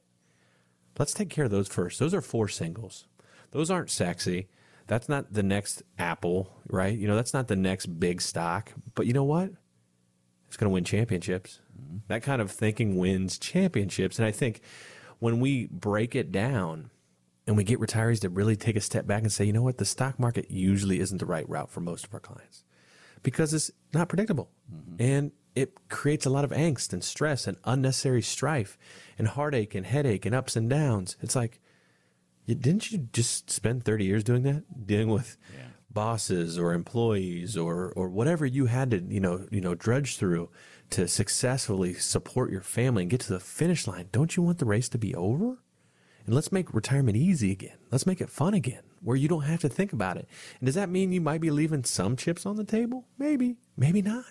Let's 0.97 1.13
take 1.13 1.29
care 1.29 1.45
of 1.45 1.51
those 1.51 1.67
first. 1.67 1.99
Those 1.99 2.13
are 2.13 2.21
four 2.21 2.47
singles. 2.47 3.05
Those 3.51 3.69
aren't 3.69 3.91
sexy. 3.91 4.47
That's 4.87 5.09
not 5.09 5.33
the 5.33 5.43
next 5.43 5.83
Apple, 5.97 6.51
right? 6.67 6.97
You 6.97 7.07
know, 7.07 7.15
that's 7.15 7.33
not 7.33 7.47
the 7.47 7.55
next 7.55 7.87
big 7.99 8.21
stock. 8.21 8.71
But 8.93 9.07
you 9.07 9.13
know 9.13 9.23
what? 9.23 9.51
It's 10.47 10.57
going 10.57 10.69
to 10.69 10.73
win 10.73 10.83
championships. 10.83 11.59
Mm-hmm. 11.79 11.97
That 12.07 12.23
kind 12.23 12.41
of 12.41 12.51
thinking 12.51 12.97
wins 12.97 13.39
championships. 13.39 14.19
And 14.19 14.27
I 14.27 14.31
think 14.31 14.61
when 15.19 15.39
we 15.39 15.67
break 15.67 16.15
it 16.15 16.31
down 16.31 16.91
and 17.47 17.57
we 17.57 17.63
get 17.63 17.79
retirees 17.79 18.21
to 18.21 18.29
really 18.29 18.55
take 18.55 18.75
a 18.75 18.81
step 18.81 19.07
back 19.07 19.23
and 19.23 19.31
say, 19.31 19.45
you 19.45 19.53
know 19.53 19.63
what, 19.63 19.77
the 19.77 19.85
stock 19.85 20.19
market 20.19 20.49
usually 20.51 20.99
isn't 20.99 21.17
the 21.17 21.25
right 21.25 21.47
route 21.49 21.71
for 21.71 21.81
most 21.81 22.05
of 22.05 22.13
our 22.13 22.19
clients 22.19 22.63
because 23.23 23.53
it's 23.53 23.71
not 23.93 24.07
predictable. 24.07 24.51
Mm-hmm. 24.71 24.95
And 25.01 25.31
it 25.55 25.89
creates 25.89 26.25
a 26.25 26.29
lot 26.29 26.43
of 26.43 26.51
angst 26.51 26.93
and 26.93 27.03
stress 27.03 27.47
and 27.47 27.57
unnecessary 27.63 28.21
strife 28.21 28.77
and 29.17 29.27
heartache 29.27 29.73
and 29.73 29.85
headache 29.85 30.25
and 30.25 30.35
ups 30.35 30.55
and 30.55 30.69
downs. 30.69 31.17
It's 31.21 31.35
like, 31.35 31.59
didn't 32.47 32.91
you 32.91 33.09
just 33.11 33.49
spend 33.49 33.83
30 33.83 34.05
years 34.05 34.23
doing 34.23 34.43
that? 34.43 34.63
Dealing 34.85 35.09
with 35.09 35.37
yeah. 35.53 35.65
bosses 35.89 36.59
or 36.59 36.73
employees 36.73 37.57
or 37.57 37.91
or 37.95 38.09
whatever 38.09 38.45
you 38.45 38.67
had 38.67 38.91
to, 38.91 39.01
you 39.01 39.19
know, 39.19 39.47
you 39.51 39.61
know, 39.61 39.75
drudge 39.75 40.17
through 40.17 40.49
to 40.91 41.07
successfully 41.07 41.93
support 41.95 42.51
your 42.51 42.61
family 42.61 43.03
and 43.03 43.09
get 43.09 43.21
to 43.21 43.33
the 43.33 43.39
finish 43.39 43.87
line. 43.87 44.09
Don't 44.11 44.35
you 44.35 44.43
want 44.43 44.59
the 44.59 44.65
race 44.65 44.89
to 44.89 44.97
be 44.97 45.15
over? 45.15 45.57
And 46.25 46.33
let's 46.33 46.51
make 46.51 46.73
retirement 46.73 47.17
easy 47.17 47.51
again. 47.51 47.77
Let's 47.91 48.07
make 48.07 48.21
it 48.21 48.29
fun 48.29 48.53
again, 48.53 48.81
where 49.01 49.15
you 49.15 49.27
don't 49.27 49.43
have 49.43 49.61
to 49.61 49.69
think 49.69 49.93
about 49.93 50.17
it. 50.17 50.27
And 50.59 50.65
does 50.65 50.75
that 50.75 50.89
mean 50.89 51.11
you 51.11 51.21
might 51.21 51.41
be 51.41 51.51
leaving 51.51 51.83
some 51.83 52.15
chips 52.15 52.45
on 52.45 52.55
the 52.55 52.63
table? 52.63 53.05
Maybe, 53.17 53.57
maybe 53.77 54.01
not. 54.01 54.25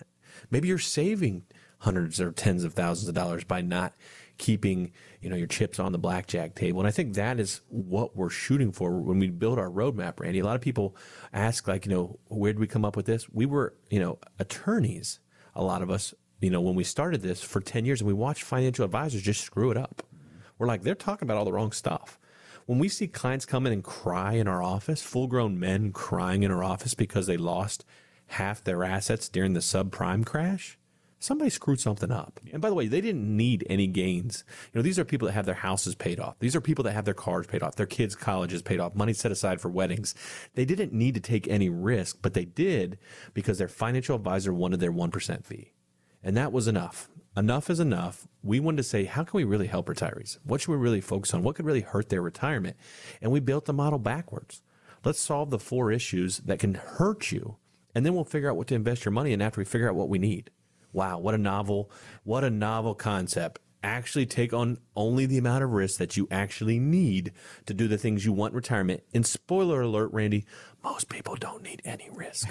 Maybe 0.51 0.69
you're 0.69 0.79
saving 0.79 1.45
hundreds 1.79 2.21
or 2.21 2.33
tens 2.33 2.65
of 2.65 2.75
thousands 2.75 3.09
of 3.09 3.15
dollars 3.15 3.45
by 3.45 3.61
not 3.61 3.95
keeping 4.39 4.93
you 5.21 5.31
know 5.31 5.37
your 5.37 5.47
chips 5.47 5.79
on 5.79 5.93
the 5.93 5.99
blackjack 5.99 6.55
table. 6.55 6.81
And 6.81 6.89
i 6.89 6.91
think 6.91 7.15
that 7.15 7.39
is 7.39 7.61
what 7.69 8.17
we're 8.17 8.31
shooting 8.31 8.73
for 8.73 8.93
when 9.01 9.19
we 9.19 9.29
build 9.31 9.59
our 9.59 9.71
roadmap 9.71 10.21
randy. 10.21 10.41
A 10.41 10.45
lot 10.45 10.57
of 10.57 10.63
people 10.63 10.97
ask 11.33 11.69
like 11.69 11.87
you 11.87 11.93
know 11.93 12.19
where 12.29 12.53
did 12.53 12.61
we 12.61 12.67
come 12.67 12.85
up 12.85 12.97
with 12.97 13.07
this? 13.07 13.29
We 13.31 13.47
were 13.47 13.75
you 13.91 14.01
know 14.01 14.19
attorneys 14.39 15.21
a 15.55 15.63
lot 15.63 15.83
of 15.83 15.91
us 15.91 16.15
you 16.41 16.51
know 16.51 16.61
when 16.61 16.75
we 16.75 16.85
started 16.85 17.23
this 17.23 17.43
for 17.43 17.61
10 17.61 17.85
years 17.85 18.01
and 18.01 18.09
we 18.09 18.15
watched 18.15 18.43
financial 18.43 18.85
advisors 18.85 19.23
just 19.23 19.43
screw 19.43 19.71
it 19.71 19.77
up. 19.77 20.03
We're 20.59 20.67
like 20.67 20.83
they're 20.83 20.95
talking 20.95 21.27
about 21.27 21.39
all 21.39 21.45
the 21.45 21.53
wrong 21.53 21.73
stuff. 21.73 22.19
When 22.67 22.79
we 22.79 22.89
see 22.89 23.07
clients 23.09 23.45
come 23.45 23.67
in 23.67 23.75
and 23.75 23.85
cry 23.85 24.35
in 24.35 24.49
our 24.49 24.63
office 24.63 25.03
full 25.03 25.27
grown 25.27 25.59
men 25.59 25.93
crying 25.93 26.43
in 26.43 26.51
our 26.51 26.65
office 26.65 26.95
because 26.95 27.27
they 27.27 27.37
lost 27.37 27.85
half 28.27 28.65
their 28.65 28.85
assets 28.85 29.29
during 29.29 29.53
the 29.53 29.61
subprime 29.61 30.25
crash 30.25 30.79
somebody 31.25 31.51
screwed 31.51 31.81
something 31.81 32.11
up. 32.11 32.39
And 32.53 32.61
by 32.61 32.69
the 32.69 32.75
way, 32.75 32.87
they 32.87 33.01
didn't 33.01 33.37
need 33.37 33.67
any 33.71 33.87
gains. 33.87 34.45
You 34.73 34.79
know, 34.79 34.83
these 34.83 34.99
are 34.99 35.05
people 35.05 35.27
that 35.27 35.33
have 35.33 35.47
their 35.47 35.55
houses 35.55 35.95
paid 35.95 36.21
off. 36.21 36.39
These 36.39 36.55
are 36.55 36.61
people 36.61 36.85
that 36.85 36.93
have 36.93 37.07
their 37.07 37.15
cars 37.15 37.47
paid 37.47 37.63
off, 37.63 37.77
their 37.77 37.87
kids' 37.87 38.15
colleges 38.15 38.63
paid 38.63 38.79
off, 38.79 38.95
money 38.95 39.15
set 39.15 39.33
aside 39.33 39.61
for 39.61 39.71
weddings. 39.71 40.15
They 40.55 40.65
didn't 40.65 40.93
need 40.93 41.15
to 41.15 41.21
take 41.21 41.49
any 41.49 41.71
risk, 41.71 42.19
but 42.21 42.35
they 42.35 42.45
did 42.45 42.99
because 43.33 43.59
their 43.59 43.69
financial 43.69 44.17
advisor 44.17 44.53
wanted 44.53 44.81
their 44.81 44.93
1% 44.93 45.45
fee. 45.45 45.73
And 46.23 46.37
that 46.37 46.53
was 46.53 46.69
enough. 46.69 47.09
Enough 47.37 47.69
is 47.69 47.81
enough. 47.81 48.29
We 48.43 48.61
wanted 48.61 48.79
to 48.79 48.83
say, 48.85 49.05
how 49.05 49.25
can 49.25 49.37
we 49.37 49.45
really 49.45 49.67
help 49.67 49.87
retirees? 49.87 50.39
What 50.45 50.61
should 50.61 50.71
we 50.71 50.77
really 50.77 51.01
focus 51.01 51.35
on? 51.35 51.43
What 51.43 51.57
could 51.57 51.67
really 51.67 51.81
hurt 51.81 52.09
their 52.09 52.23
retirement? 52.23 52.77
And 53.21 53.33
we 53.33 53.41
built 53.41 53.65
the 53.65 53.73
model 53.73 53.99
backwards. 53.99 54.63
Let's 55.05 55.21
solve 55.21 55.51
the 55.51 55.59
four 55.59 55.91
issues 55.91 56.39
that 56.39 56.61
can 56.61 56.75
hurt 56.75 57.33
you, 57.33 57.57
and 57.95 58.07
then 58.07 58.15
we'll 58.15 58.25
figure 58.25 58.49
out 58.49 58.57
what 58.57 58.69
to 58.69 58.75
invest 58.75 59.05
your 59.05 59.13
money 59.13 59.33
in 59.33 59.43
after 59.43 59.61
we 59.61 59.65
figure 59.65 59.89
out 59.89 59.97
what 59.97 60.09
we 60.09 60.19
need. 60.19 60.51
Wow, 60.95 61.19
what 61.19 61.35
a 61.35 61.39
novel, 61.39 61.91
what 62.23 62.45
a 62.45 62.51
novel 62.51 62.95
concept. 62.95 63.59
Actually 63.83 64.25
take 64.25 64.55
on 64.55 64.79
only 64.97 65.27
the 65.27 65.37
amount 65.37 65.65
of 65.65 65.71
risk 65.71 65.99
that 65.99 66.17
you 66.17 66.27
actually 66.31 66.79
need 66.79 67.33
to 67.67 67.75
do 67.75 67.87
the 67.89 67.99
things 67.99 68.25
you 68.25 68.33
want 68.33 68.53
in 68.53 68.57
retirement. 68.57 69.03
And 69.13 69.27
spoiler 69.27 69.83
alert, 69.83 70.11
Randy, 70.13 70.47
most 70.83 71.11
people 71.11 71.35
don't 71.35 71.63
need 71.63 71.83
any 71.85 72.09
risk. 72.11 72.49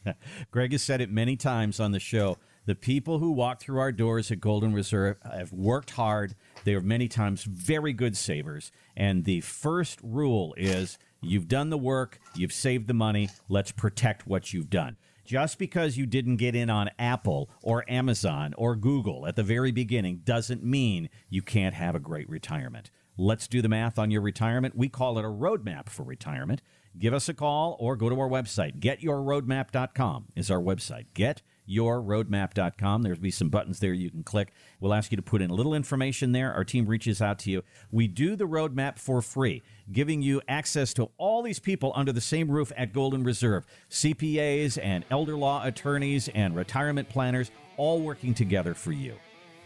Greg 0.50 0.72
has 0.72 0.82
said 0.82 1.00
it 1.00 1.10
many 1.10 1.36
times 1.36 1.80
on 1.80 1.92
the 1.92 2.00
show. 2.00 2.36
The 2.66 2.74
people 2.74 3.18
who 3.18 3.30
walk 3.30 3.60
through 3.60 3.78
our 3.78 3.92
doors 3.92 4.30
at 4.30 4.40
Golden 4.40 4.74
Reserve 4.74 5.16
have 5.22 5.52
worked 5.52 5.92
hard. 5.92 6.34
They 6.64 6.74
are 6.74 6.80
many 6.80 7.08
times 7.08 7.44
very 7.44 7.92
good 7.92 8.16
savers. 8.16 8.72
And 8.96 9.24
the 9.24 9.40
first 9.40 10.00
rule 10.02 10.52
is 10.56 10.98
you've 11.22 11.48
done 11.48 11.70
the 11.70 11.78
work, 11.78 12.18
you've 12.34 12.52
saved 12.52 12.88
the 12.88 12.94
money, 12.94 13.30
let's 13.48 13.70
protect 13.70 14.26
what 14.26 14.52
you've 14.52 14.70
done. 14.70 14.96
Just 15.24 15.58
because 15.58 15.96
you 15.96 16.04
didn't 16.04 16.36
get 16.36 16.54
in 16.54 16.68
on 16.68 16.90
Apple 16.98 17.48
or 17.62 17.90
Amazon 17.90 18.54
or 18.58 18.76
Google 18.76 19.26
at 19.26 19.36
the 19.36 19.42
very 19.42 19.72
beginning 19.72 20.20
doesn't 20.24 20.62
mean 20.62 21.08
you 21.30 21.40
can't 21.40 21.74
have 21.74 21.94
a 21.94 22.00
great 22.00 22.28
retirement. 22.28 22.90
Let's 23.16 23.48
do 23.48 23.62
the 23.62 23.68
math 23.68 23.98
on 23.98 24.10
your 24.10 24.20
retirement. 24.20 24.76
We 24.76 24.88
call 24.88 25.18
it 25.18 25.24
a 25.24 25.28
roadmap 25.28 25.88
for 25.88 26.02
retirement. 26.02 26.60
Give 26.98 27.14
us 27.14 27.28
a 27.28 27.34
call 27.34 27.76
or 27.80 27.96
go 27.96 28.08
to 28.08 28.20
our 28.20 28.28
website. 28.28 28.80
GetYourRoadmap.com 28.80 30.26
is 30.36 30.50
our 30.50 30.60
website. 30.60 31.06
Get 31.14 31.42
yourroadmap.com. 31.68 33.02
There'll 33.02 33.18
be 33.18 33.30
some 33.30 33.48
buttons 33.48 33.80
there 33.80 33.92
you 33.92 34.10
can 34.10 34.22
click. 34.22 34.52
We'll 34.80 34.94
ask 34.94 35.10
you 35.10 35.16
to 35.16 35.22
put 35.22 35.42
in 35.42 35.50
a 35.50 35.54
little 35.54 35.74
information 35.74 36.32
there. 36.32 36.52
Our 36.52 36.64
team 36.64 36.86
reaches 36.86 37.22
out 37.22 37.38
to 37.40 37.50
you. 37.50 37.62
We 37.90 38.06
do 38.06 38.36
the 38.36 38.44
roadmap 38.44 38.98
for 38.98 39.22
free, 39.22 39.62
giving 39.90 40.22
you 40.22 40.40
access 40.48 40.94
to 40.94 41.10
all 41.16 41.42
these 41.42 41.58
people 41.58 41.92
under 41.94 42.12
the 42.12 42.20
same 42.20 42.50
roof 42.50 42.72
at 42.76 42.92
Golden 42.92 43.24
Reserve 43.24 43.64
CPAs 43.90 44.78
and 44.82 45.04
elder 45.10 45.36
law 45.36 45.64
attorneys 45.64 46.28
and 46.28 46.54
retirement 46.54 47.08
planners, 47.08 47.50
all 47.76 48.00
working 48.00 48.34
together 48.34 48.74
for 48.74 48.92
you. 48.92 49.14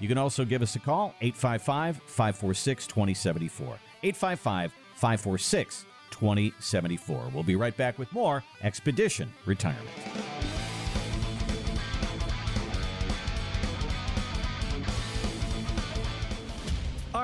You 0.01 0.09
can 0.09 0.19
also 0.19 0.45
give 0.45 0.63
us 0.63 0.77
a 0.77 0.79
call, 0.79 1.15
855 1.21 1.97
546 2.07 2.87
2074. 2.87 3.67
855 4.03 4.73
546 4.95 5.85
2074. 6.11 7.31
We'll 7.35 7.43
be 7.43 7.57
right 7.57 7.77
back 7.77 7.99
with 7.99 8.13
more 8.13 8.43
Expedition 8.63 9.33
Retirement. 9.45 9.89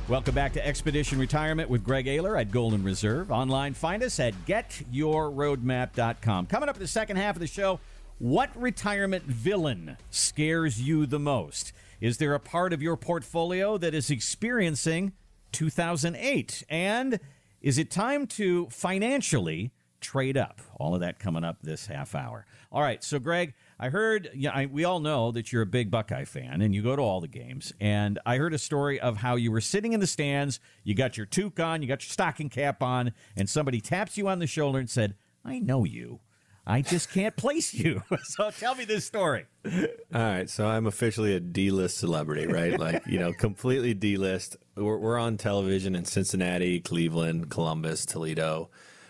Welcome 0.10 0.36
back 0.36 0.52
to 0.54 0.68
Expedition 0.68 1.18
Retirement 1.18 1.70
with 1.70 1.82
Greg 1.82 2.08
Ayler 2.08 2.38
at 2.38 2.52
Golden 2.52 2.84
Reserve. 2.84 3.32
Online, 3.32 3.74
find 3.74 4.04
us 4.04 4.20
at 4.20 4.34
getyourroadmap.com. 4.46 6.48
Coming 6.48 6.68
up 6.68 6.76
in 6.76 6.82
the 6.82 6.88
second 6.90 7.16
half 7.16 7.38
of 7.38 7.40
the 7.40 7.48
show, 7.48 7.80
what 8.20 8.50
retirement 8.62 9.24
villain 9.24 9.96
scares 10.10 10.82
you 10.82 11.06
the 11.06 11.20
most? 11.20 11.72
Is 12.02 12.18
there 12.18 12.34
a 12.34 12.40
part 12.40 12.74
of 12.74 12.82
your 12.82 12.98
portfolio 12.98 13.78
that 13.78 13.94
is 13.94 14.12
experiencing 14.12 15.14
2008? 15.54 16.64
And 16.68 17.22
is 17.62 17.78
it 17.78 17.90
time 17.90 18.28
to 18.28 18.68
financially 18.72 19.72
trade 20.02 20.36
up? 20.36 20.60
All 20.76 20.94
of 20.94 21.00
that 21.00 21.18
coming 21.18 21.46
up 21.46 21.62
this 21.62 21.86
half 21.86 22.14
hour. 22.14 22.46
All 22.74 22.82
right, 22.82 23.02
so 23.02 23.20
Greg, 23.20 23.54
I 23.80 23.90
heard, 23.90 24.30
yeah, 24.34 24.52
I, 24.52 24.66
we 24.66 24.84
all 24.84 25.00
know 25.00 25.32
that 25.32 25.52
you're 25.52 25.62
a 25.62 25.68
big 25.68 25.92
Buckeye 25.92 26.26
fan 26.26 26.62
and 26.62 26.74
you 26.74 26.82
go 26.82 26.96
to 26.96 27.02
all 27.02 27.22
the 27.22 27.28
games. 27.28 27.74
And 27.80 28.20
I 28.26 28.38
heard 28.38 28.54
a 28.54 28.58
story 28.58 29.00
of 29.00 29.18
how 29.18 29.36
you 29.36 29.52
were 29.52 29.62
sitting 29.62 29.94
in 29.94 30.00
the 30.00 30.08
stands, 30.08 30.60
you 30.84 30.96
got 30.96 31.18
your 31.18 31.26
toque 31.26 31.60
on, 31.60 31.82
you 31.82 31.88
got 31.88 32.04
your 32.04 32.12
stocking 32.12 32.50
cap 32.50 32.82
on, 32.82 33.14
and 33.36 33.50
somebody 33.50 33.82
taps 33.82 34.18
you 34.18 34.28
on 34.28 34.40
the 34.40 34.48
shoulder 34.48 34.80
and 34.80 34.90
said, 34.90 35.16
I 35.44 35.60
know 35.60 35.84
you. 35.84 36.20
I 36.66 36.82
just 36.82 37.12
can't 37.12 37.36
place 37.36 37.74
you. 37.74 38.04
so 38.24 38.50
tell 38.52 38.76
me 38.76 38.86
this 38.86 39.06
story. 39.06 39.46
All 39.66 39.82
right, 40.14 40.50
so 40.50 40.66
I'm 40.66 40.88
officially 40.88 41.36
a 41.36 41.40
D-list 41.40 41.98
celebrity, 41.98 42.48
right? 42.48 42.80
Like 42.80 43.06
you 43.06 43.20
know, 43.20 43.34
completely 43.38 43.94
D-list. 43.94 44.56
We're, 44.76 44.98
we're 44.98 45.20
on 45.20 45.38
television 45.38 45.96
in 45.96 46.06
Cincinnati, 46.06 46.80
Cleveland, 46.80 47.50
Columbus, 47.50 48.06
Toledo, 48.06 48.70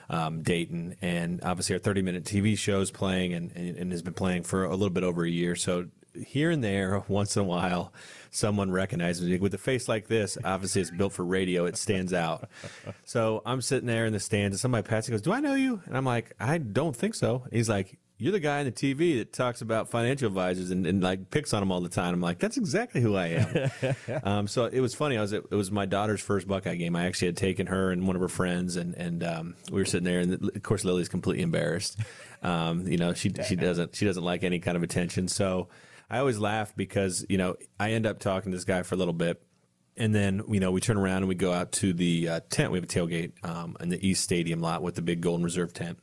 um, 0.10 0.42
Dayton, 0.42 0.96
and 1.02 1.42
obviously 1.44 1.76
our 1.76 1.80
30-minute 1.80 2.24
TV 2.24 2.58
show 2.58 2.82
is 2.82 2.92
playing 2.92 3.34
and, 3.34 3.52
and, 3.56 3.78
and 3.78 3.92
has 3.92 4.02
been 4.02 4.14
playing 4.14 4.44
for 4.44 4.66
a 4.66 4.72
little 4.72 4.90
bit 4.90 5.04
over 5.04 5.24
a 5.24 5.30
year. 5.30 5.56
So 5.56 5.88
here 6.16 6.52
and 6.52 6.64
there, 6.64 7.04
once 7.08 7.36
in 7.36 7.42
a 7.42 7.46
while, 7.46 7.92
someone 8.32 8.72
recognizes 8.72 9.28
me 9.28 9.38
with 9.38 9.54
a 9.54 9.58
face 9.58 9.88
like 9.88 10.08
this. 10.08 10.38
Obviously, 10.44 10.82
it's 10.82 10.92
built 10.92 11.14
for 11.14 11.26
radio; 11.26 11.66
it 11.66 11.78
stands 11.78 12.14
out. 12.14 12.50
So 13.06 13.42
I'm 13.46 13.62
sitting 13.62 13.88
there 13.88 14.06
in 14.06 14.14
the 14.14 14.20
stands, 14.20 14.56
and 14.56 14.60
somebody 14.60 14.88
passes 14.88 15.10
goes, 15.10 15.22
"Do 15.22 15.34
I 15.34 15.40
know 15.40 15.56
you?" 15.56 15.82
And 15.86 15.98
I'm 15.98 16.06
like, 16.06 16.34
"I 16.40 16.58
don't 16.58 16.96
think 16.96 17.16
so." 17.16 17.46
He's 17.52 17.70
like, 17.70 17.98
you're 18.24 18.32
the 18.32 18.40
guy 18.40 18.60
on 18.60 18.66
the 18.66 18.72
TV 18.72 19.18
that 19.18 19.34
talks 19.34 19.60
about 19.60 19.90
financial 19.90 20.28
advisors 20.28 20.72
and, 20.72 20.88
and 20.88 21.04
like 21.04 21.30
picks 21.30 21.54
on 21.54 21.60
them 21.60 21.74
all 21.74 21.82
the 21.82 21.90
time. 21.90 22.14
I'm 22.14 22.22
like, 22.22 22.40
that's 22.40 22.56
exactly 22.56 23.02
who 23.02 23.18
I 23.18 23.28
am. 23.28 23.94
um, 24.24 24.48
so 24.48 24.64
it 24.64 24.80
was 24.80 24.96
funny. 24.96 25.18
I 25.18 25.22
was 25.22 25.34
at, 25.34 25.44
it 25.52 25.56
was 25.56 25.72
my 25.72 25.86
daughter's 25.86 26.22
first 26.22 26.48
Buckeye 26.48 26.76
game. 26.76 26.96
I 26.96 27.06
actually 27.06 27.28
had 27.28 27.38
taken 27.38 27.68
her 27.68 27.92
and 27.92 28.08
one 28.08 28.16
of 28.16 28.22
her 28.22 28.30
friends, 28.30 28.78
and 28.78 28.96
and 28.96 29.26
um, 29.26 29.56
we 29.70 29.82
were 29.82 29.86
sitting 29.86 30.06
there, 30.06 30.22
and 30.22 30.34
of 30.56 30.64
course 30.64 30.86
Lily's 30.86 31.10
completely 31.10 31.44
embarrassed. 31.44 32.00
Um, 32.42 32.88
you 32.88 32.98
know, 32.98 33.14
she 33.14 33.30
she 33.46 33.58
doesn't 33.58 33.94
she 33.94 34.06
doesn't 34.06 34.24
like 34.24 34.46
any 34.46 34.60
kind 34.60 34.78
of 34.78 34.84
attention. 34.84 35.28
So 35.28 35.68
I 36.10 36.20
always 36.20 36.40
laugh 36.40 36.74
because 36.78 37.26
you 37.28 37.38
know 37.38 37.58
I 37.78 37.92
end 37.92 38.06
up 38.06 38.20
talking 38.20 38.54
to 38.54 38.58
this 38.58 38.66
guy 38.66 38.84
for 38.84 38.96
a 38.96 38.98
little 38.98 39.14
bit. 39.14 39.42
And 39.96 40.16
then, 40.16 40.42
you 40.48 40.60
know, 40.60 40.72
we 40.72 40.82
turn 40.82 40.98
around 40.98 41.18
and 41.18 41.28
we 41.28 41.36
go 41.36 41.54
out 41.54 41.72
to 41.74 41.94
the 41.94 42.28
uh, 42.28 42.40
tent. 42.50 42.72
We 42.72 42.80
have 42.80 42.84
a 42.84 42.88
tailgate 42.88 43.34
um, 43.48 43.78
in 43.80 43.90
the 43.90 44.08
East 44.08 44.24
Stadium 44.24 44.60
lot 44.60 44.82
with 44.82 44.96
the 44.96 45.04
big 45.04 45.22
Golden 45.22 45.44
Reserve 45.44 45.72
tent 45.72 46.00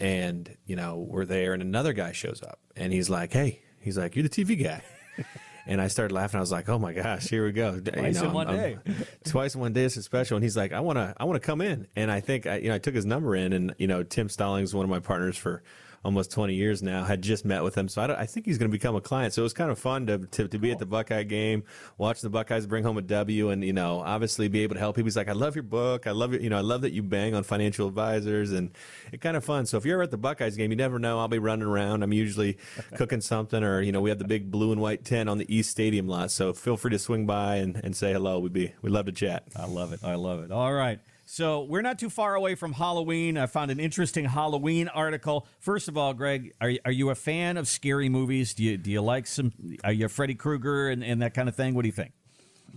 and 0.00 0.56
you 0.66 0.74
know 0.76 0.96
we're 0.96 1.24
there 1.26 1.52
and 1.52 1.62
another 1.62 1.92
guy 1.92 2.12
shows 2.12 2.42
up 2.42 2.58
and 2.76 2.92
he's 2.92 3.10
like 3.10 3.32
hey 3.32 3.60
he's 3.80 3.98
like 3.98 4.16
you're 4.16 4.22
the 4.22 4.28
tv 4.28 4.62
guy. 4.62 4.82
And 5.66 5.80
i 5.80 5.88
started 5.88 6.12
laughing. 6.12 6.38
I 6.38 6.40
was 6.40 6.50
like 6.50 6.68
oh 6.68 6.78
my 6.78 6.94
gosh 6.94 7.28
here 7.28 7.44
we 7.44 7.52
go. 7.52 7.78
Twice 7.78 8.16
you 8.16 8.22
know, 8.22 8.28
in 8.28 8.32
one 8.34 8.46
I'm- 8.48 8.56
day. 8.56 8.78
twice 9.24 9.54
in 9.54 9.60
one 9.60 9.72
day 9.74 9.84
is 9.84 9.96
a 9.96 10.02
special. 10.02 10.36
And 10.36 10.42
he's 10.42 10.56
like 10.56 10.72
i 10.72 10.80
want 10.80 10.96
to 10.96 11.14
i 11.18 11.24
want 11.24 11.40
to 11.40 11.46
come 11.46 11.60
in. 11.60 11.86
And 11.94 12.10
i 12.10 12.18
think 12.20 12.46
I, 12.46 12.56
you 12.56 12.70
know 12.70 12.74
i 12.74 12.78
took 12.78 12.94
his 12.94 13.04
number 13.06 13.36
in 13.36 13.52
and 13.52 13.74
you 13.78 13.86
know 13.86 14.02
tim 14.02 14.28
stallings 14.30 14.74
one 14.74 14.84
of 14.84 14.90
my 14.90 14.98
partners 15.00 15.36
for 15.36 15.62
almost 16.04 16.30
20 16.30 16.54
years 16.54 16.82
now 16.82 17.04
had 17.04 17.22
just 17.22 17.44
met 17.44 17.62
with 17.62 17.76
him. 17.76 17.88
So 17.88 18.02
i, 18.02 18.06
don't, 18.06 18.18
I 18.18 18.26
think 18.26 18.46
he's 18.46 18.58
going 18.58 18.70
to 18.70 18.72
become 18.72 18.96
a 18.96 19.00
client. 19.00 19.34
So 19.34 19.42
it 19.42 19.44
was 19.44 19.52
kind 19.52 19.70
of 19.70 19.78
fun 19.78 20.06
to, 20.06 20.18
to, 20.18 20.48
to 20.48 20.58
be 20.58 20.70
at 20.70 20.78
the 20.78 20.86
buckeye 20.86 21.24
game 21.24 21.64
watch 21.98 22.20
the 22.20 22.30
buckeyes 22.30 22.66
bring 22.66 22.84
home 22.84 22.96
a 22.96 23.02
w 23.02 23.50
and 23.50 23.62
you 23.64 23.72
know 23.72 24.00
obviously 24.00 24.48
be 24.48 24.62
able 24.62 24.74
to 24.74 24.80
help. 24.80 24.96
People 24.96 25.06
he's 25.06 25.16
like 25.16 25.28
i 25.28 25.32
love 25.32 25.54
your 25.54 25.62
book. 25.62 26.06
I 26.06 26.12
love 26.12 26.32
your 26.32 26.40
you 26.40 26.50
know 26.50 26.56
i 26.56 26.62
love 26.62 26.82
that 26.82 26.92
you 26.92 27.02
bang 27.02 27.34
on 27.34 27.42
financial 27.42 27.86
advisors 27.86 28.52
and 28.52 28.70
it's 29.12 29.22
kind 29.22 29.36
of 29.36 29.44
fun. 29.44 29.66
So 29.66 29.76
if 29.76 29.84
you're 29.84 29.96
ever 29.96 30.04
at 30.04 30.10
the 30.10 30.18
buckeyes 30.18 30.56
game 30.56 30.70
you 30.70 30.76
never 30.76 30.98
know. 30.98 31.18
I'll 31.18 31.28
be 31.28 31.38
running 31.38 31.66
around. 31.66 32.02
I'm 32.02 32.12
usually 32.12 32.58
cooking 32.96 33.20
something 33.20 33.62
or 33.62 33.80
you 33.82 33.92
know 33.92 34.00
we 34.00 34.10
have 34.10 34.18
the 34.18 34.24
big 34.24 34.50
blue 34.50 34.72
and 34.72 34.80
white 34.80 35.04
tent 35.04 35.28
on 35.28 35.38
the 35.38 35.54
east 35.54 35.70
stadium 35.70 36.08
lot. 36.08 36.30
So 36.30 36.52
feel 36.52 36.76
free 36.76 36.92
to 36.92 36.98
swing 36.98 37.26
by 37.26 37.56
and, 37.56 37.76
and 37.76 37.94
say 37.94 38.12
hello. 38.12 38.38
We'd 38.38 38.52
be 38.52 38.72
we'd 38.82 38.90
love 38.90 39.06
to 39.06 39.12
chat. 39.12 39.44
I 39.56 39.66
love 39.66 39.92
it. 39.92 40.00
I 40.02 40.14
love 40.14 40.42
it. 40.42 40.50
All 40.50 40.72
right. 40.72 41.00
So 41.32 41.62
we're 41.62 41.80
not 41.80 42.00
too 42.00 42.10
far 42.10 42.34
away 42.34 42.56
from 42.56 42.72
Halloween. 42.72 43.38
I 43.38 43.46
found 43.46 43.70
an 43.70 43.78
interesting 43.78 44.24
Halloween 44.24 44.88
article. 44.88 45.46
First 45.60 45.86
of 45.86 45.96
all, 45.96 46.12
Greg, 46.12 46.54
are, 46.60 46.72
are 46.84 46.90
you 46.90 47.10
a 47.10 47.14
fan 47.14 47.56
of 47.56 47.68
scary 47.68 48.08
movies? 48.08 48.52
Do 48.52 48.64
you 48.64 48.76
do 48.76 48.90
you 48.90 49.00
like 49.00 49.28
some? 49.28 49.52
Are 49.84 49.92
you 49.92 50.06
a 50.06 50.08
Freddy 50.08 50.34
Krueger 50.34 50.88
and, 50.88 51.04
and 51.04 51.22
that 51.22 51.32
kind 51.32 51.48
of 51.48 51.54
thing? 51.54 51.74
What 51.74 51.82
do 51.82 51.86
you 51.86 51.92
think? 51.92 52.10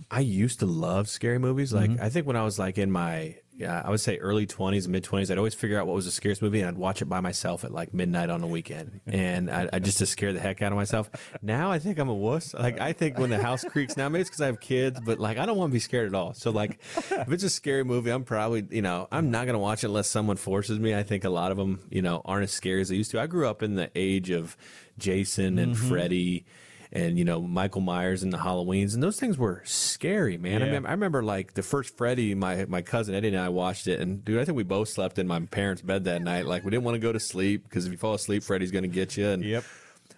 I 0.08 0.20
used 0.20 0.60
to 0.60 0.66
love 0.66 1.08
scary 1.08 1.40
movies. 1.40 1.72
Like 1.72 1.90
mm-hmm. 1.90 2.04
I 2.04 2.10
think 2.10 2.28
when 2.28 2.36
I 2.36 2.44
was 2.44 2.56
like 2.56 2.78
in 2.78 2.92
my 2.92 3.38
yeah, 3.56 3.80
I 3.84 3.90
would 3.90 4.00
say 4.00 4.16
early 4.16 4.46
twenties, 4.46 4.88
mid 4.88 5.04
twenties, 5.04 5.30
I'd 5.30 5.38
always 5.38 5.54
figure 5.54 5.78
out 5.78 5.86
what 5.86 5.94
was 5.94 6.06
the 6.06 6.10
scariest 6.10 6.42
movie 6.42 6.60
and 6.60 6.68
I'd 6.68 6.76
watch 6.76 7.02
it 7.02 7.04
by 7.04 7.20
myself 7.20 7.62
at 7.62 7.72
like 7.72 7.94
midnight 7.94 8.28
on 8.28 8.42
a 8.42 8.46
weekend, 8.48 9.00
and 9.06 9.48
I, 9.48 9.68
I 9.72 9.78
just 9.78 9.98
to 9.98 10.06
scare 10.06 10.32
the 10.32 10.40
heck 10.40 10.60
out 10.60 10.72
of 10.72 10.76
myself. 10.76 11.08
Now 11.40 11.70
I 11.70 11.78
think 11.78 11.98
I'm 11.98 12.08
a 12.08 12.14
wuss. 12.14 12.52
Like 12.52 12.80
I 12.80 12.92
think 12.92 13.18
when 13.18 13.30
the 13.30 13.40
house 13.40 13.64
creaks, 13.64 13.96
now 13.96 14.08
maybe 14.08 14.22
it's 14.22 14.30
because 14.30 14.40
I 14.40 14.46
have 14.46 14.60
kids, 14.60 15.00
but 15.04 15.20
like 15.20 15.38
I 15.38 15.46
don't 15.46 15.56
want 15.56 15.70
to 15.70 15.72
be 15.72 15.80
scared 15.80 16.08
at 16.08 16.14
all. 16.14 16.34
So 16.34 16.50
like 16.50 16.80
if 16.96 17.30
it's 17.30 17.44
a 17.44 17.50
scary 17.50 17.84
movie, 17.84 18.10
I'm 18.10 18.24
probably 18.24 18.66
you 18.70 18.82
know 18.82 19.06
I'm 19.12 19.30
not 19.30 19.46
gonna 19.46 19.58
watch 19.60 19.84
it 19.84 19.86
unless 19.86 20.08
someone 20.08 20.36
forces 20.36 20.80
me. 20.80 20.94
I 20.94 21.04
think 21.04 21.22
a 21.22 21.30
lot 21.30 21.52
of 21.52 21.56
them 21.56 21.80
you 21.90 22.02
know 22.02 22.22
aren't 22.24 22.44
as 22.44 22.52
scary 22.52 22.80
as 22.80 22.88
they 22.88 22.96
used 22.96 23.12
to. 23.12 23.20
I 23.20 23.28
grew 23.28 23.48
up 23.48 23.62
in 23.62 23.76
the 23.76 23.90
age 23.94 24.30
of 24.30 24.56
Jason 24.98 25.58
and 25.58 25.76
mm-hmm. 25.76 25.88
Freddy 25.88 26.44
and 26.94 27.18
you 27.18 27.24
know 27.24 27.42
Michael 27.42 27.80
Myers 27.80 28.22
and 28.22 28.32
the 28.32 28.38
Halloweens, 28.38 28.94
and 28.94 29.02
those 29.02 29.18
things 29.18 29.36
were 29.36 29.60
scary, 29.64 30.38
man. 30.38 30.62
I, 30.62 30.70
mean, 30.70 30.86
I 30.86 30.92
remember 30.92 31.22
like 31.22 31.54
the 31.54 31.62
first 31.62 31.96
Freddy, 31.96 32.34
my 32.34 32.64
my 32.66 32.82
cousin 32.82 33.14
Eddie 33.14 33.28
and 33.28 33.38
I 33.38 33.48
watched 33.48 33.88
it, 33.88 34.00
and 34.00 34.24
dude, 34.24 34.40
I 34.40 34.44
think 34.44 34.56
we 34.56 34.62
both 34.62 34.88
slept 34.88 35.18
in 35.18 35.26
my 35.26 35.40
parents' 35.40 35.82
bed 35.82 36.04
that 36.04 36.22
night. 36.22 36.46
Like 36.46 36.64
we 36.64 36.70
didn't 36.70 36.84
want 36.84 36.94
to 36.94 37.00
go 37.00 37.12
to 37.12 37.20
sleep 37.20 37.64
because 37.64 37.84
if 37.86 37.92
you 37.92 37.98
fall 37.98 38.14
asleep, 38.14 38.44
Freddy's 38.44 38.70
going 38.70 38.84
to 38.84 38.88
get 38.88 39.16
you. 39.16 39.28
And 39.28 39.44
Yep. 39.44 39.64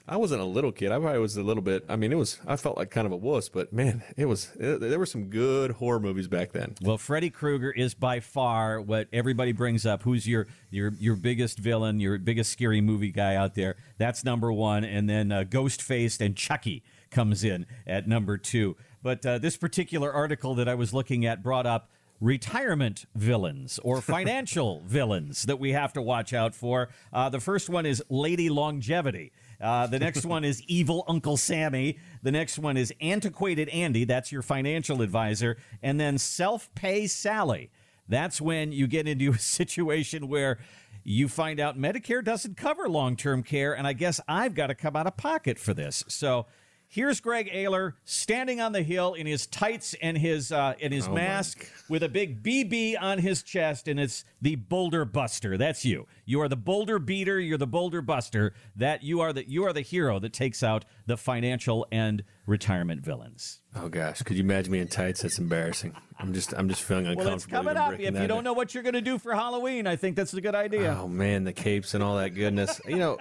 I 0.08 0.16
wasn't 0.16 0.40
a 0.40 0.44
little 0.44 0.70
kid. 0.70 0.92
I 0.92 0.98
probably 0.98 1.18
was 1.18 1.36
a 1.36 1.42
little 1.42 1.62
bit. 1.62 1.84
I 1.88 1.96
mean, 1.96 2.12
it 2.12 2.16
was. 2.16 2.38
I 2.46 2.56
felt 2.56 2.76
like 2.76 2.90
kind 2.90 3.06
of 3.06 3.12
a 3.12 3.16
wuss, 3.16 3.48
but 3.48 3.72
man, 3.72 4.04
it 4.16 4.26
was. 4.26 4.52
It, 4.58 4.80
there 4.80 4.98
were 4.98 5.06
some 5.06 5.24
good 5.24 5.72
horror 5.72 5.98
movies 5.98 6.28
back 6.28 6.52
then. 6.52 6.74
Well, 6.80 6.96
Freddy 6.96 7.28
Krueger 7.28 7.72
is 7.72 7.94
by 7.94 8.20
far 8.20 8.80
what 8.80 9.08
everybody 9.12 9.50
brings 9.50 9.84
up. 9.84 10.02
Who's 10.02 10.28
your 10.28 10.46
your 10.70 10.92
your 11.00 11.16
biggest 11.16 11.58
villain, 11.58 11.98
your 11.98 12.18
biggest 12.18 12.52
scary 12.52 12.80
movie 12.80 13.10
guy 13.10 13.34
out 13.34 13.56
there? 13.56 13.76
That's 13.98 14.24
number 14.24 14.52
one, 14.52 14.84
and 14.84 15.10
then 15.10 15.32
uh, 15.32 15.42
Ghostface 15.42 16.20
and 16.24 16.36
Chucky 16.36 16.84
comes 17.10 17.42
in 17.42 17.66
at 17.86 18.06
number 18.06 18.38
two. 18.38 18.76
But 19.02 19.26
uh, 19.26 19.38
this 19.38 19.56
particular 19.56 20.12
article 20.12 20.54
that 20.54 20.68
I 20.68 20.74
was 20.74 20.94
looking 20.94 21.26
at 21.26 21.42
brought 21.42 21.66
up 21.66 21.90
retirement 22.20 23.06
villains 23.14 23.78
or 23.82 24.00
financial 24.00 24.82
villains 24.86 25.44
that 25.44 25.58
we 25.58 25.72
have 25.72 25.92
to 25.94 26.02
watch 26.02 26.32
out 26.32 26.54
for. 26.54 26.88
Uh, 27.12 27.28
the 27.28 27.40
first 27.40 27.68
one 27.68 27.86
is 27.86 28.02
Lady 28.08 28.48
Longevity. 28.48 29.32
Uh, 29.60 29.86
the 29.86 29.98
next 29.98 30.24
one 30.24 30.44
is 30.44 30.62
Evil 30.66 31.04
Uncle 31.08 31.36
Sammy. 31.36 31.98
The 32.22 32.32
next 32.32 32.58
one 32.58 32.76
is 32.76 32.92
Antiquated 33.00 33.68
Andy. 33.70 34.04
That's 34.04 34.30
your 34.30 34.42
financial 34.42 35.02
advisor. 35.02 35.56
And 35.82 35.98
then 35.98 36.18
Self 36.18 36.74
Pay 36.74 37.06
Sally. 37.06 37.70
That's 38.08 38.40
when 38.40 38.72
you 38.72 38.86
get 38.86 39.08
into 39.08 39.32
a 39.32 39.38
situation 39.38 40.28
where 40.28 40.58
you 41.04 41.28
find 41.28 41.60
out 41.60 41.78
Medicare 41.78 42.22
doesn't 42.22 42.56
cover 42.56 42.88
long 42.88 43.16
term 43.16 43.42
care. 43.42 43.76
And 43.76 43.86
I 43.86 43.92
guess 43.92 44.20
I've 44.28 44.54
got 44.54 44.68
to 44.68 44.74
come 44.74 44.96
out 44.96 45.06
of 45.06 45.16
pocket 45.16 45.58
for 45.58 45.72
this. 45.72 46.04
So 46.08 46.46
here's 46.88 47.20
Greg 47.20 47.50
Ayler 47.52 47.94
standing 48.04 48.60
on 48.60 48.72
the 48.72 48.82
hill 48.82 49.14
in 49.14 49.26
his 49.26 49.46
tights 49.46 49.94
and 50.00 50.16
his, 50.16 50.52
uh, 50.52 50.74
and 50.80 50.92
his 50.92 51.08
mask 51.08 51.66
with 51.88 52.02
a 52.02 52.08
big 52.08 52.42
BB 52.42 53.00
on 53.00 53.18
his 53.18 53.42
chest. 53.42 53.88
And 53.88 53.98
it's 53.98 54.24
the 54.40 54.56
Boulder 54.56 55.04
Buster. 55.04 55.56
That's 55.56 55.84
you. 55.84 56.06
You 56.24 56.40
are 56.40 56.48
the 56.48 56.56
Boulder 56.56 56.98
Beater. 56.98 57.38
You're 57.40 57.58
the 57.58 57.66
Boulder 57.66 58.02
Buster. 58.02 58.54
That 58.74 59.02
you 59.02 59.20
are 59.20 59.32
the, 59.32 59.48
you 59.48 59.64
are 59.64 59.72
the 59.72 59.80
hero 59.80 60.18
that 60.18 60.32
takes 60.32 60.62
out 60.62 60.84
the 61.06 61.16
financial 61.16 61.86
and 61.90 62.24
retirement 62.46 63.02
villains. 63.02 63.60
Oh 63.74 63.88
gosh, 63.88 64.22
could 64.22 64.36
you 64.36 64.42
imagine 64.42 64.72
me 64.72 64.78
in 64.78 64.88
tights? 64.88 65.22
That's 65.22 65.38
embarrassing. 65.38 65.94
I'm 66.18 66.32
just. 66.32 66.54
I'm 66.54 66.68
just 66.68 66.82
feeling 66.82 67.06
uncomfortable. 67.06 67.26
Well, 67.26 67.34
it's 67.34 67.46
coming 67.46 67.76
up. 67.76 67.92
If 68.00 68.20
you 68.20 68.26
don't 68.26 68.38
in. 68.38 68.44
know 68.44 68.54
what 68.54 68.72
you're 68.72 68.82
going 68.82 68.94
to 68.94 69.02
do 69.02 69.18
for 69.18 69.34
Halloween, 69.34 69.86
I 69.86 69.96
think 69.96 70.16
that's 70.16 70.32
a 70.32 70.40
good 70.40 70.54
idea. 70.54 70.96
Oh 70.98 71.08
man, 71.08 71.44
the 71.44 71.52
capes 71.52 71.92
and 71.92 72.02
all 72.02 72.16
that 72.16 72.30
goodness. 72.30 72.80
You 72.86 72.96
know, 72.96 73.18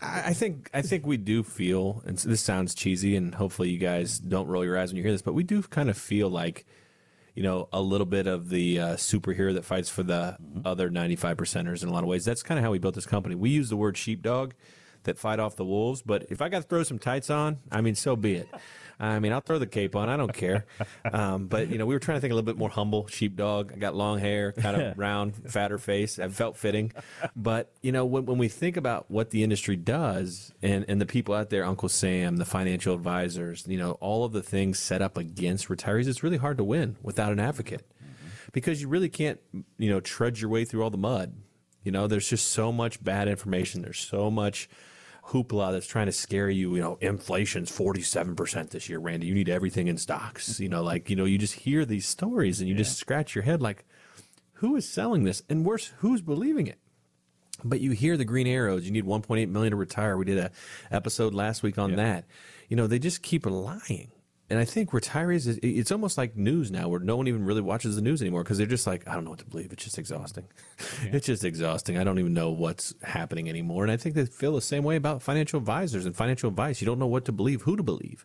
I, 0.00 0.32
think 0.32 0.70
I 0.74 0.82
think 0.82 1.06
we 1.06 1.16
do 1.16 1.42
feel, 1.42 2.02
and 2.06 2.18
this 2.18 2.40
sounds 2.40 2.74
cheesy, 2.74 3.16
and 3.16 3.34
hopefully 3.34 3.70
you 3.70 3.78
guys 3.78 4.18
don't 4.18 4.48
roll 4.48 4.64
your 4.64 4.78
eyes 4.78 4.90
when 4.90 4.96
you 4.96 5.02
hear 5.02 5.12
this, 5.12 5.22
but 5.22 5.34
we 5.34 5.44
do 5.44 5.62
kind 5.62 5.88
of 5.88 5.96
feel 5.96 6.28
like, 6.28 6.66
you 7.34 7.42
know, 7.42 7.68
a 7.72 7.80
little 7.80 8.06
bit 8.06 8.26
of 8.26 8.48
the 8.48 8.80
uh, 8.80 8.86
superhero 8.96 9.54
that 9.54 9.64
fights 9.64 9.88
for 9.88 10.02
the 10.02 10.36
other 10.64 10.90
95 10.90 11.36
percenters 11.36 11.82
in 11.82 11.88
a 11.88 11.92
lot 11.92 12.02
of 12.02 12.08
ways. 12.08 12.24
That's 12.24 12.42
kind 12.42 12.58
of 12.58 12.64
how 12.64 12.70
we 12.70 12.78
built 12.78 12.94
this 12.94 13.06
company. 13.06 13.34
We 13.34 13.50
use 13.50 13.68
the 13.68 13.76
word 13.76 13.96
sheepdog 13.96 14.54
that 15.06 15.18
fight 15.18 15.40
off 15.40 15.56
the 15.56 15.64
wolves, 15.64 16.02
but 16.02 16.26
if 16.30 16.40
I 16.40 16.48
got 16.48 16.62
to 16.62 16.68
throw 16.68 16.82
some 16.82 16.98
tights 16.98 17.30
on, 17.30 17.58
I 17.72 17.80
mean, 17.80 17.94
so 17.94 18.14
be 18.14 18.34
it. 18.36 18.48
I 18.98 19.18
mean, 19.18 19.32
I'll 19.32 19.40
throw 19.40 19.58
the 19.58 19.66
cape 19.66 19.94
on. 19.94 20.08
I 20.08 20.16
don't 20.16 20.32
care. 20.32 20.64
Um, 21.12 21.46
but 21.46 21.70
you 21.70 21.78
know, 21.78 21.86
we 21.86 21.94
were 21.94 21.98
trying 22.00 22.16
to 22.16 22.20
think 22.20 22.32
a 22.32 22.34
little 22.34 22.46
bit 22.46 22.56
more 22.56 22.68
humble. 22.68 23.06
Sheepdog. 23.06 23.72
I 23.74 23.76
got 23.76 23.94
long 23.94 24.18
hair, 24.18 24.52
kind 24.52 24.80
of 24.80 24.98
round, 24.98 25.34
fatter 25.50 25.78
face. 25.78 26.18
I 26.18 26.28
felt 26.28 26.56
fitting. 26.56 26.92
But 27.34 27.72
you 27.82 27.92
know, 27.92 28.04
when, 28.04 28.26
when 28.26 28.38
we 28.38 28.48
think 28.48 28.76
about 28.76 29.10
what 29.10 29.30
the 29.30 29.42
industry 29.42 29.76
does, 29.76 30.52
and 30.62 30.84
and 30.88 31.00
the 31.00 31.06
people 31.06 31.34
out 31.34 31.50
there, 31.50 31.64
Uncle 31.64 31.88
Sam, 31.88 32.36
the 32.36 32.44
financial 32.44 32.94
advisors, 32.94 33.64
you 33.66 33.78
know, 33.78 33.92
all 33.92 34.24
of 34.24 34.32
the 34.32 34.42
things 34.42 34.78
set 34.78 35.02
up 35.02 35.16
against 35.16 35.68
retirees, 35.68 36.08
it's 36.08 36.22
really 36.22 36.38
hard 36.38 36.56
to 36.58 36.64
win 36.64 36.96
without 37.02 37.32
an 37.32 37.40
advocate, 37.40 37.86
because 38.52 38.80
you 38.80 38.88
really 38.88 39.08
can't, 39.08 39.40
you 39.78 39.90
know, 39.90 40.00
trudge 40.00 40.40
your 40.40 40.50
way 40.50 40.64
through 40.64 40.82
all 40.82 40.90
the 40.90 40.96
mud. 40.96 41.34
You 41.82 41.92
know, 41.92 42.08
there's 42.08 42.28
just 42.28 42.48
so 42.48 42.72
much 42.72 43.02
bad 43.04 43.28
information. 43.28 43.82
There's 43.82 44.00
so 44.00 44.30
much 44.30 44.68
hoopla 45.28 45.72
that's 45.72 45.86
trying 45.86 46.06
to 46.06 46.12
scare 46.12 46.48
you. 46.50 46.74
You 46.74 46.80
know, 46.80 46.98
inflation's 47.00 47.70
47% 47.70 48.70
this 48.70 48.88
year, 48.88 48.98
Randy. 48.98 49.26
You 49.26 49.34
need 49.34 49.48
everything 49.48 49.88
in 49.88 49.98
stocks. 49.98 50.60
You 50.60 50.68
know, 50.68 50.82
like, 50.82 51.10
you 51.10 51.16
know, 51.16 51.24
you 51.24 51.38
just 51.38 51.54
hear 51.54 51.84
these 51.84 52.06
stories 52.06 52.60
and 52.60 52.68
you 52.68 52.74
just 52.74 52.96
scratch 52.96 53.34
your 53.34 53.44
head 53.44 53.60
like, 53.60 53.84
who 54.54 54.76
is 54.76 54.88
selling 54.88 55.24
this? 55.24 55.42
And 55.48 55.64
worse, 55.64 55.92
who's 55.98 56.22
believing 56.22 56.66
it? 56.66 56.78
But 57.64 57.80
you 57.80 57.92
hear 57.92 58.16
the 58.16 58.24
green 58.24 58.46
arrows. 58.46 58.84
You 58.84 58.90
need 58.90 59.04
1.8 59.04 59.48
million 59.48 59.70
to 59.70 59.76
retire. 59.76 60.16
We 60.16 60.26
did 60.26 60.38
a 60.38 60.50
episode 60.90 61.34
last 61.34 61.62
week 61.62 61.78
on 61.78 61.96
that. 61.96 62.24
You 62.68 62.76
know, 62.76 62.86
they 62.86 62.98
just 62.98 63.22
keep 63.22 63.46
lying. 63.46 64.12
And 64.48 64.60
I 64.60 64.64
think 64.64 64.90
retirees, 64.90 65.48
is- 65.48 65.58
it's 65.62 65.90
almost 65.90 66.16
like 66.16 66.36
news 66.36 66.70
now, 66.70 66.88
where 66.88 67.00
no 67.00 67.16
one 67.16 67.26
even 67.26 67.44
really 67.44 67.60
watches 67.60 67.96
the 67.96 68.02
news 68.02 68.22
anymore 68.22 68.44
because 68.44 68.58
they're 68.58 68.66
just 68.66 68.86
like, 68.86 69.06
I 69.08 69.14
don't 69.14 69.24
know 69.24 69.30
what 69.30 69.40
to 69.40 69.44
believe. 69.44 69.72
It's 69.72 69.82
just 69.82 69.98
exhausting. 69.98 70.46
it's 71.02 71.26
just 71.26 71.44
exhausting. 71.44 71.98
I 71.98 72.04
don't 72.04 72.18
even 72.18 72.32
know 72.32 72.50
what's 72.50 72.94
happening 73.02 73.48
anymore. 73.48 73.82
And 73.82 73.90
I 73.90 73.96
think 73.96 74.14
they 74.14 74.24
feel 74.26 74.54
the 74.54 74.60
same 74.60 74.84
way 74.84 74.94
about 74.96 75.20
financial 75.20 75.58
advisors 75.58 76.06
and 76.06 76.14
financial 76.14 76.48
advice. 76.48 76.80
You 76.80 76.86
don't 76.86 77.00
know 77.00 77.08
what 77.08 77.24
to 77.24 77.32
believe, 77.32 77.62
who 77.62 77.76
to 77.76 77.82
believe. 77.82 78.24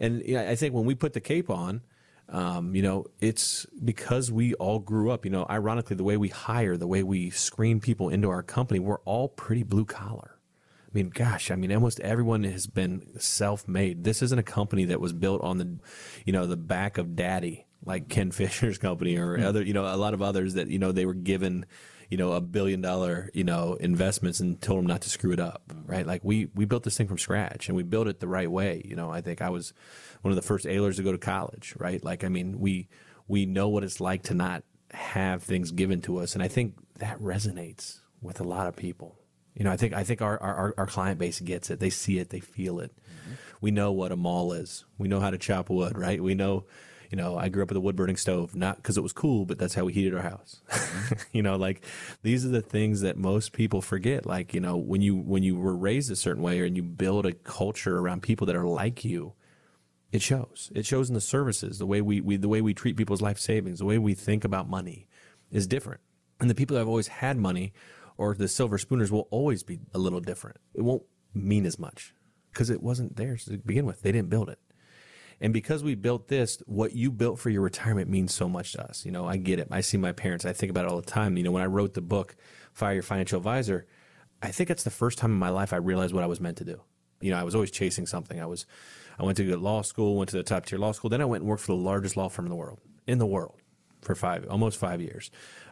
And 0.00 0.22
I 0.36 0.54
think 0.54 0.74
when 0.74 0.86
we 0.86 0.94
put 0.94 1.12
the 1.12 1.20
cape 1.20 1.50
on, 1.50 1.82
um, 2.30 2.74
you 2.74 2.82
know, 2.82 3.04
it's 3.20 3.66
because 3.84 4.32
we 4.32 4.54
all 4.54 4.78
grew 4.78 5.10
up. 5.10 5.26
You 5.26 5.30
know, 5.30 5.46
ironically, 5.48 5.94
the 5.96 6.04
way 6.04 6.16
we 6.16 6.28
hire, 6.28 6.76
the 6.76 6.86
way 6.86 7.02
we 7.02 7.28
screen 7.30 7.80
people 7.80 8.08
into 8.08 8.30
our 8.30 8.42
company, 8.42 8.80
we're 8.80 9.00
all 9.00 9.28
pretty 9.28 9.62
blue 9.62 9.84
collar. 9.84 10.33
I 10.94 10.98
mean, 10.98 11.10
gosh, 11.10 11.50
I 11.50 11.56
mean, 11.56 11.72
almost 11.72 11.98
everyone 12.00 12.44
has 12.44 12.68
been 12.68 13.18
self-made. 13.18 14.04
This 14.04 14.22
isn't 14.22 14.38
a 14.38 14.44
company 14.44 14.84
that 14.84 15.00
was 15.00 15.12
built 15.12 15.42
on 15.42 15.58
the, 15.58 15.78
you 16.24 16.32
know, 16.32 16.46
the 16.46 16.56
back 16.56 16.98
of 16.98 17.16
daddy, 17.16 17.66
like 17.84 18.08
Ken 18.08 18.30
Fisher's 18.30 18.78
company 18.78 19.16
or 19.16 19.36
hmm. 19.36 19.44
other, 19.44 19.62
you 19.62 19.72
know, 19.72 19.92
a 19.92 19.96
lot 19.96 20.14
of 20.14 20.22
others 20.22 20.54
that, 20.54 20.68
you 20.68 20.78
know, 20.78 20.92
they 20.92 21.04
were 21.04 21.14
given, 21.14 21.66
you 22.10 22.16
know, 22.16 22.32
a 22.32 22.40
billion 22.40 22.80
dollar, 22.80 23.28
you 23.34 23.42
know, 23.42 23.74
investments 23.80 24.38
and 24.38 24.60
told 24.62 24.78
them 24.78 24.86
not 24.86 25.00
to 25.00 25.10
screw 25.10 25.32
it 25.32 25.40
up, 25.40 25.72
right? 25.84 26.06
Like 26.06 26.22
we 26.22 26.48
we 26.54 26.64
built 26.64 26.84
this 26.84 26.96
thing 26.96 27.08
from 27.08 27.18
scratch 27.18 27.68
and 27.68 27.74
we 27.74 27.82
built 27.82 28.06
it 28.06 28.20
the 28.20 28.28
right 28.28 28.50
way. 28.50 28.80
You 28.84 28.94
know, 28.94 29.10
I 29.10 29.20
think 29.20 29.42
I 29.42 29.48
was 29.48 29.72
one 30.22 30.30
of 30.30 30.36
the 30.36 30.42
first 30.42 30.64
Aylers 30.64 30.96
to 30.96 31.02
go 31.02 31.10
to 31.10 31.18
college, 31.18 31.74
right? 31.76 32.02
Like 32.04 32.22
I 32.22 32.28
mean, 32.28 32.60
we 32.60 32.88
we 33.26 33.46
know 33.46 33.68
what 33.68 33.82
it's 33.82 34.00
like 34.00 34.22
to 34.24 34.34
not 34.34 34.62
have 34.92 35.42
things 35.42 35.72
given 35.72 36.02
to 36.02 36.18
us, 36.18 36.34
and 36.34 36.42
I 36.42 36.46
think 36.46 36.74
that 37.00 37.18
resonates 37.18 37.98
with 38.22 38.38
a 38.38 38.44
lot 38.44 38.68
of 38.68 38.76
people. 38.76 39.18
You 39.54 39.64
know, 39.64 39.70
I 39.70 39.76
think 39.76 39.94
I 39.94 40.04
think 40.04 40.22
our 40.22 40.40
our, 40.40 40.74
our 40.76 40.86
client 40.86 41.18
base 41.18 41.40
gets 41.40 41.70
it. 41.70 41.80
They 41.80 41.90
see 41.90 42.18
it. 42.18 42.30
They 42.30 42.40
feel 42.40 42.80
it. 42.80 42.92
Mm-hmm. 42.92 43.34
We 43.60 43.70
know 43.70 43.92
what 43.92 44.12
a 44.12 44.16
mall 44.16 44.52
is. 44.52 44.84
We 44.98 45.08
know 45.08 45.20
how 45.20 45.30
to 45.30 45.38
chop 45.38 45.70
wood, 45.70 45.96
right? 45.96 46.22
We 46.22 46.34
know 46.34 46.64
you 47.14 47.22
know, 47.22 47.38
I 47.38 47.48
grew 47.48 47.62
up 47.62 47.68
with 47.68 47.76
a 47.76 47.80
wood 47.80 47.94
burning 47.94 48.16
stove, 48.16 48.56
not 48.56 48.78
because 48.78 48.96
it 48.96 49.00
was 49.00 49.12
cool, 49.12 49.44
but 49.44 49.56
that's 49.56 49.74
how 49.74 49.84
we 49.84 49.92
heated 49.92 50.16
our 50.16 50.22
house. 50.22 50.60
you 51.32 51.42
know, 51.42 51.54
like 51.54 51.84
these 52.22 52.44
are 52.44 52.48
the 52.48 52.60
things 52.60 53.02
that 53.02 53.16
most 53.16 53.52
people 53.52 53.80
forget. 53.80 54.26
Like, 54.26 54.52
you 54.52 54.58
know, 54.58 54.76
when 54.76 55.00
you 55.00 55.14
when 55.14 55.44
you 55.44 55.54
were 55.54 55.76
raised 55.76 56.10
a 56.10 56.16
certain 56.16 56.42
way 56.42 56.58
and 56.66 56.76
you 56.76 56.82
build 56.82 57.24
a 57.24 57.32
culture 57.32 57.98
around 57.98 58.22
people 58.22 58.48
that 58.48 58.56
are 58.56 58.66
like 58.66 59.04
you, 59.04 59.34
it 60.10 60.22
shows. 60.22 60.72
It 60.74 60.86
shows 60.86 61.08
in 61.08 61.14
the 61.14 61.20
services, 61.20 61.78
the 61.78 61.86
way 61.86 62.00
we, 62.00 62.20
we 62.20 62.36
the 62.36 62.48
way 62.48 62.60
we 62.60 62.74
treat 62.74 62.96
people's 62.96 63.22
life 63.22 63.38
savings, 63.38 63.78
the 63.78 63.84
way 63.84 63.98
we 63.98 64.14
think 64.14 64.44
about 64.44 64.68
money 64.68 65.06
is 65.52 65.68
different. 65.68 66.00
And 66.40 66.50
the 66.50 66.54
people 66.56 66.74
that 66.74 66.80
have 66.80 66.88
always 66.88 67.06
had 67.06 67.36
money 67.36 67.72
or 68.16 68.34
the 68.34 68.48
silver 68.48 68.78
spooners 68.78 69.10
will 69.10 69.28
always 69.30 69.62
be 69.62 69.80
a 69.92 69.98
little 69.98 70.20
different. 70.20 70.58
It 70.74 70.82
won't 70.82 71.04
mean 71.34 71.66
as 71.66 71.78
much 71.78 72.14
because 72.52 72.70
it 72.70 72.82
wasn't 72.82 73.16
theirs 73.16 73.44
to 73.46 73.58
begin 73.58 73.86
with. 73.86 74.02
They 74.02 74.12
didn't 74.12 74.30
build 74.30 74.48
it. 74.48 74.58
And 75.40 75.52
because 75.52 75.82
we 75.82 75.96
built 75.96 76.28
this, 76.28 76.62
what 76.66 76.94
you 76.94 77.10
built 77.10 77.40
for 77.40 77.50
your 77.50 77.62
retirement 77.62 78.08
means 78.08 78.32
so 78.32 78.48
much 78.48 78.72
to 78.72 78.84
us. 78.84 79.04
You 79.04 79.10
know, 79.10 79.26
I 79.26 79.36
get 79.36 79.58
it. 79.58 79.68
I 79.70 79.80
see 79.80 79.96
my 79.96 80.12
parents. 80.12 80.44
I 80.44 80.52
think 80.52 80.70
about 80.70 80.84
it 80.84 80.90
all 80.90 81.00
the 81.00 81.10
time. 81.10 81.36
You 81.36 81.42
know, 81.42 81.50
when 81.50 81.62
I 81.62 81.66
wrote 81.66 81.94
the 81.94 82.00
book, 82.00 82.36
Fire 82.72 82.94
Your 82.94 83.02
Financial 83.02 83.36
Advisor, 83.36 83.86
I 84.40 84.48
think 84.48 84.70
it's 84.70 84.84
the 84.84 84.90
first 84.90 85.18
time 85.18 85.32
in 85.32 85.38
my 85.38 85.50
life 85.50 85.72
I 85.72 85.76
realized 85.76 86.14
what 86.14 86.22
I 86.22 86.28
was 86.28 86.40
meant 86.40 86.58
to 86.58 86.64
do. 86.64 86.80
You 87.20 87.32
know, 87.32 87.38
I 87.38 87.42
was 87.42 87.54
always 87.54 87.70
chasing 87.70 88.06
something. 88.06 88.40
I 88.40 88.46
was, 88.46 88.66
I 89.18 89.24
went 89.24 89.36
to 89.38 89.56
law 89.56 89.82
school, 89.82 90.16
went 90.16 90.30
to 90.30 90.36
the 90.36 90.42
top 90.42 90.66
tier 90.66 90.78
law 90.78 90.92
school. 90.92 91.10
Then 91.10 91.20
I 91.20 91.24
went 91.24 91.42
and 91.42 91.50
worked 91.50 91.62
for 91.62 91.72
the 91.72 91.82
largest 91.82 92.16
law 92.16 92.28
firm 92.28 92.46
in 92.46 92.50
the 92.50 92.56
world, 92.56 92.80
in 93.06 93.18
the 93.18 93.26
world, 93.26 93.56
for 94.02 94.14
five, 94.14 94.46
almost 94.48 94.78
five 94.78 95.00
years 95.00 95.30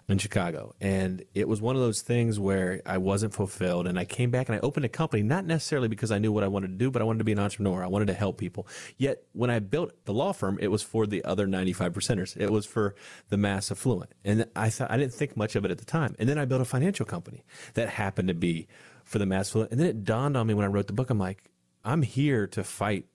in 0.08 0.18
Chicago. 0.18 0.74
And 0.80 1.22
it 1.34 1.48
was 1.48 1.60
one 1.60 1.76
of 1.76 1.82
those 1.82 2.02
things 2.02 2.38
where 2.38 2.82
I 2.84 2.98
wasn't 2.98 3.34
fulfilled. 3.34 3.86
And 3.86 3.98
I 3.98 4.04
came 4.04 4.30
back 4.30 4.48
and 4.48 4.56
I 4.56 4.60
opened 4.60 4.84
a 4.84 4.88
company, 4.88 5.22
not 5.22 5.44
necessarily 5.44 5.88
because 5.88 6.10
I 6.10 6.18
knew 6.18 6.32
what 6.32 6.44
I 6.44 6.48
wanted 6.48 6.68
to 6.68 6.74
do, 6.74 6.90
but 6.90 7.02
I 7.02 7.04
wanted 7.04 7.18
to 7.18 7.24
be 7.24 7.32
an 7.32 7.38
entrepreneur. 7.38 7.82
I 7.82 7.86
wanted 7.86 8.06
to 8.06 8.14
help 8.14 8.38
people. 8.38 8.66
Yet 8.96 9.22
when 9.32 9.50
I 9.50 9.58
built 9.58 9.92
the 10.04 10.12
law 10.12 10.32
firm, 10.32 10.58
it 10.60 10.68
was 10.68 10.82
for 10.82 11.06
the 11.06 11.24
other 11.24 11.46
95 11.46 11.92
percenters. 11.92 12.36
It 12.36 12.50
was 12.50 12.66
for 12.66 12.94
the 13.28 13.36
mass 13.36 13.70
affluent. 13.70 14.12
And 14.24 14.46
I 14.56 14.70
thought, 14.70 14.90
I 14.90 14.96
didn't 14.96 15.14
think 15.14 15.36
much 15.36 15.56
of 15.56 15.64
it 15.64 15.70
at 15.70 15.78
the 15.78 15.84
time. 15.84 16.14
And 16.18 16.28
then 16.28 16.38
I 16.38 16.44
built 16.44 16.60
a 16.60 16.66
financial 16.66 17.06
company 17.06 17.44
that 17.74 17.88
happened 17.88 18.28
to 18.28 18.34
be 18.34 18.68
for 19.04 19.18
the 19.18 19.26
mass 19.26 19.50
affluent. 19.50 19.70
And 19.70 19.80
then 19.80 19.86
it 19.86 20.04
dawned 20.04 20.36
on 20.36 20.46
me 20.46 20.54
when 20.54 20.64
I 20.64 20.68
wrote 20.68 20.88
the 20.88 20.92
book, 20.92 21.10
I'm 21.10 21.18
like, 21.18 21.44
I'm 21.84 22.02
here 22.02 22.46
to 22.48 22.62
fight 22.62 23.06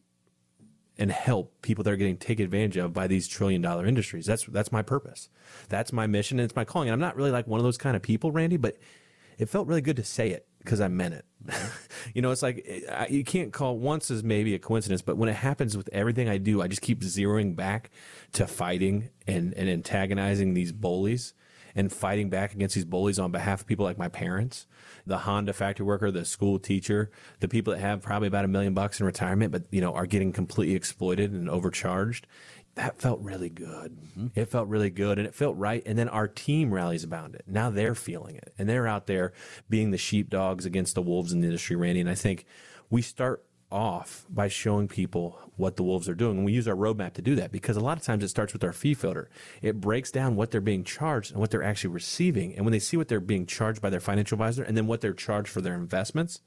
and 1.00 1.12
help 1.12 1.62
people 1.62 1.84
that 1.84 1.92
are 1.92 1.98
getting 1.98 2.18
taken 2.18 2.46
advantage 2.46 2.78
of 2.78 2.94
by 2.94 3.08
these 3.08 3.28
trillion 3.28 3.62
dollar 3.62 3.86
industries. 3.86 4.26
That's 4.26 4.46
that's 4.46 4.72
my 4.72 4.82
purpose. 4.82 5.30
That's 5.70 5.94
my 5.94 6.08
mission 6.08 6.40
and 6.40 6.46
it's 6.46 6.56
my 6.56 6.66
calling. 6.66 6.90
And 6.90 6.94
I'm 6.94 7.00
not 7.00 7.16
really 7.16 7.32
like 7.32 7.48
one 7.48 7.60
of 7.60 7.64
those 7.64 7.78
kind 7.78 7.96
of 7.96 8.02
people, 8.02 8.32
Randy, 8.32 8.58
but 8.58 8.78
it 9.38 9.50
felt 9.50 9.68
really 9.68 9.82
good 9.82 9.98
to 9.98 10.04
say 10.04 10.32
it 10.32 10.48
because 10.60 10.82
I 10.82 10.88
meant 10.88 11.14
it. 11.14 11.26
you 12.14 12.22
know, 12.22 12.32
it's 12.32 12.42
like 12.42 12.68
I, 12.92 13.08
you 13.08 13.24
can't 13.24 13.54
call 13.54 13.78
once 13.78 14.10
as 14.10 14.24
maybe 14.24 14.56
a 14.56 14.60
coincidence, 14.60 15.02
but 15.02 15.18
when 15.18 15.30
it 15.30 15.36
happens 15.36 15.78
with 15.78 15.90
everything 15.94 16.28
I 16.28 16.38
do, 16.38 16.62
I 16.62 16.68
just 16.68 16.82
keep 16.82 17.02
zeroing 17.02 17.56
back 17.56 17.92
to 18.34 18.48
fighting 18.48 19.10
and, 19.28 19.54
and 19.54 19.70
antagonizing 19.70 20.54
these 20.54 20.72
bullies 20.72 21.34
and 21.78 21.94
fighting 21.94 22.30
back 22.30 22.54
against 22.54 22.76
these 22.76 22.84
bullies 22.84 23.20
on 23.20 23.32
behalf 23.32 23.62
of 23.62 23.68
people 23.68 23.86
like 23.86 23.98
my 23.98 24.10
parents 24.10 24.68
the 25.08 25.20
Honda 25.20 25.54
factory 25.54 25.86
worker, 25.86 26.12
the 26.12 26.26
school 26.26 26.60
teacher, 26.60 27.10
the 27.40 27.48
people 27.48 27.74
that 27.74 27.80
have 27.80 28.02
probably 28.02 28.28
about 28.28 28.44
a 28.44 28.50
million 28.50 28.74
bucks 28.74 29.00
in 29.00 29.06
retirement, 29.06 29.52
but 29.52 29.64
you 29.72 29.82
know 29.82 29.94
are 29.94 30.06
getting 30.06 30.34
completely 30.34 30.76
exploited 30.76 31.32
and 31.32 31.50
overcharged. 31.50 32.28
That 32.76 33.00
felt 33.00 33.22
really 33.22 33.50
good. 33.50 33.98
Mm-hmm. 33.98 34.28
It 34.36 34.50
felt 34.50 34.68
really 34.68 34.92
good 34.92 35.18
and 35.18 35.28
it 35.28 35.34
felt 35.34 35.58
right. 35.58 35.82
And 35.86 35.98
then 35.98 36.10
our 36.10 36.28
team 36.28 36.72
rallies 36.72 37.06
around 37.06 37.34
it. 37.34 37.44
Now 37.48 37.72
they're 37.72 37.96
feeling 37.96 38.36
it 38.36 38.54
and 38.60 38.70
they're 38.70 38.86
out 38.86 39.08
there 39.08 39.34
being 39.68 39.90
the 39.90 39.98
sheepdogs 39.98 40.64
against 40.64 40.94
the 40.94 41.02
wolves 41.02 41.34
in 41.34 41.42
the 41.42 41.48
industry, 41.48 41.76
Randy. 41.76 42.02
And 42.02 42.10
I 42.10 42.14
think 42.14 42.46
we 42.92 43.02
start 43.02 43.44
off 43.72 44.26
by 44.30 44.48
showing 44.48 44.88
people 44.88 45.40
what 45.56 45.76
the 45.76 45.84
wolves 45.84 46.08
are 46.08 46.16
doing. 46.16 46.38
And 46.38 46.46
we 46.46 46.54
use 46.54 46.68
our 46.68 46.76
roadmap 46.76 47.14
to 47.14 47.22
do 47.22 47.36
that 47.36 47.52
because 47.52 47.76
a 47.76 47.82
lot 47.82 47.98
of 47.98 48.04
times 48.04 48.24
it 48.24 48.30
starts 48.30 48.54
with 48.54 48.64
our 48.64 48.74
fee 48.74 48.94
filter. 48.94 49.30
It 49.62 49.82
breaks 49.82 50.12
down 50.12 50.36
what 50.36 50.52
they're 50.52 50.62
being 50.62 50.84
charged 50.84 51.32
and 51.32 51.40
what 51.40 51.52
they're 51.52 51.64
actually 51.64 51.90
receiving. 51.90 52.56
And 52.56 52.66
when 52.66 52.72
they 52.72 52.80
see 52.80 52.98
what 52.98 53.08
they're 53.08 53.20
being 53.20 53.46
charged 53.46 53.82
by 53.82 53.90
their 53.90 54.00
financial 54.00 54.36
advisor 54.36 54.64
and 54.64 54.78
then 54.78 54.88
what 54.88 55.02
they're 55.02 55.14
charged 55.14 55.50
for 55.50 55.62
their 55.62 55.76
investments, 55.76 56.42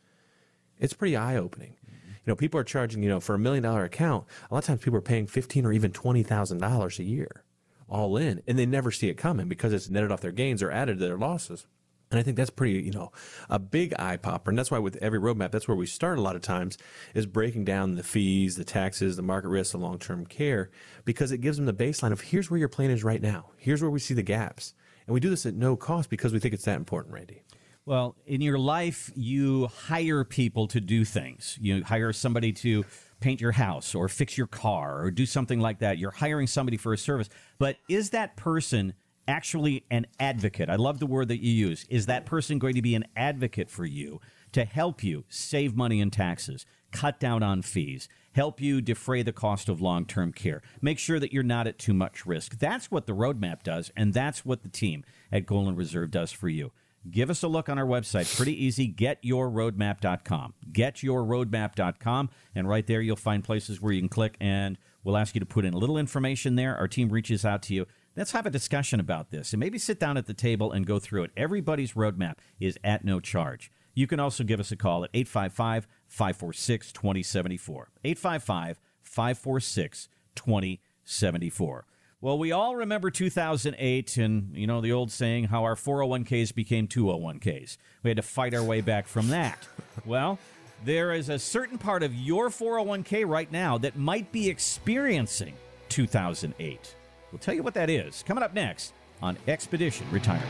it's 0.79 0.95
pretty 0.95 1.17
eye 1.17 1.37
opening. 1.37 1.77
You 1.87 2.33
know, 2.33 2.37
people 2.37 2.61
are 2.61 2.65
charging, 2.65 3.03
you 3.03 3.09
know, 3.09 3.21
for 3.21 3.35
a 3.35 3.39
million 3.39 3.63
dollar 3.63 3.85
account, 3.85 4.27
a 4.51 4.55
lot 4.55 4.61
of 4.61 4.67
times 4.67 4.83
people 4.83 4.99
are 4.99 5.03
paying 5.03 5.27
fifteen 5.27 5.65
or 5.65 5.73
even 5.73 5.91
twenty 5.91 6.23
thousand 6.23 6.59
dollars 6.59 6.99
a 6.99 7.05
year 7.05 7.45
all 7.89 8.17
in, 8.17 8.43
and 8.47 8.59
they 8.59 8.67
never 8.67 8.91
see 8.91 9.09
it 9.09 9.17
coming 9.17 9.49
because 9.49 9.73
it's 9.73 9.91
netted 9.91 10.13
off 10.13 10.21
their 10.21 10.31
gains 10.31 10.63
or 10.63 10.71
added 10.71 10.99
to 10.99 11.05
their 11.05 11.19
losses. 11.19 11.67
And 12.11 12.19
I 12.19 12.25
think 12.25 12.37
that's 12.37 12.51
pretty, 12.51 12.83
you 12.83 12.91
know, 12.91 13.13
a 13.49 13.61
big 13.61 13.95
eye 13.97 14.17
popper. 14.17 14.51
And 14.51 14.59
that's 14.59 14.71
why 14.71 14.81
with 14.81 14.97
every 14.97 15.21
roadmap, 15.21 15.53
that's 15.53 15.69
where 15.69 15.77
we 15.77 15.87
start 15.87 16.19
a 16.19 16.23
lot 16.23 16.35
of 16.35 16.43
times 16.43 16.77
is 17.15 17.25
breaking 17.25 17.65
down 17.65 17.95
the 17.95 18.03
fees, 18.03 18.57
the 18.57 18.65
taxes, 18.65 19.17
the 19.17 19.23
market 19.23 19.49
risk, 19.49 19.73
the 19.73 19.79
long 19.79 19.99
term 19.99 20.27
care, 20.27 20.71
because 21.05 21.31
it 21.31 21.39
gives 21.39 21.57
them 21.57 21.67
the 21.67 21.73
baseline 21.73 22.11
of 22.11 22.21
here's 22.21 22.51
where 22.51 22.59
your 22.59 22.69
plan 22.69 22.91
is 22.91 23.05
right 23.05 23.23
now. 23.23 23.51
Here's 23.57 23.81
where 23.81 23.91
we 23.91 24.01
see 24.01 24.15
the 24.15 24.23
gaps. 24.23 24.75
And 25.07 25.15
we 25.15 25.21
do 25.21 25.31
this 25.31 25.47
at 25.47 25.55
no 25.55 25.77
cost 25.77 26.11
because 26.11 26.33
we 26.33 26.41
think 26.41 26.53
it's 26.53 26.65
that 26.65 26.77
important, 26.77 27.15
Randy. 27.15 27.43
Well, 27.87 28.17
in 28.27 28.41
your 28.41 28.59
life, 28.59 29.11
you 29.15 29.69
hire 29.69 30.25
people 30.25 30.67
to 30.69 30.81
do 30.81 31.05
things. 31.05 31.59
You 31.61 31.83
hire 31.85 32.13
somebody 32.13 32.53
to 32.55 32.85
paint 33.21 33.41
your 33.41 33.53
house 33.53 33.95
or 33.95 34.09
fix 34.09 34.37
your 34.37 34.47
car 34.47 35.03
or 35.03 35.11
do 35.11 35.27
something 35.27 35.61
like 35.61 35.79
that. 35.79 35.99
You're 35.99 36.11
hiring 36.11 36.47
somebody 36.47 36.77
for 36.77 36.93
a 36.93 36.99
service. 36.99 37.29
But 37.59 37.77
is 37.89 38.11
that 38.11 38.37
person 38.37 38.95
actually 39.31 39.85
an 39.91 40.07
advocate. 40.19 40.69
I 40.69 40.77
love 40.77 40.99
the 40.99 41.07
word 41.07 41.29
that 41.29 41.43
you 41.43 41.53
use. 41.53 41.87
Is 41.89 42.07
that 42.07 42.27
person 42.27 42.59
going 42.59 42.75
to 42.75 42.83
be 42.83 42.95
an 42.95 43.07
advocate 43.17 43.71
for 43.71 43.87
you 43.87 44.21
to 44.53 44.65
help 44.65 45.03
you 45.03 45.25
save 45.29 45.77
money 45.77 46.01
in 46.01 46.11
taxes, 46.11 46.67
cut 46.91 47.21
down 47.21 47.43
on 47.43 47.63
fees, 47.63 48.09
help 48.33 48.61
you 48.61 48.81
defray 48.81 49.23
the 49.23 49.33
cost 49.33 49.69
of 49.69 49.81
long 49.81 50.05
term 50.05 50.33
care, 50.33 50.61
make 50.83 50.99
sure 50.99 51.21
that 51.21 51.33
you're 51.33 51.43
not 51.43 51.67
at 51.67 51.79
too 51.79 51.95
much 51.95 52.27
risk? 52.27 52.59
That's 52.59 52.91
what 52.91 53.07
the 53.07 53.15
roadmap 53.15 53.63
does, 53.63 53.91
and 53.97 54.13
that's 54.13 54.45
what 54.45 54.63
the 54.63 54.69
team 54.69 55.05
at 55.31 55.47
Golden 55.47 55.77
Reserve 55.77 56.11
does 56.11 56.33
for 56.33 56.49
you. 56.49 56.73
Give 57.09 57.31
us 57.31 57.43
a 57.43 57.49
look 57.49 57.71
on 57.71 57.79
our 57.79 57.87
website. 57.87 58.37
Pretty 58.37 58.63
easy. 58.63 58.93
GetYourRoadmap.com. 58.93 60.53
GetYourRoadmap.com. 60.71 62.29
And 62.55 62.69
right 62.69 62.87
there, 62.87 63.01
you'll 63.01 63.17
find 63.17 63.43
places 63.43 63.81
where 63.81 63.93
you 63.93 64.03
can 64.03 64.11
click, 64.11 64.37
and 64.39 64.77
we'll 65.03 65.17
ask 65.17 65.35
you 65.35 65.41
to 65.41 65.47
put 65.47 65.65
in 65.65 65.73
a 65.73 65.79
little 65.79 65.97
information 65.97 66.57
there. 66.57 66.77
Our 66.77 66.89
team 66.89 67.09
reaches 67.09 67.45
out 67.47 67.63
to 67.63 67.75
you 67.75 67.87
Let's 68.17 68.33
have 68.33 68.45
a 68.45 68.51
discussion 68.51 68.99
about 68.99 69.31
this 69.31 69.53
and 69.53 69.61
maybe 69.61 69.79
sit 69.79 70.01
down 70.01 70.17
at 70.17 70.27
the 70.27 70.35
table 70.35 70.73
and 70.73 70.85
go 70.85 70.99
through 70.99 71.25
it. 71.25 71.31
Everybody's 71.37 71.93
roadmap 71.93 72.35
is 72.59 72.77
at 72.83 73.05
no 73.05 73.21
charge. 73.21 73.71
You 73.95 74.07
can 74.07 74.19
also 74.19 74.43
give 74.43 74.59
us 74.59 74.73
a 74.73 74.77
call 74.77 75.05
at 75.05 75.11
855 75.15 75.87
546 76.09 76.93
2074. 76.93 77.89
855 78.05 78.81
546 79.03 80.09
2074. 80.35 81.87
Well, 82.21 82.39
we 82.39 82.53
all 82.53 82.77
remember 82.77 83.11
2008 83.11 84.17
and, 84.17 84.57
you 84.57 84.67
know, 84.67 84.81
the 84.81 84.93
old 84.93 85.11
saying 85.11 85.45
how 85.45 85.65
our 85.65 85.77
401ks 85.77 86.55
became 86.55 86.87
201ks. 86.89 87.79
We 88.03 88.11
had 88.11 88.17
to 88.17 88.23
fight 88.23 88.55
our 88.55 88.63
way 88.63 88.81
back 88.81 89.07
from 89.07 89.29
that. 89.29 89.67
Well, 90.05 90.39
there 90.85 91.13
is 91.13 91.29
a 91.29 91.39
certain 91.39 91.79
part 91.79 92.03
of 92.03 92.15
your 92.15 92.49
401k 92.49 93.27
right 93.27 93.51
now 93.51 93.79
that 93.79 93.97
might 93.97 94.33
be 94.33 94.51
experiencing 94.51 95.55
2008. 95.89 96.97
We'll 97.33 97.39
tell 97.39 97.55
you 97.55 97.63
what 97.63 97.75
that 97.75 97.89
is 97.89 98.25
coming 98.27 98.43
up 98.43 98.55
next 98.55 98.93
on 99.23 99.37
Expedition 99.47 100.07
Retirement. 100.11 100.49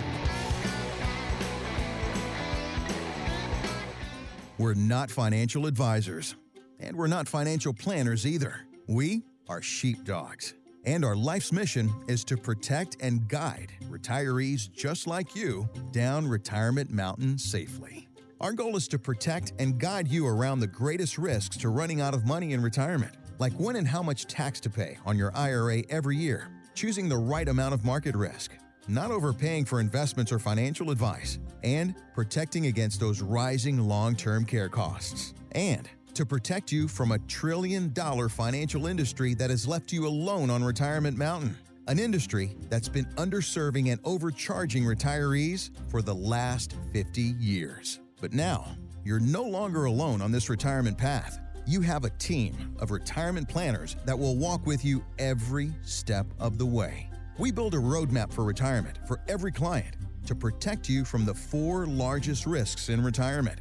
We're 4.58 4.74
not 4.74 5.10
financial 5.10 5.66
advisors, 5.66 6.34
and 6.78 6.96
we're 6.96 7.06
not 7.06 7.28
financial 7.28 7.72
planners 7.72 8.26
either. 8.26 8.66
We 8.86 9.22
are 9.48 9.62
sheepdogs, 9.62 10.54
and 10.84 11.04
our 11.04 11.16
life's 11.16 11.52
mission 11.52 11.90
is 12.08 12.24
to 12.24 12.36
protect 12.36 12.96
and 13.00 13.26
guide 13.28 13.72
retirees 13.88 14.70
just 14.70 15.06
like 15.06 15.34
you 15.34 15.68
down 15.92 16.28
retirement 16.28 16.90
mountain 16.90 17.38
safely. 17.38 18.06
Our 18.40 18.52
goal 18.52 18.76
is 18.76 18.88
to 18.88 18.98
protect 18.98 19.52
and 19.58 19.78
guide 19.78 20.08
you 20.08 20.26
around 20.26 20.60
the 20.60 20.66
greatest 20.66 21.18
risks 21.18 21.56
to 21.58 21.68
running 21.68 22.00
out 22.00 22.14
of 22.14 22.26
money 22.26 22.52
in 22.52 22.62
retirement, 22.62 23.14
like 23.38 23.52
when 23.54 23.76
and 23.76 23.88
how 23.88 24.02
much 24.02 24.26
tax 24.26 24.60
to 24.60 24.70
pay 24.70 24.98
on 25.04 25.18
your 25.18 25.34
IRA 25.36 25.82
every 25.90 26.16
year 26.16 26.48
choosing 26.80 27.10
the 27.10 27.16
right 27.16 27.46
amount 27.48 27.74
of 27.74 27.84
market 27.84 28.16
risk, 28.16 28.52
not 28.88 29.10
overpaying 29.10 29.66
for 29.66 29.80
investments 29.80 30.32
or 30.32 30.38
financial 30.38 30.90
advice, 30.90 31.38
and 31.62 31.94
protecting 32.14 32.68
against 32.68 32.98
those 32.98 33.20
rising 33.20 33.76
long 33.86 34.16
term 34.16 34.46
care 34.46 34.70
costs. 34.70 35.34
And 35.52 35.86
to 36.14 36.24
protect 36.24 36.72
you 36.72 36.88
from 36.88 37.12
a 37.12 37.18
trillion 37.18 37.92
dollar 37.92 38.30
financial 38.30 38.86
industry 38.86 39.34
that 39.34 39.50
has 39.50 39.68
left 39.68 39.92
you 39.92 40.06
alone 40.06 40.48
on 40.48 40.64
Retirement 40.64 41.18
Mountain. 41.18 41.54
an 41.86 41.98
industry 41.98 42.56
that's 42.70 42.88
been 42.88 43.06
underserving 43.16 43.90
and 43.92 44.00
overcharging 44.04 44.84
retirees 44.84 45.70
for 45.90 46.00
the 46.00 46.14
last 46.14 46.76
50 46.94 47.20
years. 47.20 48.00
But 48.22 48.32
now, 48.32 48.68
you're 49.04 49.20
no 49.20 49.42
longer 49.42 49.84
alone 49.84 50.22
on 50.22 50.32
this 50.32 50.48
retirement 50.48 50.96
path. 50.96 51.40
You 51.66 51.80
have 51.82 52.04
a 52.04 52.10
team 52.10 52.74
of 52.80 52.90
retirement 52.90 53.48
planners 53.48 53.96
that 54.04 54.18
will 54.18 54.36
walk 54.36 54.66
with 54.66 54.84
you 54.84 55.04
every 55.18 55.72
step 55.82 56.26
of 56.38 56.58
the 56.58 56.66
way. 56.66 57.08
We 57.38 57.50
build 57.50 57.74
a 57.74 57.78
roadmap 57.78 58.32
for 58.32 58.44
retirement 58.44 58.98
for 59.06 59.20
every 59.28 59.52
client 59.52 59.96
to 60.26 60.34
protect 60.34 60.88
you 60.88 61.04
from 61.04 61.24
the 61.24 61.34
four 61.34 61.86
largest 61.86 62.46
risks 62.46 62.88
in 62.88 63.02
retirement. 63.02 63.60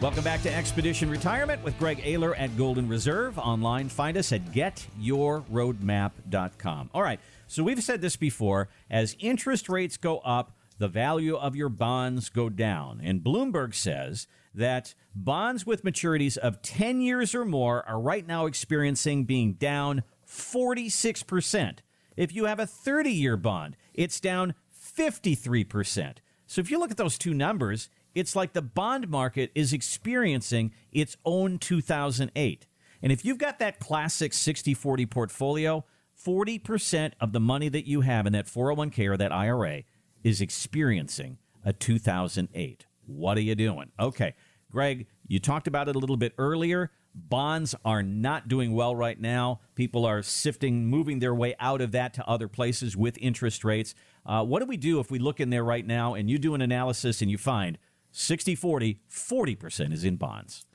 Welcome 0.00 0.22
back 0.22 0.42
to 0.42 0.54
Expedition 0.54 1.10
Retirement 1.10 1.64
with 1.64 1.76
Greg 1.76 1.98
Ayler 2.04 2.32
at 2.38 2.56
Golden 2.56 2.88
Reserve. 2.88 3.36
Online, 3.36 3.88
find 3.88 4.16
us 4.16 4.30
at 4.30 4.52
getyourroadmap.com. 4.52 6.90
All 6.94 7.02
right, 7.02 7.18
so 7.48 7.64
we've 7.64 7.82
said 7.82 8.00
this 8.00 8.14
before 8.14 8.68
as 8.88 9.16
interest 9.18 9.68
rates 9.68 9.96
go 9.96 10.18
up, 10.18 10.56
the 10.78 10.86
value 10.86 11.34
of 11.34 11.56
your 11.56 11.68
bonds 11.68 12.28
go 12.28 12.48
down. 12.48 13.00
And 13.02 13.24
Bloomberg 13.24 13.74
says 13.74 14.28
that 14.54 14.94
bonds 15.16 15.66
with 15.66 15.82
maturities 15.82 16.36
of 16.36 16.62
10 16.62 17.00
years 17.00 17.34
or 17.34 17.44
more 17.44 17.84
are 17.88 18.00
right 18.00 18.24
now 18.24 18.46
experiencing 18.46 19.24
being 19.24 19.54
down 19.54 20.04
46%. 20.24 21.78
If 22.16 22.32
you 22.32 22.44
have 22.44 22.60
a 22.60 22.68
30 22.68 23.10
year 23.10 23.36
bond, 23.36 23.76
it's 23.94 24.20
down 24.20 24.54
53%. 24.96 26.18
So 26.46 26.60
if 26.60 26.70
you 26.70 26.78
look 26.78 26.92
at 26.92 26.96
those 26.96 27.18
two 27.18 27.34
numbers, 27.34 27.88
it's 28.18 28.34
like 28.34 28.52
the 28.52 28.62
bond 28.62 29.08
market 29.08 29.52
is 29.54 29.72
experiencing 29.72 30.72
its 30.90 31.16
own 31.24 31.56
2008. 31.58 32.66
And 33.00 33.12
if 33.12 33.24
you've 33.24 33.38
got 33.38 33.60
that 33.60 33.78
classic 33.78 34.32
60 34.32 34.74
40 34.74 35.06
portfolio, 35.06 35.84
40% 36.26 37.12
of 37.20 37.32
the 37.32 37.38
money 37.38 37.68
that 37.68 37.86
you 37.86 38.00
have 38.00 38.26
in 38.26 38.32
that 38.32 38.46
401k 38.46 39.08
or 39.08 39.16
that 39.16 39.30
IRA 39.30 39.84
is 40.24 40.40
experiencing 40.40 41.38
a 41.64 41.72
2008. 41.72 42.86
What 43.06 43.38
are 43.38 43.42
you 43.42 43.54
doing? 43.54 43.92
Okay, 44.00 44.34
Greg, 44.68 45.06
you 45.28 45.38
talked 45.38 45.68
about 45.68 45.88
it 45.88 45.94
a 45.94 45.98
little 46.00 46.16
bit 46.16 46.34
earlier. 46.38 46.90
Bonds 47.14 47.76
are 47.84 48.02
not 48.02 48.48
doing 48.48 48.74
well 48.74 48.96
right 48.96 49.20
now. 49.20 49.60
People 49.76 50.04
are 50.04 50.22
sifting, 50.22 50.86
moving 50.86 51.20
their 51.20 51.34
way 51.34 51.54
out 51.60 51.80
of 51.80 51.92
that 51.92 52.14
to 52.14 52.26
other 52.26 52.48
places 52.48 52.96
with 52.96 53.16
interest 53.20 53.64
rates. 53.64 53.94
Uh, 54.26 54.44
what 54.44 54.58
do 54.58 54.66
we 54.66 54.76
do 54.76 54.98
if 54.98 55.08
we 55.08 55.20
look 55.20 55.38
in 55.38 55.50
there 55.50 55.64
right 55.64 55.86
now 55.86 56.14
and 56.14 56.28
you 56.28 56.38
do 56.38 56.54
an 56.54 56.60
analysis 56.60 57.22
and 57.22 57.30
you 57.30 57.38
find 57.38 57.78
60 58.10 58.54
40, 58.54 59.00
40% 59.10 59.92
is 59.92 60.04
in 60.04 60.16
bonds? 60.16 60.66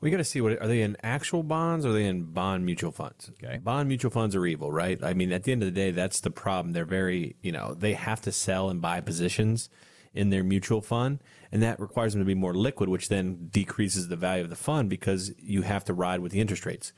We 0.00 0.10
got 0.10 0.18
to 0.18 0.24
see 0.24 0.40
what 0.40 0.60
are 0.60 0.68
they 0.68 0.82
in 0.82 0.96
actual 1.02 1.42
bonds 1.42 1.86
or 1.86 1.90
are 1.90 1.92
they 1.92 2.04
in 2.04 2.24
bond 2.24 2.66
mutual 2.66 2.92
funds? 2.92 3.30
Okay. 3.42 3.58
Bond 3.58 3.88
mutual 3.88 4.10
funds 4.10 4.36
are 4.36 4.46
evil, 4.46 4.70
right? 4.70 5.02
I 5.02 5.14
mean, 5.14 5.32
at 5.32 5.44
the 5.44 5.52
end 5.52 5.62
of 5.62 5.66
the 5.66 5.72
day, 5.72 5.90
that's 5.90 6.20
the 6.20 6.30
problem. 6.30 6.74
They're 6.74 6.84
very, 6.84 7.36
you 7.42 7.50
know, 7.50 7.74
they 7.74 7.94
have 7.94 8.20
to 8.22 8.32
sell 8.32 8.68
and 8.68 8.80
buy 8.80 9.00
positions 9.00 9.70
in 10.12 10.30
their 10.30 10.42
mutual 10.42 10.80
fund, 10.80 11.20
and 11.52 11.62
that 11.62 11.78
requires 11.78 12.14
them 12.14 12.22
to 12.22 12.26
be 12.26 12.34
more 12.34 12.54
liquid, 12.54 12.88
which 12.88 13.08
then 13.08 13.48
decreases 13.50 14.08
the 14.08 14.16
value 14.16 14.42
of 14.42 14.50
the 14.50 14.56
fund 14.56 14.88
because 14.88 15.32
you 15.38 15.62
have 15.62 15.84
to 15.84 15.94
ride 15.94 16.20
with 16.20 16.32
the 16.32 16.40
interest 16.40 16.64
rates. 16.66 16.92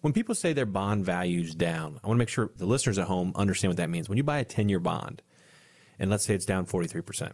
When 0.00 0.12
people 0.12 0.34
say 0.34 0.52
their 0.52 0.66
bond 0.66 1.04
value's 1.04 1.54
down, 1.54 2.00
I 2.02 2.08
want 2.08 2.18
to 2.18 2.18
make 2.18 2.28
sure 2.28 2.50
the 2.56 2.66
listeners 2.66 2.98
at 2.98 3.06
home 3.06 3.32
understand 3.36 3.70
what 3.70 3.76
that 3.78 3.88
means. 3.88 4.08
When 4.08 4.18
you 4.18 4.24
buy 4.24 4.38
a 4.38 4.44
10 4.44 4.68
year 4.68 4.80
bond, 4.80 5.22
and 5.98 6.10
let's 6.10 6.24
say 6.24 6.34
it's 6.34 6.44
down 6.44 6.66
43%, 6.66 7.32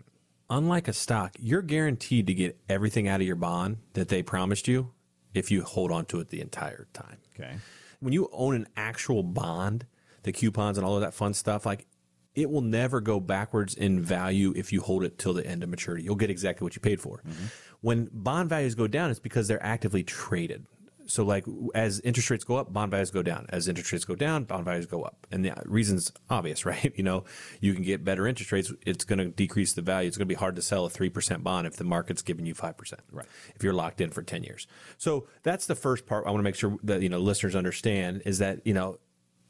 unlike 0.50 0.88
a 0.88 0.92
stock, 0.92 1.34
you're 1.38 1.62
guaranteed 1.62 2.26
to 2.26 2.34
get 2.34 2.58
everything 2.68 3.08
out 3.08 3.20
of 3.20 3.26
your 3.26 3.36
bond 3.36 3.78
that 3.94 4.08
they 4.08 4.22
promised 4.22 4.68
you 4.68 4.92
if 5.32 5.50
you 5.50 5.62
hold 5.62 5.92
on 5.92 6.04
to 6.06 6.20
it 6.20 6.28
the 6.28 6.40
entire 6.40 6.88
time. 6.92 7.18
Okay. 7.34 7.54
When 8.00 8.12
you 8.12 8.28
own 8.32 8.54
an 8.54 8.66
actual 8.76 9.22
bond, 9.22 9.86
the 10.24 10.32
coupons 10.32 10.76
and 10.76 10.86
all 10.86 10.96
of 10.96 11.02
that 11.02 11.14
fun 11.14 11.32
stuff, 11.32 11.64
like 11.64 11.86
it 12.34 12.50
will 12.50 12.62
never 12.62 13.00
go 13.00 13.20
backwards 13.20 13.74
in 13.74 14.02
value 14.02 14.52
if 14.56 14.72
you 14.72 14.80
hold 14.80 15.04
it 15.04 15.18
till 15.18 15.32
the 15.32 15.46
end 15.46 15.62
of 15.62 15.68
maturity. 15.68 16.04
You'll 16.04 16.16
get 16.16 16.30
exactly 16.30 16.64
what 16.64 16.74
you 16.74 16.80
paid 16.80 17.00
for. 17.00 17.22
Mm-hmm. 17.26 17.44
When 17.80 18.08
bond 18.12 18.48
values 18.48 18.74
go 18.74 18.86
down, 18.86 19.10
it's 19.10 19.20
because 19.20 19.48
they're 19.48 19.64
actively 19.64 20.02
traded. 20.02 20.66
So, 21.10 21.24
like 21.24 21.44
as 21.74 21.98
interest 22.00 22.30
rates 22.30 22.44
go 22.44 22.56
up, 22.56 22.72
bond 22.72 22.92
values 22.92 23.10
go 23.10 23.22
down. 23.22 23.46
As 23.48 23.66
interest 23.66 23.92
rates 23.92 24.04
go 24.04 24.14
down, 24.14 24.44
bond 24.44 24.64
values 24.64 24.86
go 24.86 25.02
up. 25.02 25.26
And 25.32 25.44
the 25.44 25.52
reason's 25.66 26.12
obvious, 26.28 26.64
right? 26.66 26.92
You 26.96 27.02
know, 27.02 27.24
you 27.60 27.74
can 27.74 27.82
get 27.82 28.04
better 28.04 28.26
interest 28.26 28.52
rates. 28.52 28.72
It's 28.86 29.04
going 29.04 29.18
to 29.18 29.26
decrease 29.26 29.72
the 29.72 29.82
value. 29.82 30.06
It's 30.06 30.16
going 30.16 30.28
to 30.28 30.32
be 30.32 30.38
hard 30.38 30.56
to 30.56 30.62
sell 30.62 30.84
a 30.84 30.90
three 30.90 31.10
percent 31.10 31.42
bond 31.42 31.66
if 31.66 31.76
the 31.76 31.84
market's 31.84 32.22
giving 32.22 32.46
you 32.46 32.54
five 32.54 32.76
percent. 32.76 33.02
Right. 33.10 33.26
If 33.56 33.64
you're 33.64 33.72
locked 33.72 34.00
in 34.00 34.10
for 34.10 34.22
ten 34.22 34.44
years. 34.44 34.66
So 34.98 35.26
that's 35.42 35.66
the 35.66 35.74
first 35.74 36.06
part. 36.06 36.26
I 36.26 36.30
want 36.30 36.40
to 36.40 36.44
make 36.44 36.54
sure 36.54 36.76
that 36.84 37.02
you 37.02 37.08
know 37.08 37.18
listeners 37.18 37.56
understand 37.56 38.22
is 38.24 38.38
that 38.38 38.64
you 38.64 38.74
know 38.74 38.98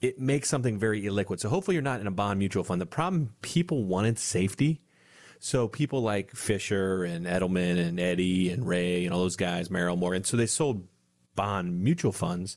it 0.00 0.18
makes 0.18 0.48
something 0.48 0.78
very 0.78 1.02
illiquid. 1.02 1.40
So 1.40 1.50
hopefully 1.50 1.74
you're 1.74 1.82
not 1.82 2.00
in 2.00 2.06
a 2.06 2.12
bond 2.12 2.38
mutual 2.38 2.64
fund. 2.64 2.80
The 2.80 2.86
problem 2.86 3.34
people 3.42 3.84
wanted 3.84 4.18
safety. 4.18 4.80
So 5.42 5.68
people 5.68 6.02
like 6.02 6.32
Fisher 6.32 7.04
and 7.04 7.26
Edelman 7.26 7.78
and 7.78 7.98
Eddie 7.98 8.50
and 8.50 8.66
Ray 8.66 9.04
and 9.04 9.14
all 9.14 9.20
those 9.20 9.36
guys, 9.36 9.70
Merrill 9.70 9.96
Morgan. 9.96 10.24
So 10.24 10.36
they 10.36 10.46
sold 10.46 10.86
bond 11.34 11.80
mutual 11.80 12.12
funds 12.12 12.56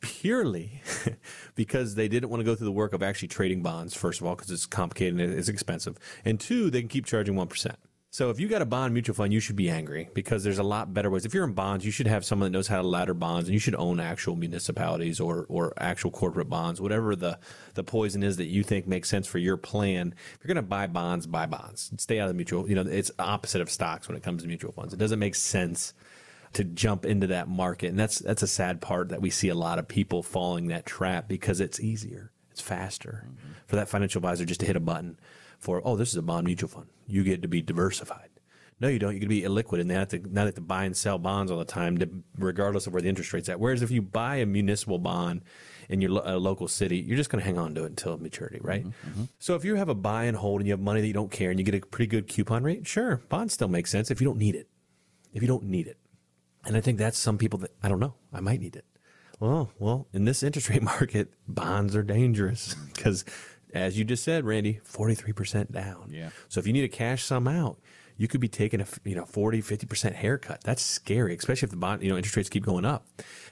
purely 0.00 0.82
because 1.54 1.94
they 1.94 2.08
didn't 2.08 2.30
want 2.30 2.40
to 2.40 2.44
go 2.44 2.54
through 2.54 2.66
the 2.66 2.72
work 2.72 2.92
of 2.92 3.02
actually 3.02 3.28
trading 3.28 3.62
bonds, 3.62 3.94
first 3.94 4.20
of 4.20 4.26
all, 4.26 4.34
because 4.34 4.50
it's 4.50 4.66
complicated 4.66 5.20
and 5.20 5.34
it's 5.34 5.48
expensive. 5.48 5.98
And 6.24 6.40
two, 6.40 6.70
they 6.70 6.80
can 6.80 6.88
keep 6.88 7.06
charging 7.06 7.34
1%. 7.34 7.74
So 8.12 8.28
if 8.28 8.40
you 8.40 8.48
got 8.48 8.60
a 8.60 8.66
bond 8.66 8.92
mutual 8.92 9.14
fund, 9.14 9.32
you 9.32 9.38
should 9.38 9.54
be 9.54 9.70
angry 9.70 10.08
because 10.14 10.42
there's 10.42 10.58
a 10.58 10.64
lot 10.64 10.92
better 10.92 11.08
ways. 11.08 11.24
If 11.24 11.32
you're 11.32 11.44
in 11.44 11.52
bonds, 11.52 11.84
you 11.84 11.92
should 11.92 12.08
have 12.08 12.24
someone 12.24 12.50
that 12.50 12.56
knows 12.56 12.66
how 12.66 12.82
to 12.82 12.86
ladder 12.86 13.14
bonds, 13.14 13.48
and 13.48 13.54
you 13.54 13.60
should 13.60 13.76
own 13.76 14.00
actual 14.00 14.34
municipalities 14.34 15.20
or 15.20 15.46
or 15.48 15.72
actual 15.76 16.10
corporate 16.10 16.48
bonds, 16.48 16.80
whatever 16.80 17.14
the 17.14 17.38
the 17.74 17.84
poison 17.84 18.24
is 18.24 18.36
that 18.38 18.46
you 18.46 18.64
think 18.64 18.88
makes 18.88 19.08
sense 19.08 19.28
for 19.28 19.38
your 19.38 19.56
plan. 19.56 20.12
If 20.34 20.40
you're 20.42 20.52
going 20.52 20.64
to 20.64 20.68
buy 20.68 20.88
bonds, 20.88 21.28
buy 21.28 21.46
bonds. 21.46 21.92
Stay 21.98 22.18
out 22.18 22.24
of 22.24 22.30
the 22.30 22.34
mutual. 22.34 22.68
You 22.68 22.74
know, 22.74 22.80
it's 22.82 23.12
opposite 23.20 23.60
of 23.60 23.70
stocks 23.70 24.08
when 24.08 24.16
it 24.16 24.24
comes 24.24 24.42
to 24.42 24.48
mutual 24.48 24.72
funds. 24.72 24.92
It 24.92 24.98
doesn't 24.98 25.20
make 25.20 25.36
sense 25.36 25.94
to 26.52 26.64
jump 26.64 27.04
into 27.04 27.28
that 27.28 27.48
market, 27.48 27.88
and 27.88 27.98
that's 27.98 28.18
that's 28.18 28.42
a 28.42 28.48
sad 28.48 28.80
part 28.80 29.10
that 29.10 29.20
we 29.20 29.30
see 29.30 29.48
a 29.48 29.54
lot 29.54 29.78
of 29.78 29.86
people 29.86 30.22
falling 30.22 30.68
that 30.68 30.86
trap 30.86 31.28
because 31.28 31.60
it's 31.60 31.80
easier, 31.80 32.32
it's 32.50 32.60
faster 32.60 33.26
mm-hmm. 33.26 33.52
for 33.66 33.76
that 33.76 33.88
financial 33.88 34.18
advisor 34.18 34.44
just 34.44 34.60
to 34.60 34.66
hit 34.66 34.76
a 34.76 34.80
button 34.80 35.18
for 35.58 35.80
oh 35.84 35.96
this 35.96 36.08
is 36.08 36.16
a 36.16 36.22
bond 36.22 36.46
mutual 36.46 36.68
fund. 36.68 36.86
You 37.06 37.22
get 37.22 37.42
to 37.42 37.48
be 37.48 37.62
diversified. 37.62 38.28
No 38.80 38.88
you 38.88 38.98
don't. 38.98 39.12
You 39.12 39.20
get 39.20 39.26
to 39.26 39.28
be 39.28 39.42
illiquid 39.42 39.80
and 39.80 39.90
they 39.90 39.94
have 39.94 40.08
to 40.08 40.18
now 40.18 40.42
they 40.42 40.48
have 40.48 40.54
to 40.56 40.60
buy 40.60 40.84
and 40.84 40.96
sell 40.96 41.18
bonds 41.18 41.52
all 41.52 41.58
the 41.58 41.64
time 41.64 41.98
to, 41.98 42.08
regardless 42.38 42.86
of 42.86 42.94
where 42.94 43.02
the 43.02 43.08
interest 43.08 43.32
rate's 43.32 43.48
at. 43.48 43.60
Whereas 43.60 43.82
if 43.82 43.90
you 43.90 44.02
buy 44.02 44.36
a 44.36 44.46
municipal 44.46 44.98
bond 44.98 45.42
in 45.90 46.00
your 46.00 46.12
lo- 46.12 46.22
a 46.24 46.38
local 46.38 46.68
city 46.68 46.98
you're 46.98 47.16
just 47.16 47.30
going 47.30 47.40
to 47.40 47.44
hang 47.44 47.58
on 47.58 47.74
to 47.74 47.82
it 47.82 47.86
until 47.86 48.16
maturity 48.16 48.58
mm-hmm, 48.58 48.66
right? 48.68 48.86
Mm-hmm. 48.86 49.24
so 49.40 49.56
if 49.56 49.64
you 49.64 49.74
have 49.74 49.88
a 49.88 49.94
buy 49.94 50.24
and 50.24 50.36
hold 50.36 50.60
and 50.60 50.68
you 50.68 50.72
have 50.72 50.80
money 50.80 51.00
that 51.00 51.06
you 51.06 51.12
don't 51.12 51.32
care 51.32 51.50
and 51.50 51.58
you 51.58 51.64
get 51.64 51.74
a 51.74 51.80
pretty 51.84 52.06
good 52.06 52.28
coupon 52.28 52.62
rate 52.62 52.86
sure 52.86 53.20
bonds 53.28 53.54
still 53.54 53.66
make 53.66 53.88
sense 53.88 54.10
if 54.10 54.20
you 54.20 54.24
don't 54.24 54.38
need 54.38 54.54
it. 54.54 54.68
If 55.34 55.42
you 55.42 55.48
don't 55.48 55.64
need 55.64 55.88
it 55.88 55.98
and 56.64 56.76
I 56.76 56.80
think 56.80 56.98
that's 56.98 57.18
some 57.18 57.38
people 57.38 57.58
that 57.60 57.72
I 57.82 57.88
don't 57.88 58.00
know. 58.00 58.14
I 58.32 58.40
might 58.40 58.60
need 58.60 58.76
it. 58.76 58.84
Well, 59.38 59.72
well, 59.78 60.06
in 60.12 60.24
this 60.24 60.42
interest 60.42 60.68
rate 60.68 60.82
market, 60.98 61.32
bonds 61.48 61.96
are 61.96 62.02
dangerous 62.02 62.74
because, 62.94 63.24
as 63.72 63.98
you 63.98 64.04
just 64.04 64.24
said, 64.24 64.44
Randy, 64.44 64.80
forty 64.84 65.14
three 65.14 65.32
percent 65.32 65.72
down. 65.72 66.10
Yeah. 66.12 66.30
So 66.48 66.60
if 66.60 66.66
you 66.66 66.72
need 66.72 66.82
to 66.82 66.88
cash 66.88 67.24
some 67.24 67.48
out, 67.48 67.78
you 68.16 68.28
could 68.28 68.40
be 68.40 68.48
taking 68.48 68.80
a 68.80 68.86
you 69.04 69.16
know 69.16 69.24
40 69.24 69.62
50 69.62 69.86
percent 69.86 70.16
haircut. 70.16 70.62
That's 70.62 70.82
scary, 70.82 71.34
especially 71.34 71.66
if 71.66 71.70
the 71.70 71.76
bond 71.78 72.02
you 72.02 72.10
know 72.10 72.16
interest 72.16 72.36
rates 72.36 72.48
keep 72.50 72.64
going 72.64 72.84
up. 72.84 73.06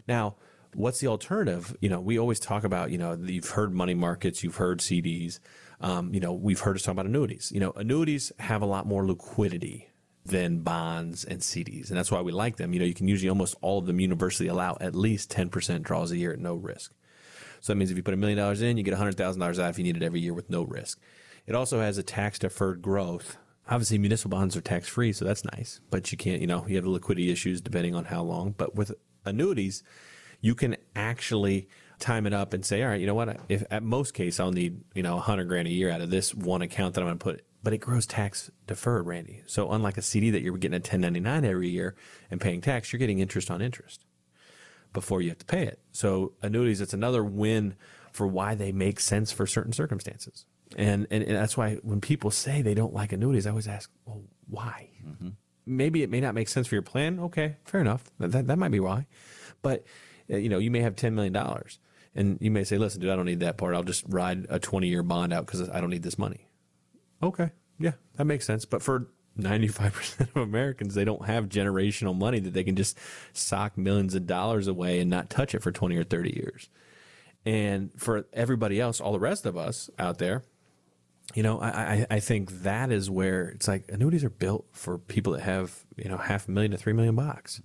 Now, 0.06 0.36
what's 0.74 1.00
the 1.00 1.06
alternative? 1.06 1.74
You 1.80 1.88
know, 1.88 2.00
we 2.00 2.18
always 2.18 2.38
talk 2.38 2.64
about 2.64 2.90
you 2.90 2.98
know 2.98 3.14
you've 3.14 3.50
heard 3.50 3.72
money 3.72 3.94
markets, 3.94 4.44
you've 4.44 4.56
heard 4.56 4.80
CDs. 4.80 5.40
Um, 5.80 6.12
you 6.12 6.20
know, 6.20 6.32
we've 6.32 6.60
heard 6.60 6.76
us 6.76 6.82
talk 6.82 6.92
about 6.92 7.06
annuities. 7.06 7.50
You 7.54 7.60
know, 7.60 7.70
annuities 7.72 8.30
have 8.40 8.62
a 8.62 8.66
lot 8.66 8.86
more 8.86 9.06
liquidity 9.06 9.88
than 10.28 10.60
bonds 10.60 11.24
and 11.24 11.40
CDs. 11.40 11.88
And 11.88 11.98
that's 11.98 12.10
why 12.10 12.20
we 12.20 12.32
like 12.32 12.56
them. 12.56 12.72
You 12.72 12.80
know, 12.80 12.86
you 12.86 12.94
can 12.94 13.08
usually 13.08 13.28
almost 13.28 13.56
all 13.60 13.78
of 13.78 13.86
them 13.86 14.00
universally 14.00 14.48
allow 14.48 14.76
at 14.80 14.94
least 14.94 15.30
10% 15.30 15.82
draws 15.82 16.10
a 16.10 16.16
year 16.16 16.32
at 16.32 16.38
no 16.38 16.54
risk. 16.54 16.92
So 17.60 17.72
that 17.72 17.76
means 17.76 17.90
if 17.90 17.96
you 17.96 18.02
put 18.02 18.14
a 18.14 18.18
million 18.18 18.38
dollars 18.38 18.62
in, 18.62 18.76
you 18.76 18.82
get 18.82 18.94
$100,000 18.94 19.58
out 19.58 19.70
if 19.70 19.78
you 19.78 19.84
need 19.84 19.96
it 19.96 20.02
every 20.02 20.20
year 20.20 20.34
with 20.34 20.48
no 20.48 20.62
risk. 20.62 21.00
It 21.46 21.54
also 21.54 21.80
has 21.80 21.98
a 21.98 22.02
tax 22.02 22.38
deferred 22.38 22.82
growth. 22.82 23.36
Obviously, 23.68 23.98
municipal 23.98 24.38
bonds 24.38 24.56
are 24.56 24.60
tax 24.60 24.88
free, 24.88 25.12
so 25.12 25.24
that's 25.24 25.44
nice. 25.44 25.80
But 25.90 26.12
you 26.12 26.18
can't, 26.18 26.40
you 26.40 26.46
know, 26.46 26.64
you 26.66 26.76
have 26.76 26.84
the 26.84 26.90
liquidity 26.90 27.30
issues 27.30 27.60
depending 27.60 27.94
on 27.94 28.04
how 28.04 28.22
long. 28.22 28.54
But 28.56 28.74
with 28.74 28.92
annuities, 29.24 29.82
you 30.40 30.54
can 30.54 30.76
actually 30.94 31.68
time 31.98 32.26
it 32.26 32.32
up 32.32 32.52
and 32.52 32.64
say, 32.64 32.82
all 32.82 32.90
right, 32.90 33.00
you 33.00 33.06
know 33.06 33.14
what? 33.14 33.40
If 33.48 33.64
at 33.70 33.82
most 33.82 34.14
case 34.14 34.38
I'll 34.38 34.52
need, 34.52 34.80
you 34.94 35.02
know, 35.02 35.16
a 35.16 35.20
hundred 35.20 35.48
grand 35.48 35.68
a 35.68 35.70
year 35.70 35.90
out 35.90 36.00
of 36.00 36.10
this 36.10 36.34
one 36.34 36.62
account 36.62 36.94
that 36.94 37.00
I'm 37.00 37.08
going 37.08 37.18
to 37.18 37.24
put, 37.24 37.44
but 37.62 37.72
it 37.72 37.78
grows 37.78 38.06
tax 38.06 38.50
deferred, 38.66 39.06
Randy. 39.06 39.42
So 39.46 39.70
unlike 39.70 39.96
a 39.98 40.02
CD 40.02 40.30
that 40.30 40.42
you're 40.42 40.56
getting 40.56 40.74
a 40.74 40.78
1099 40.78 41.44
every 41.44 41.68
year 41.68 41.96
and 42.30 42.40
paying 42.40 42.60
tax, 42.60 42.92
you're 42.92 42.98
getting 42.98 43.18
interest 43.18 43.50
on 43.50 43.60
interest 43.60 44.04
before 44.92 45.20
you 45.20 45.28
have 45.28 45.38
to 45.38 45.44
pay 45.44 45.64
it. 45.64 45.80
So 45.92 46.32
annuities, 46.42 46.80
it's 46.80 46.94
another 46.94 47.24
win 47.24 47.74
for 48.12 48.26
why 48.26 48.54
they 48.54 48.72
make 48.72 49.00
sense 49.00 49.32
for 49.32 49.46
certain 49.46 49.72
circumstances. 49.72 50.44
And, 50.76 51.06
and 51.10 51.22
and 51.22 51.36
that's 51.36 51.56
why 51.56 51.76
when 51.76 52.00
people 52.00 52.30
say 52.30 52.62
they 52.62 52.74
don't 52.74 52.92
like 52.92 53.12
annuities, 53.12 53.46
I 53.46 53.50
always 53.50 53.68
ask, 53.68 53.90
well, 54.04 54.22
why? 54.48 54.90
Maybe 55.64 56.02
it 56.02 56.10
may 56.10 56.20
not 56.20 56.34
make 56.34 56.48
sense 56.48 56.66
for 56.66 56.74
your 56.74 56.82
plan. 56.82 57.20
Okay, 57.20 57.56
fair 57.64 57.80
enough. 57.80 58.04
That 58.18 58.32
that, 58.32 58.46
that 58.48 58.58
might 58.58 58.70
be 58.70 58.80
why. 58.80 59.06
But 59.62 59.84
uh, 60.30 60.36
you 60.36 60.48
know, 60.48 60.58
you 60.58 60.70
may 60.70 60.80
have 60.80 60.94
ten 60.94 61.14
million 61.14 61.32
dollars, 61.32 61.78
and 62.14 62.38
you 62.40 62.50
may 62.50 62.64
say, 62.64 62.76
listen, 62.76 63.00
dude, 63.00 63.10
I 63.10 63.16
don't 63.16 63.24
need 63.26 63.40
that 63.40 63.56
part. 63.56 63.74
I'll 63.74 63.82
just 63.82 64.04
ride 64.08 64.46
a 64.50 64.58
twenty 64.58 64.88
year 64.88 65.02
bond 65.02 65.32
out 65.32 65.46
because 65.46 65.68
I 65.70 65.80
don't 65.80 65.90
need 65.90 66.02
this 66.02 66.18
money. 66.18 66.47
Okay, 67.22 67.50
yeah, 67.78 67.92
that 68.16 68.24
makes 68.24 68.46
sense. 68.46 68.64
But 68.64 68.82
for 68.82 69.08
95% 69.38 70.20
of 70.20 70.36
Americans, 70.36 70.94
they 70.94 71.04
don't 71.04 71.26
have 71.26 71.48
generational 71.48 72.16
money 72.16 72.40
that 72.40 72.52
they 72.52 72.64
can 72.64 72.76
just 72.76 72.98
sock 73.32 73.78
millions 73.78 74.14
of 74.14 74.26
dollars 74.26 74.66
away 74.66 75.00
and 75.00 75.10
not 75.10 75.30
touch 75.30 75.54
it 75.54 75.62
for 75.62 75.72
20 75.72 75.96
or 75.96 76.04
30 76.04 76.36
years. 76.36 76.68
And 77.46 77.90
for 77.96 78.26
everybody 78.32 78.80
else, 78.80 79.00
all 79.00 79.12
the 79.12 79.18
rest 79.20 79.46
of 79.46 79.56
us 79.56 79.88
out 79.98 80.18
there, 80.18 80.42
you 81.34 81.42
know, 81.42 81.60
I, 81.60 81.68
I, 81.68 82.06
I 82.10 82.20
think 82.20 82.62
that 82.62 82.90
is 82.90 83.10
where 83.10 83.48
it's 83.48 83.68
like 83.68 83.84
annuities 83.88 84.24
are 84.24 84.30
built 84.30 84.66
for 84.72 84.98
people 84.98 85.34
that 85.34 85.42
have, 85.42 85.84
you 85.96 86.08
know, 86.08 86.16
half 86.16 86.48
a 86.48 86.50
million 86.50 86.72
to 86.72 86.78
three 86.78 86.92
million 86.92 87.14
bucks. 87.14 87.60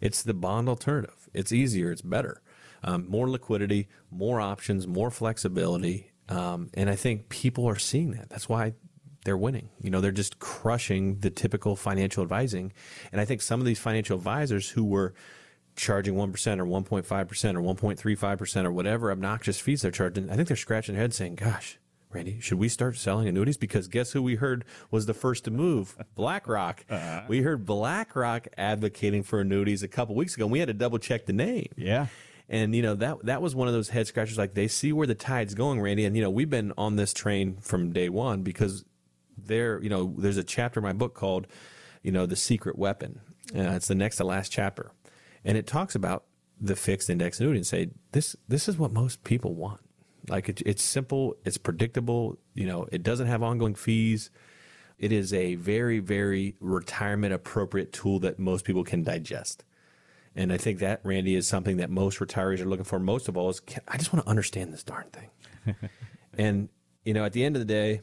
It's 0.00 0.22
the 0.22 0.34
bond 0.34 0.68
alternative. 0.68 1.28
It's 1.32 1.52
easier. 1.52 1.90
It's 1.92 2.02
better. 2.02 2.42
Um, 2.82 3.08
more 3.08 3.28
liquidity, 3.28 3.88
more 4.10 4.40
options, 4.40 4.86
more 4.86 5.10
flexibility. 5.10 6.10
Um, 6.28 6.70
and 6.74 6.90
I 6.90 6.96
think 6.96 7.28
people 7.28 7.68
are 7.68 7.78
seeing 7.78 8.12
that. 8.12 8.30
That's 8.30 8.48
why 8.48 8.74
they're 9.24 9.36
winning. 9.36 9.68
You 9.80 9.90
know, 9.90 10.00
they're 10.00 10.12
just 10.12 10.38
crushing 10.38 11.18
the 11.18 11.30
typical 11.30 11.76
financial 11.76 12.22
advising. 12.22 12.72
And 13.12 13.20
I 13.20 13.24
think 13.24 13.42
some 13.42 13.60
of 13.60 13.66
these 13.66 13.78
financial 13.78 14.16
advisors 14.16 14.70
who 14.70 14.84
were 14.84 15.14
charging 15.74 16.14
1% 16.14 16.58
or 16.58 16.64
1.5% 16.64 17.04
or 17.54 17.94
1.35% 17.96 18.64
or 18.64 18.72
whatever 18.72 19.10
obnoxious 19.10 19.60
fees 19.60 19.82
they're 19.82 19.90
charging, 19.90 20.30
I 20.30 20.36
think 20.36 20.48
they're 20.48 20.56
scratching 20.56 20.94
their 20.94 21.02
head 21.02 21.12
saying, 21.14 21.34
gosh, 21.34 21.78
Randy, 22.10 22.40
should 22.40 22.58
we 22.58 22.68
start 22.68 22.96
selling 22.96 23.28
annuities? 23.28 23.56
Because 23.56 23.88
guess 23.88 24.12
who 24.12 24.22
we 24.22 24.36
heard 24.36 24.64
was 24.90 25.06
the 25.06 25.14
first 25.14 25.44
to 25.44 25.50
move? 25.50 25.96
BlackRock. 26.14 26.84
We 27.28 27.42
heard 27.42 27.66
BlackRock 27.66 28.48
advocating 28.56 29.22
for 29.22 29.40
annuities 29.40 29.82
a 29.82 29.88
couple 29.88 30.14
weeks 30.14 30.34
ago, 30.34 30.44
and 30.44 30.52
we 30.52 30.60
had 30.60 30.68
to 30.68 30.74
double 30.74 30.98
check 30.98 31.26
the 31.26 31.32
name. 31.32 31.68
Yeah. 31.76 32.06
And 32.48 32.76
you 32.76 32.82
know 32.82 32.94
that 32.94 33.24
that 33.24 33.42
was 33.42 33.54
one 33.54 33.66
of 33.66 33.74
those 33.74 33.88
head 33.88 34.06
scratchers. 34.06 34.38
Like 34.38 34.54
they 34.54 34.68
see 34.68 34.92
where 34.92 35.06
the 35.06 35.14
tide's 35.14 35.54
going, 35.54 35.80
Randy. 35.80 36.04
And 36.04 36.16
you 36.16 36.22
know 36.22 36.30
we've 36.30 36.50
been 36.50 36.72
on 36.78 36.96
this 36.96 37.12
train 37.12 37.56
from 37.60 37.92
day 37.92 38.08
one 38.08 38.42
because 38.42 38.84
there, 39.36 39.82
you 39.82 39.88
know, 39.88 40.14
there's 40.16 40.36
a 40.36 40.44
chapter 40.44 40.80
in 40.80 40.84
my 40.84 40.92
book 40.92 41.14
called, 41.14 41.46
you 42.02 42.12
know, 42.12 42.26
the 42.26 42.36
secret 42.36 42.78
weapon. 42.78 43.20
Uh, 43.54 43.62
it's 43.72 43.88
the 43.88 43.94
next 43.94 44.16
to 44.16 44.24
last 44.24 44.50
chapter, 44.50 44.90
and 45.44 45.56
it 45.56 45.66
talks 45.66 45.94
about 45.94 46.24
the 46.60 46.74
fixed 46.74 47.10
index 47.10 47.38
annuity 47.38 47.58
and 47.58 47.66
say 47.66 47.90
this 48.12 48.34
this 48.48 48.68
is 48.68 48.76
what 48.78 48.92
most 48.92 49.22
people 49.24 49.54
want. 49.54 49.80
Like 50.28 50.48
it, 50.48 50.62
it's 50.66 50.82
simple, 50.82 51.36
it's 51.44 51.58
predictable. 51.58 52.38
You 52.54 52.66
know, 52.66 52.88
it 52.90 53.02
doesn't 53.02 53.28
have 53.28 53.42
ongoing 53.42 53.74
fees. 53.74 54.30
It 54.98 55.12
is 55.12 55.32
a 55.32 55.54
very 55.56 56.00
very 56.00 56.56
retirement 56.60 57.34
appropriate 57.34 57.92
tool 57.92 58.18
that 58.20 58.38
most 58.38 58.64
people 58.64 58.82
can 58.82 59.04
digest. 59.04 59.64
And 60.36 60.52
I 60.52 60.58
think 60.58 60.80
that 60.80 61.00
Randy 61.02 61.34
is 61.34 61.48
something 61.48 61.78
that 61.78 61.90
most 61.90 62.18
retirees 62.18 62.60
are 62.60 62.66
looking 62.66 62.84
for. 62.84 62.98
Most 62.98 63.28
of 63.28 63.36
all 63.36 63.48
is 63.48 63.60
can, 63.60 63.82
I 63.88 63.96
just 63.96 64.12
want 64.12 64.24
to 64.24 64.30
understand 64.30 64.72
this 64.72 64.84
darn 64.84 65.06
thing. 65.10 65.74
and 66.38 66.68
you 67.04 67.14
know, 67.14 67.24
at 67.24 67.32
the 67.32 67.42
end 67.42 67.56
of 67.56 67.60
the 67.60 67.66
day, 67.66 68.02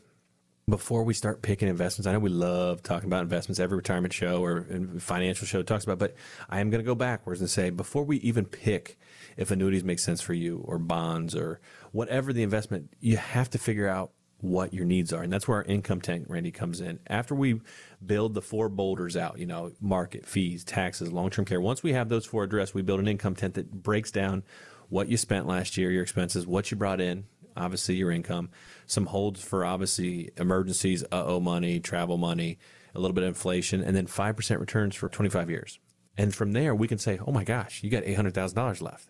before 0.67 1.03
we 1.03 1.13
start 1.13 1.41
picking 1.41 1.67
investments, 1.67 2.07
I 2.07 2.13
know 2.13 2.19
we 2.19 2.29
love 2.29 2.81
talking 2.81 3.07
about 3.07 3.21
investments. 3.21 3.59
Every 3.59 3.75
retirement 3.75 4.13
show 4.13 4.41
or 4.43 4.65
financial 4.99 5.45
show 5.45 5.61
talks 5.61 5.83
about, 5.83 5.99
but 5.99 6.15
I 6.49 6.61
am 6.61 6.69
going 6.69 6.79
to 6.79 6.85
go 6.85 6.95
backwards 6.95 7.41
and 7.41 7.49
say 7.49 7.69
before 7.69 8.03
we 8.03 8.17
even 8.17 8.45
pick 8.45 8.97
if 9.35 9.51
annuities 9.51 9.83
make 9.83 9.99
sense 9.99 10.21
for 10.21 10.33
you 10.33 10.63
or 10.65 10.77
bonds 10.77 11.35
or 11.35 11.59
whatever 11.91 12.31
the 12.31 12.43
investment, 12.43 12.93
you 13.01 13.17
have 13.17 13.49
to 13.51 13.57
figure 13.57 13.89
out 13.89 14.11
what 14.43 14.73
your 14.73 14.83
needs 14.83 15.13
are. 15.13 15.23
And 15.23 15.31
that's 15.31 15.47
where 15.47 15.59
our 15.59 15.63
income 15.63 16.01
tank, 16.01 16.25
Randy, 16.27 16.51
comes 16.51 16.81
in. 16.81 16.99
After 17.07 17.33
we 17.33 17.61
build 18.05 18.33
the 18.33 18.41
four 18.41 18.67
boulders 18.67 19.15
out, 19.15 19.39
you 19.39 19.45
know, 19.45 19.71
market, 19.79 20.25
fees, 20.25 20.65
taxes, 20.65 21.13
long 21.13 21.29
term 21.29 21.45
care, 21.45 21.61
once 21.61 21.81
we 21.81 21.93
have 21.93 22.09
those 22.09 22.25
four 22.25 22.43
addressed, 22.43 22.75
we 22.75 22.81
build 22.81 22.99
an 22.99 23.07
income 23.07 23.35
tent 23.35 23.53
that 23.53 23.71
breaks 23.71 24.11
down 24.11 24.43
what 24.89 25.07
you 25.07 25.15
spent 25.15 25.47
last 25.47 25.77
year, 25.77 25.89
your 25.89 26.03
expenses, 26.03 26.45
what 26.45 26.69
you 26.69 26.77
brought 26.77 26.99
in, 26.99 27.23
obviously 27.55 27.95
your 27.95 28.11
income, 28.11 28.49
some 28.85 29.05
holds 29.05 29.41
for 29.41 29.63
obviously 29.63 30.29
emergencies, 30.35 31.03
uh 31.05 31.23
oh 31.25 31.39
money, 31.39 31.79
travel 31.79 32.17
money, 32.17 32.59
a 32.93 32.99
little 32.99 33.13
bit 33.13 33.23
of 33.23 33.29
inflation, 33.29 33.81
and 33.81 33.95
then 33.95 34.07
5% 34.07 34.59
returns 34.59 34.93
for 34.93 35.07
25 35.07 35.49
years. 35.49 35.79
And 36.17 36.35
from 36.35 36.51
there, 36.51 36.75
we 36.75 36.89
can 36.89 36.97
say, 36.97 37.17
oh 37.25 37.31
my 37.31 37.45
gosh, 37.45 37.81
you 37.81 37.89
got 37.89 38.03
$800,000 38.03 38.81
left. 38.81 39.09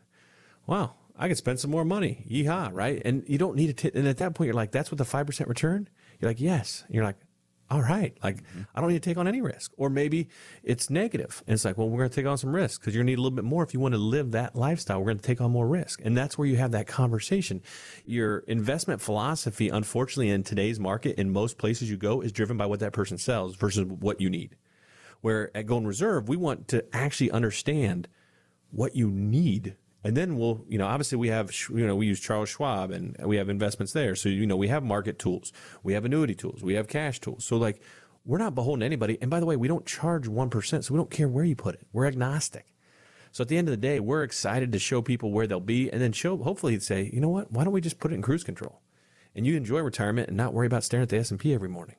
Wow, 0.68 0.94
I 1.16 1.28
could 1.28 1.38
spend 1.38 1.60
some 1.60 1.72
more 1.72 1.86
money. 1.86 2.26
Yeehaw, 2.30 2.72
right? 2.74 3.02
And 3.06 3.24
you 3.28 3.38
don't 3.38 3.56
need 3.56 3.68
to. 3.68 3.92
T- 3.92 3.98
and 3.98 4.08
at 4.08 4.18
that 4.18 4.34
point, 4.34 4.48
you're 4.48 4.56
like, 4.56 4.72
that's 4.72 4.92
what 4.92 4.98
the 4.98 5.04
5% 5.04 5.48
return? 5.48 5.88
You're 6.20 6.30
like, 6.30 6.42
yes. 6.42 6.84
And 6.88 6.96
you're 6.96 7.04
like, 7.04 7.18
all 7.74 7.82
right, 7.82 8.16
like 8.24 8.44
mm-hmm. 8.44 8.62
I 8.76 8.82
don't 8.82 8.90
need 8.92 9.02
to 9.02 9.10
take 9.10 9.18
on 9.18 9.28
any 9.28 9.42
risk. 9.42 9.72
Or 9.78 9.90
maybe 9.90 10.30
it's 10.64 10.90
negative. 10.90 11.44
And 11.48 11.56
it's 11.56 11.66
like, 11.66 11.78
well, 11.78 11.90
we're 11.90 12.00
going 12.00 12.10
to 12.10 12.16
take 12.16 12.26
on 12.26 12.38
some 12.38 12.54
risk 12.54 12.80
because 12.80 12.94
you're 12.94 13.02
going 13.02 13.08
to 13.08 13.12
need 13.14 13.20
a 13.20 13.22
little 13.22 13.36
bit 13.36 13.46
more 13.46 13.64
if 13.64 13.74
you 13.74 13.80
want 13.80 13.96
to 13.96 14.00
live 14.00 14.32
that 14.32 14.56
lifestyle. 14.56 15.00
We're 15.00 15.06
going 15.06 15.18
to 15.18 15.24
take 15.24 15.42
on 15.42 15.52
more 15.52 15.68
risk. 15.68 16.00
And 16.04 16.16
that's 16.16 16.38
where 16.38 16.48
you 16.48 16.58
have 16.58 16.72
that 16.72 16.88
conversation. 16.88 17.62
Your 18.06 18.40
investment 18.40 19.02
philosophy, 19.02 19.70
unfortunately, 19.70 20.30
in 20.30 20.44
today's 20.44 20.80
market, 20.80 21.18
in 21.18 21.32
most 21.32 21.58
places 21.58 21.90
you 21.90 21.98
go, 21.98 22.22
is 22.22 22.32
driven 22.32 22.58
by 22.58 22.68
what 22.68 22.80
that 22.82 22.94
person 22.94 23.18
sells 23.18 23.56
versus 23.56 23.86
what 23.86 24.22
you 24.22 24.30
need. 24.30 24.56
Where 25.22 25.56
at 25.58 25.66
Golden 25.66 25.88
Reserve, 25.88 26.28
we 26.28 26.38
want 26.38 26.68
to 26.68 26.86
actually 26.94 27.32
understand 27.32 28.08
what 28.72 28.96
you 28.96 29.10
need 29.10 29.78
and 30.04 30.18
then 30.18 30.38
we'll, 30.38 30.66
you 30.68 30.78
know, 30.78 30.86
obviously 30.86 31.18
we 31.18 31.30
have, 31.30 31.52
you 31.70 31.88
know, 31.88 31.96
we 31.96 32.06
use 32.06 32.20
Charles 32.20 32.50
Schwab 32.50 32.92
and 32.92 33.16
we 33.24 33.38
have 33.38 33.50
investments 33.50 33.94
there. 33.94 34.16
So, 34.16 34.30
you 34.30 34.46
know, 34.46 34.58
we 34.58 34.68
have 34.68 34.84
market 34.84 35.20
tools, 35.20 35.54
we 35.82 35.94
have 35.94 36.06
annuity 36.06 36.36
tools, 36.36 36.62
we 36.62 36.74
have 36.74 36.88
cash 36.88 37.20
tools. 37.20 37.46
So, 37.46 37.58
like, 37.58 37.82
we're 38.26 38.38
not 38.38 38.56
beholden 38.56 38.82
to 38.82 38.86
anybody. 38.86 39.18
And 39.22 39.30
by 39.30 39.40
the 39.40 39.46
way, 39.46 39.56
we 39.56 39.68
don't 39.68 39.86
charge 39.86 40.28
1%. 40.28 40.84
So 40.84 40.94
we 40.94 40.98
don't 40.98 41.12
care 41.12 41.28
where 41.28 41.44
you 41.44 41.56
put 41.56 41.76
it. 41.76 41.88
We're 41.92 42.06
agnostic. 42.06 42.68
So 43.32 43.42
at 43.42 43.48
the 43.48 43.58
end 43.58 43.68
of 43.68 43.72
the 43.72 43.78
day, 43.78 44.00
we're 44.00 44.24
excited 44.24 44.72
to 44.72 44.80
show 44.80 45.02
people 45.02 45.32
where 45.32 45.48
they'll 45.48 45.60
be 45.60 45.92
and 45.92 46.02
then 46.02 46.12
show, 46.12 46.38
hopefully 46.38 46.80
say, 46.80 47.10
you 47.12 47.20
know 47.20 47.30
what, 47.30 47.52
why 47.52 47.64
don't 47.64 47.74
we 47.74 47.82
just 47.82 48.00
put 48.00 48.12
it 48.12 48.16
in 48.16 48.22
cruise 48.22 48.44
control 48.44 48.80
and 49.36 49.46
you 49.46 49.58
enjoy 49.58 49.80
retirement 49.80 50.28
and 50.28 50.38
not 50.38 50.54
worry 50.54 50.68
about 50.68 50.84
staring 50.84 51.04
at 51.04 51.10
the 51.10 51.18
S&P 51.18 51.54
every 51.54 51.70
morning. 51.70 51.96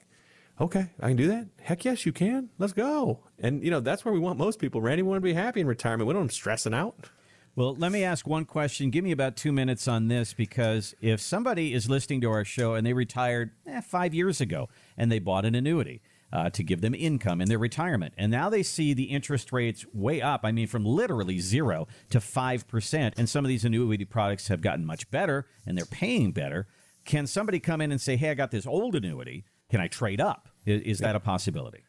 Okay, 0.60 0.90
I 1.00 1.08
can 1.08 1.16
do 1.16 1.26
that. 1.26 1.48
Heck 1.60 1.84
yes, 1.84 2.06
you 2.06 2.12
can. 2.12 2.50
Let's 2.58 2.72
go. 2.72 3.24
And 3.40 3.64
you 3.64 3.70
know, 3.72 3.80
that's 3.80 4.04
where 4.04 4.14
we 4.14 4.20
want 4.20 4.38
most 4.38 4.60
people. 4.60 4.80
Randy 4.80 5.02
want 5.02 5.16
to 5.16 5.20
be 5.20 5.32
happy 5.32 5.60
in 5.60 5.66
retirement. 5.66 6.06
We 6.06 6.12
don't 6.12 6.20
want 6.20 6.30
them 6.30 6.34
stressing 6.36 6.74
out. 6.74 7.10
Well, 7.56 7.76
let 7.76 7.92
me 7.92 8.02
ask 8.02 8.26
one 8.26 8.46
question. 8.46 8.90
Give 8.90 9.04
me 9.04 9.12
about 9.12 9.36
two 9.36 9.52
minutes 9.52 9.86
on 9.86 10.08
this 10.08 10.34
because 10.34 10.92
if 11.00 11.20
somebody 11.20 11.72
is 11.72 11.88
listening 11.88 12.20
to 12.22 12.30
our 12.30 12.44
show 12.44 12.74
and 12.74 12.84
they 12.84 12.92
retired 12.92 13.52
eh, 13.66 13.80
five 13.80 14.12
years 14.12 14.40
ago 14.40 14.68
and 14.96 15.10
they 15.10 15.20
bought 15.20 15.44
an 15.44 15.54
annuity 15.54 16.02
uh, 16.32 16.50
to 16.50 16.64
give 16.64 16.80
them 16.80 16.94
income 16.96 17.40
in 17.40 17.48
their 17.48 17.58
retirement, 17.60 18.12
and 18.18 18.32
now 18.32 18.50
they 18.50 18.64
see 18.64 18.92
the 18.92 19.04
interest 19.04 19.52
rates 19.52 19.86
way 19.94 20.20
up, 20.20 20.40
I 20.42 20.50
mean, 20.50 20.66
from 20.66 20.84
literally 20.84 21.38
zero 21.38 21.86
to 22.10 22.18
5%, 22.18 23.12
and 23.16 23.28
some 23.28 23.44
of 23.44 23.48
these 23.48 23.64
annuity 23.64 24.04
products 24.04 24.48
have 24.48 24.60
gotten 24.60 24.84
much 24.84 25.08
better 25.12 25.46
and 25.64 25.78
they're 25.78 25.84
paying 25.86 26.32
better, 26.32 26.66
can 27.04 27.28
somebody 27.28 27.60
come 27.60 27.80
in 27.80 27.92
and 27.92 28.00
say, 28.00 28.16
hey, 28.16 28.30
I 28.30 28.34
got 28.34 28.50
this 28.50 28.66
old 28.66 28.96
annuity. 28.96 29.44
Can 29.70 29.80
I 29.80 29.86
trade 29.86 30.20
up? 30.20 30.48
Is, 30.66 30.82
is 30.82 30.98
that 30.98 31.14
a 31.14 31.20
possibility? 31.20 31.84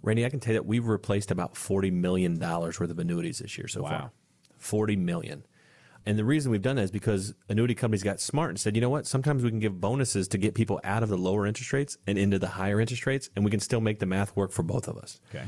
Randy, 0.00 0.24
I 0.24 0.28
can 0.30 0.38
tell 0.38 0.52
you 0.54 0.60
that 0.60 0.66
we've 0.66 0.86
replaced 0.86 1.32
about 1.32 1.54
$40 1.54 1.92
million 1.92 2.38
worth 2.38 2.80
of 2.80 2.98
annuities 3.00 3.38
this 3.38 3.58
year 3.58 3.66
so 3.66 3.82
Wow. 3.82 3.88
far. 3.88 4.12
40 4.62 4.96
million. 4.96 5.44
And 6.04 6.18
the 6.18 6.24
reason 6.24 6.50
we've 6.50 6.62
done 6.62 6.76
that 6.76 6.82
is 6.82 6.90
because 6.90 7.34
annuity 7.48 7.74
companies 7.74 8.02
got 8.02 8.20
smart 8.20 8.50
and 8.50 8.58
said, 8.58 8.74
you 8.74 8.80
know 8.80 8.90
what? 8.90 9.06
Sometimes 9.06 9.44
we 9.44 9.50
can 9.50 9.60
give 9.60 9.80
bonuses 9.80 10.26
to 10.28 10.38
get 10.38 10.54
people 10.54 10.80
out 10.82 11.02
of 11.02 11.08
the 11.08 11.16
lower 11.16 11.46
interest 11.46 11.72
rates 11.72 11.96
and 12.06 12.18
into 12.18 12.38
the 12.38 12.48
higher 12.48 12.80
interest 12.80 13.06
rates, 13.06 13.30
and 13.36 13.44
we 13.44 13.50
can 13.50 13.60
still 13.60 13.80
make 13.80 14.00
the 14.00 14.06
math 14.06 14.34
work 14.34 14.50
for 14.50 14.62
both 14.62 14.88
of 14.88 14.96
us. 14.96 15.20
Okay. 15.32 15.44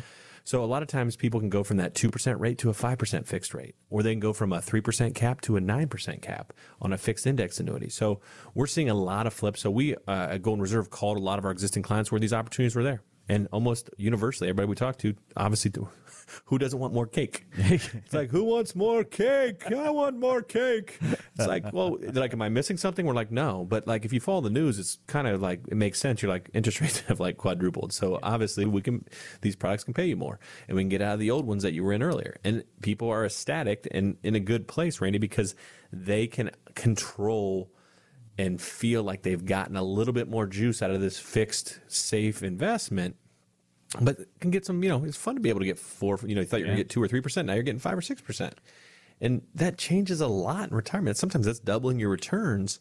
So 0.47 0.63
a 0.63 0.67
lot 0.67 0.83
of 0.83 0.89
times 0.89 1.17
people 1.17 1.41
can 1.41 1.49
go 1.49 1.65
from 1.65 1.79
that 1.79 1.95
2% 1.95 2.39
rate 2.39 2.59
to 2.59 2.69
a 2.69 2.75
5% 2.75 3.27
fixed 3.27 3.55
rate, 3.55 3.75
or 3.89 4.03
they 4.03 4.13
can 4.13 4.21
go 4.21 4.35
from 4.35 4.53
a 4.53 4.59
3% 4.59 5.15
cap 5.15 5.41
to 5.41 5.57
a 5.57 5.61
9% 5.61 6.21
cap 6.21 6.53
on 6.83 6.93
a 6.93 6.99
fixed 6.99 7.27
index 7.27 7.59
annuity. 7.59 7.89
So 7.89 8.21
we're 8.55 8.67
seeing 8.67 8.91
a 8.91 8.95
lot 8.95 9.27
of 9.27 9.33
flips. 9.33 9.63
So 9.63 9.71
we 9.71 9.97
uh, 10.07 10.29
at 10.33 10.43
Golden 10.43 10.61
Reserve 10.61 10.91
called 10.91 11.17
a 11.17 11.21
lot 11.21 11.39
of 11.39 11.47
our 11.47 11.51
existing 11.51 11.83
clients 11.83 12.13
where 12.13 12.21
these 12.21 12.35
opportunities 12.35 12.77
were 12.77 12.83
there. 12.83 13.03
And 13.27 13.49
almost 13.53 13.89
universally, 13.97 14.51
everybody 14.51 14.69
we 14.69 14.75
talked 14.75 15.01
to, 15.01 15.15
obviously, 15.35 15.73
who 16.47 16.59
doesn't 16.59 16.79
want 16.79 16.95
more 16.95 17.07
cake? 17.07 17.47
it's 17.57 18.13
like, 18.13 18.31
who 18.31 18.45
wants 18.45 18.75
more 18.75 19.05
cake? 19.05 19.63
I 19.71 19.91
want 19.91 20.19
more 20.19 20.43
cake. 20.43 20.99
It's 21.01 21.47
like, 21.47 21.73
well, 21.73 21.99
like, 22.13 22.33
am 22.33 22.43
I 22.43 22.49
missing 22.49 22.77
something? 22.77 23.07
We're 23.07 23.15
like, 23.15 23.31
no. 23.31 23.65
But 23.65 23.87
like, 23.87 24.05
if 24.05 24.13
you 24.13 24.21
follow 24.21 24.41
the 24.41 24.51
news, 24.51 24.79
it's 24.79 24.99
kind 25.07 25.27
of 25.27 25.41
like, 25.41 25.61
it 25.69 25.77
makes 25.77 25.99
sense. 25.99 26.23
You're 26.23 26.31
like, 26.31 26.51
interest 26.55 26.81
rates 26.83 27.01
have 27.01 27.21
like 27.21 27.37
quadrupled. 27.37 27.93
So 27.93 28.19
obviously, 28.23 28.65
we 28.65 28.83
can, 28.83 29.05
these 29.41 29.57
products 29.57 29.85
can 29.85 29.95
pay 29.95 30.07
you 30.07 30.17
more 30.17 30.39
and 30.69 30.77
we 30.77 30.83
can 30.83 30.89
get 30.89 31.03
out 31.03 31.15
of 31.15 31.21
the 31.21 31.31
old 31.31 31.47
ones 31.47 31.63
that 31.63 31.73
you 31.73 31.85
were 31.85 31.93
in 31.93 32.03
earlier. 32.03 32.39
And 32.45 32.65
people 32.83 33.09
are 33.11 33.25
ecstatic 33.25 33.89
and 33.91 34.17
in 34.23 34.35
a 34.35 34.41
good 34.41 34.69
place, 34.69 35.01
Randy, 35.01 35.19
because 35.19 35.55
they 35.93 36.27
can 36.27 36.51
control 36.75 37.71
and 38.39 38.61
feel 38.61 39.03
like 39.03 39.23
they've 39.23 39.45
gotten 39.45 39.77
a 39.77 39.83
little 39.83 40.13
bit 40.13 40.29
more 40.29 40.47
juice 40.47 40.83
out 40.83 40.91
of 40.91 41.01
this 41.01 41.19
fixed, 41.19 41.79
safe 41.87 42.43
investment. 42.43 43.17
But 44.01 44.19
can 44.41 44.51
get 44.51 44.67
some, 44.67 44.83
you 44.83 44.89
know, 44.89 45.05
it's 45.05 45.17
fun 45.17 45.35
to 45.37 45.41
be 45.41 45.49
able 45.49 45.61
to 45.61 45.67
get 45.67 45.79
four, 45.79 46.19
you 46.25 46.35
know, 46.35 46.41
you 46.41 46.47
thought 46.47 46.59
you 46.59 46.65
were 46.65 46.69
going 46.69 46.79
to 46.79 46.83
get 46.85 46.91
two 46.91 47.03
or 47.03 47.09
3%. 47.09 47.45
Now 47.45 47.55
you're 47.55 47.63
getting 47.63 47.79
five 47.79 47.97
or 47.97 48.01
6%. 48.01 48.53
And 49.21 49.43
that 49.55 49.79
changes 49.79 50.21
a 50.21 50.27
lot 50.27 50.71
in 50.71 50.77
retirement. 50.77 51.17
Sometimes 51.17 51.47
that's 51.47 51.61
doubling 51.61 51.99
your 52.01 52.11
returns. 52.11 52.81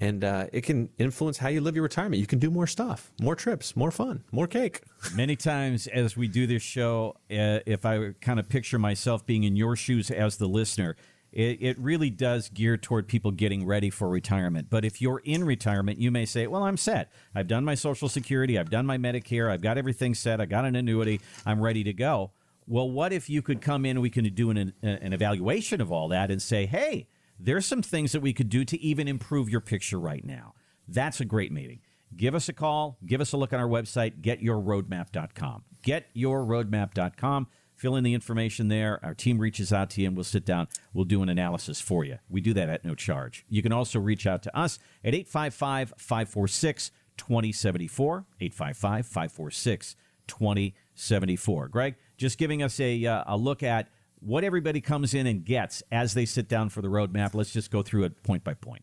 and 0.00 0.24
uh, 0.24 0.46
it 0.52 0.62
can 0.62 0.88
influence 0.98 1.38
how 1.38 1.48
you 1.48 1.60
live 1.60 1.74
your 1.74 1.82
retirement. 1.82 2.20
You 2.20 2.26
can 2.26 2.38
do 2.38 2.50
more 2.50 2.66
stuff, 2.66 3.12
more 3.20 3.36
trips, 3.36 3.76
more 3.76 3.90
fun, 3.90 4.24
more 4.32 4.46
cake. 4.46 4.80
Many 5.14 5.36
times 5.36 5.86
as 5.86 6.16
we 6.16 6.26
do 6.26 6.46
this 6.46 6.62
show, 6.62 7.16
uh, 7.30 7.60
if 7.66 7.84
I 7.84 8.12
kind 8.20 8.40
of 8.40 8.48
picture 8.48 8.78
myself 8.78 9.26
being 9.26 9.44
in 9.44 9.56
your 9.56 9.76
shoes 9.76 10.10
as 10.10 10.36
the 10.38 10.48
listener, 10.48 10.96
it, 11.32 11.58
it 11.60 11.78
really 11.78 12.10
does 12.10 12.48
gear 12.48 12.76
toward 12.76 13.08
people 13.08 13.30
getting 13.30 13.64
ready 13.64 13.90
for 13.90 14.08
retirement. 14.08 14.68
But 14.70 14.84
if 14.84 15.00
you're 15.00 15.22
in 15.24 15.44
retirement, 15.44 15.98
you 15.98 16.10
may 16.10 16.24
say, 16.24 16.46
Well, 16.46 16.64
I'm 16.64 16.76
set. 16.76 17.12
I've 17.34 17.46
done 17.46 17.64
my 17.64 17.74
Social 17.74 18.08
Security, 18.08 18.58
I've 18.58 18.70
done 18.70 18.86
my 18.86 18.98
Medicare, 18.98 19.50
I've 19.50 19.62
got 19.62 19.78
everything 19.78 20.14
set, 20.14 20.40
I 20.40 20.46
got 20.46 20.64
an 20.64 20.76
annuity, 20.76 21.20
I'm 21.46 21.60
ready 21.60 21.84
to 21.84 21.92
go. 21.92 22.32
Well, 22.66 22.90
what 22.90 23.12
if 23.12 23.28
you 23.28 23.42
could 23.42 23.60
come 23.60 23.84
in, 23.84 24.00
we 24.00 24.10
can 24.10 24.24
do 24.34 24.50
an, 24.50 24.72
an 24.82 25.12
evaluation 25.12 25.80
of 25.80 25.90
all 25.90 26.08
that 26.08 26.30
and 26.30 26.40
say, 26.40 26.66
Hey, 26.66 27.08
there's 27.38 27.66
some 27.66 27.82
things 27.82 28.12
that 28.12 28.20
we 28.20 28.32
could 28.32 28.48
do 28.48 28.64
to 28.64 28.80
even 28.80 29.08
improve 29.08 29.48
your 29.48 29.60
picture 29.60 29.98
right 29.98 30.24
now. 30.24 30.54
That's 30.86 31.20
a 31.20 31.24
great 31.24 31.52
meeting. 31.52 31.80
Give 32.16 32.34
us 32.34 32.48
a 32.48 32.52
call, 32.52 32.98
give 33.06 33.20
us 33.20 33.32
a 33.32 33.36
look 33.36 33.52
on 33.52 33.60
our 33.60 33.68
website, 33.68 34.20
getyourroadmap.com. 34.20 35.64
Getyourroadmap.com. 35.86 37.46
Fill 37.80 37.96
in 37.96 38.04
the 38.04 38.12
information 38.12 38.68
there. 38.68 39.00
Our 39.02 39.14
team 39.14 39.38
reaches 39.38 39.72
out 39.72 39.88
to 39.90 40.02
you 40.02 40.08
and 40.08 40.14
we'll 40.14 40.24
sit 40.24 40.44
down. 40.44 40.68
We'll 40.92 41.06
do 41.06 41.22
an 41.22 41.30
analysis 41.30 41.80
for 41.80 42.04
you. 42.04 42.18
We 42.28 42.42
do 42.42 42.52
that 42.52 42.68
at 42.68 42.84
no 42.84 42.94
charge. 42.94 43.46
You 43.48 43.62
can 43.62 43.72
also 43.72 43.98
reach 43.98 44.26
out 44.26 44.42
to 44.42 44.54
us 44.54 44.78
at 45.02 45.14
855 45.14 45.94
546 45.96 46.90
2074. 47.16 48.26
855 48.38 49.06
546 49.06 49.96
2074. 50.26 51.68
Greg, 51.68 51.94
just 52.18 52.36
giving 52.36 52.62
us 52.62 52.78
a, 52.80 53.06
uh, 53.06 53.24
a 53.26 53.38
look 53.38 53.62
at 53.62 53.88
what 54.18 54.44
everybody 54.44 54.82
comes 54.82 55.14
in 55.14 55.26
and 55.26 55.42
gets 55.42 55.82
as 55.90 56.12
they 56.12 56.26
sit 56.26 56.50
down 56.50 56.68
for 56.68 56.82
the 56.82 56.88
roadmap. 56.88 57.32
Let's 57.32 57.50
just 57.50 57.70
go 57.70 57.80
through 57.80 58.04
it 58.04 58.22
point 58.22 58.44
by 58.44 58.52
point. 58.52 58.82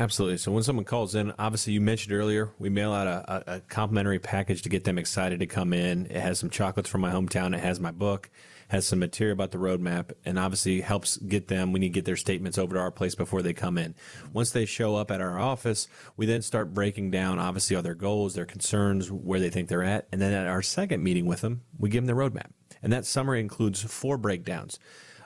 Absolutely. 0.00 0.38
So 0.38 0.52
when 0.52 0.62
someone 0.62 0.84
calls 0.84 1.16
in, 1.16 1.34
obviously 1.40 1.72
you 1.72 1.80
mentioned 1.80 2.14
earlier, 2.14 2.52
we 2.60 2.68
mail 2.68 2.92
out 2.92 3.08
a, 3.08 3.54
a, 3.54 3.60
complimentary 3.62 4.20
package 4.20 4.62
to 4.62 4.68
get 4.68 4.84
them 4.84 4.96
excited 4.96 5.40
to 5.40 5.46
come 5.46 5.72
in. 5.72 6.06
It 6.06 6.20
has 6.20 6.38
some 6.38 6.50
chocolates 6.50 6.88
from 6.88 7.00
my 7.00 7.10
hometown. 7.10 7.52
It 7.52 7.60
has 7.60 7.80
my 7.80 7.90
book, 7.90 8.30
has 8.68 8.86
some 8.86 9.00
material 9.00 9.32
about 9.32 9.50
the 9.50 9.58
roadmap, 9.58 10.12
and 10.24 10.38
obviously 10.38 10.82
helps 10.82 11.16
get 11.16 11.48
them. 11.48 11.72
We 11.72 11.80
need 11.80 11.88
to 11.88 11.94
get 11.94 12.04
their 12.04 12.14
statements 12.14 12.58
over 12.58 12.76
to 12.76 12.80
our 12.80 12.92
place 12.92 13.16
before 13.16 13.42
they 13.42 13.52
come 13.52 13.76
in. 13.76 13.96
Once 14.32 14.52
they 14.52 14.66
show 14.66 14.94
up 14.94 15.10
at 15.10 15.20
our 15.20 15.36
office, 15.36 15.88
we 16.16 16.26
then 16.26 16.42
start 16.42 16.72
breaking 16.72 17.10
down 17.10 17.40
obviously 17.40 17.74
all 17.74 17.82
their 17.82 17.96
goals, 17.96 18.34
their 18.34 18.46
concerns, 18.46 19.10
where 19.10 19.40
they 19.40 19.50
think 19.50 19.68
they're 19.68 19.82
at, 19.82 20.06
and 20.12 20.22
then 20.22 20.32
at 20.32 20.46
our 20.46 20.62
second 20.62 21.02
meeting 21.02 21.26
with 21.26 21.40
them, 21.40 21.62
we 21.76 21.90
give 21.90 22.06
them 22.06 22.16
the 22.16 22.22
roadmap. 22.22 22.52
And 22.84 22.92
that 22.92 23.04
summary 23.04 23.40
includes 23.40 23.82
four 23.82 24.16
breakdowns 24.16 24.78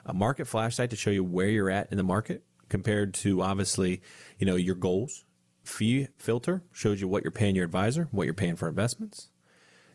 a 0.05 0.13
market 0.13 0.45
flashlight 0.45 0.89
to 0.89 0.95
show 0.97 1.11
you 1.11 1.23
where 1.23 1.47
you're 1.47 1.69
at 1.69 1.89
in 1.89 1.97
the 1.97 2.03
market 2.03 2.43
compared 2.73 3.13
to 3.13 3.39
obviously, 3.43 4.01
you 4.39 4.47
know, 4.47 4.55
your 4.55 4.73
goals. 4.73 5.25
Fee 5.63 6.07
filter 6.17 6.63
shows 6.71 6.99
you 6.99 7.07
what 7.07 7.23
you're 7.23 7.29
paying 7.29 7.55
your 7.55 7.65
advisor, 7.65 8.07
what 8.09 8.23
you're 8.23 8.33
paying 8.33 8.55
for 8.55 8.67
investments. 8.67 9.29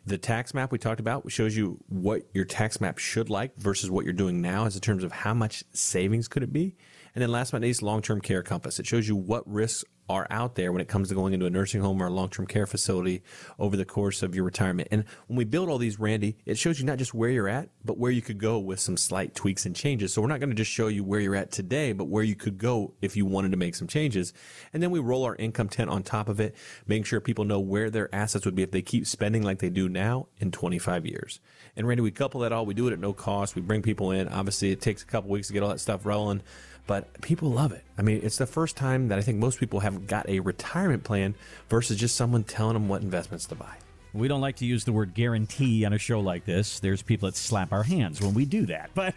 The 0.06 0.16
tax 0.16 0.54
map 0.54 0.70
we 0.70 0.78
talked 0.78 1.00
about 1.00 1.28
shows 1.32 1.56
you 1.56 1.80
what 1.88 2.22
your 2.32 2.44
tax 2.44 2.80
map 2.80 2.98
should 2.98 3.30
like 3.30 3.56
versus 3.56 3.90
what 3.90 4.04
you're 4.04 4.14
doing 4.14 4.40
now 4.40 4.64
as 4.64 4.76
in 4.76 4.80
terms 4.80 5.02
of 5.02 5.10
how 5.10 5.34
much 5.34 5.64
savings 5.72 6.28
could 6.28 6.44
it 6.44 6.52
be. 6.52 6.76
And 7.16 7.20
then 7.20 7.32
last 7.32 7.50
but 7.50 7.58
not 7.58 7.66
least, 7.66 7.82
long-term 7.82 8.20
care 8.20 8.44
compass. 8.44 8.78
It 8.78 8.86
shows 8.86 9.08
you 9.08 9.16
what 9.16 9.42
risks 9.50 9.84
are 10.08 10.26
out 10.30 10.54
there 10.54 10.72
when 10.72 10.80
it 10.80 10.88
comes 10.88 11.08
to 11.08 11.14
going 11.14 11.34
into 11.34 11.46
a 11.46 11.50
nursing 11.50 11.80
home 11.80 12.02
or 12.02 12.06
a 12.06 12.10
long 12.10 12.28
term 12.28 12.46
care 12.46 12.66
facility 12.66 13.22
over 13.58 13.76
the 13.76 13.84
course 13.84 14.22
of 14.22 14.34
your 14.34 14.44
retirement. 14.44 14.88
And 14.90 15.04
when 15.26 15.36
we 15.36 15.44
build 15.44 15.68
all 15.68 15.78
these, 15.78 15.98
Randy, 15.98 16.36
it 16.46 16.58
shows 16.58 16.78
you 16.80 16.86
not 16.86 16.98
just 16.98 17.14
where 17.14 17.30
you're 17.30 17.48
at, 17.48 17.68
but 17.84 17.98
where 17.98 18.10
you 18.10 18.22
could 18.22 18.38
go 18.38 18.58
with 18.58 18.80
some 18.80 18.96
slight 18.96 19.34
tweaks 19.34 19.66
and 19.66 19.74
changes. 19.76 20.12
So 20.12 20.22
we're 20.22 20.28
not 20.28 20.40
going 20.40 20.50
to 20.50 20.56
just 20.56 20.70
show 20.70 20.88
you 20.88 21.04
where 21.04 21.20
you're 21.20 21.36
at 21.36 21.50
today, 21.50 21.92
but 21.92 22.06
where 22.06 22.24
you 22.24 22.34
could 22.34 22.58
go 22.58 22.94
if 23.02 23.16
you 23.16 23.26
wanted 23.26 23.50
to 23.50 23.56
make 23.56 23.74
some 23.74 23.88
changes. 23.88 24.32
And 24.72 24.82
then 24.82 24.90
we 24.90 24.98
roll 24.98 25.24
our 25.24 25.36
income 25.36 25.68
tent 25.68 25.90
on 25.90 26.02
top 26.02 26.28
of 26.28 26.40
it, 26.40 26.54
making 26.86 27.04
sure 27.04 27.20
people 27.20 27.44
know 27.44 27.60
where 27.60 27.90
their 27.90 28.14
assets 28.14 28.44
would 28.44 28.54
be 28.54 28.62
if 28.62 28.70
they 28.70 28.82
keep 28.82 29.06
spending 29.06 29.42
like 29.42 29.58
they 29.58 29.70
do 29.70 29.88
now 29.88 30.28
in 30.38 30.50
25 30.50 31.06
years. 31.06 31.40
And 31.76 31.86
Randy, 31.86 32.02
we 32.02 32.10
couple 32.10 32.40
that 32.40 32.52
all. 32.52 32.66
We 32.66 32.74
do 32.74 32.88
it 32.88 32.92
at 32.92 32.98
no 32.98 33.12
cost. 33.12 33.54
We 33.54 33.62
bring 33.62 33.82
people 33.82 34.10
in. 34.10 34.28
Obviously, 34.28 34.72
it 34.72 34.80
takes 34.80 35.02
a 35.02 35.06
couple 35.06 35.30
weeks 35.30 35.48
to 35.48 35.52
get 35.52 35.62
all 35.62 35.68
that 35.68 35.80
stuff 35.80 36.04
rolling 36.04 36.42
but 36.88 37.20
people 37.20 37.52
love 37.52 37.70
it. 37.70 37.84
I 37.98 38.02
mean, 38.02 38.20
it's 38.24 38.38
the 38.38 38.46
first 38.46 38.76
time 38.76 39.08
that 39.08 39.18
I 39.18 39.22
think 39.22 39.38
most 39.38 39.60
people 39.60 39.80
have 39.80 40.06
got 40.08 40.26
a 40.26 40.40
retirement 40.40 41.04
plan 41.04 41.34
versus 41.68 41.98
just 41.98 42.16
someone 42.16 42.42
telling 42.42 42.72
them 42.72 42.88
what 42.88 43.02
investments 43.02 43.44
to 43.46 43.54
buy. 43.54 43.76
We 44.14 44.26
don't 44.26 44.40
like 44.40 44.56
to 44.56 44.64
use 44.64 44.84
the 44.84 44.92
word 44.92 45.12
guarantee 45.12 45.84
on 45.84 45.92
a 45.92 45.98
show 45.98 46.20
like 46.20 46.46
this. 46.46 46.80
There's 46.80 47.02
people 47.02 47.28
that 47.28 47.36
slap 47.36 47.72
our 47.72 47.82
hands 47.82 48.22
when 48.22 48.32
we 48.32 48.46
do 48.46 48.64
that. 48.66 48.90
But 48.94 49.14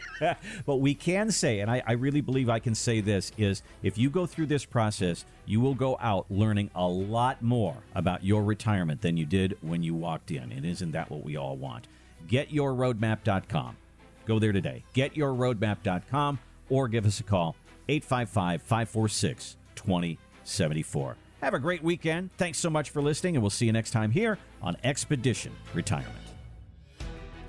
but 0.66 0.76
we 0.76 0.94
can 0.94 1.32
say, 1.32 1.62
and 1.62 1.72
I, 1.72 1.82
I 1.88 1.94
really 1.94 2.20
believe 2.20 2.50
I 2.50 2.60
can 2.60 2.76
say 2.76 3.00
this, 3.00 3.32
is 3.38 3.64
if 3.82 3.98
you 3.98 4.10
go 4.10 4.26
through 4.26 4.48
this 4.48 4.66
process, 4.66 5.24
you 5.46 5.62
will 5.62 5.74
go 5.74 5.98
out 6.02 6.26
learning 6.30 6.72
a 6.76 6.86
lot 6.86 7.42
more 7.42 7.78
about 7.96 8.26
your 8.26 8.44
retirement 8.44 9.02
than 9.02 9.16
you 9.16 9.26
did 9.26 9.58
when 9.62 9.82
you 9.82 9.96
walked 9.96 10.30
in. 10.30 10.52
And 10.52 10.66
isn't 10.66 10.92
that 10.92 11.10
what 11.10 11.24
we 11.24 11.38
all 11.38 11.56
want? 11.56 11.88
GetYourRoadmap.com. 12.28 13.78
Go 14.26 14.40
there 14.40 14.52
today. 14.52 14.84
GetYourRoadmap.com 14.94 16.40
or 16.70 16.88
give 16.88 17.06
us 17.06 17.20
a 17.20 17.24
call 17.24 17.56
855 17.90 18.62
546 18.62 19.58
2074. 19.76 21.16
Have 21.42 21.54
a 21.56 21.60
great 21.60 21.84
weekend. 21.84 22.32
Thanks 22.38 22.60
so 22.60 22.70
much 22.70 22.92
for 22.92 23.02
listening, 23.02 23.36
and 23.36 23.44
we'll 23.44 23.50
see 23.50 23.66
you 23.66 23.72
next 23.72 23.92
time 23.92 24.12
here 24.12 24.38
on 24.62 24.78
Expedition 24.84 25.52
Retirement. 25.74 26.16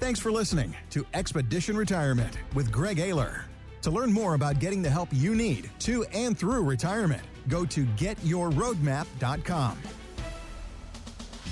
Thanks 0.01 0.18
for 0.18 0.33
listening 0.33 0.74
to 0.91 1.07
Expedition 1.14 1.76
Retirement 1.76 2.39
with 2.55 2.72
Greg 2.72 2.97
Ayler. 2.97 3.43
To 3.83 3.91
learn 3.91 4.12
more 4.12 4.35
about 4.35 4.61
getting 4.61 4.83
the 4.83 4.91
help 4.91 5.09
you 5.12 5.35
need 5.35 5.70
to 5.80 6.05
and 6.07 6.39
through 6.39 6.62
retirement, 6.62 7.22
go 7.49 7.64
to 7.66 7.85
getyourroadmap.com. 7.85 9.78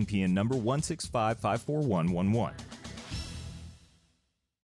NPN 0.00 0.30
number 0.30 0.54
165541111. 0.56 2.52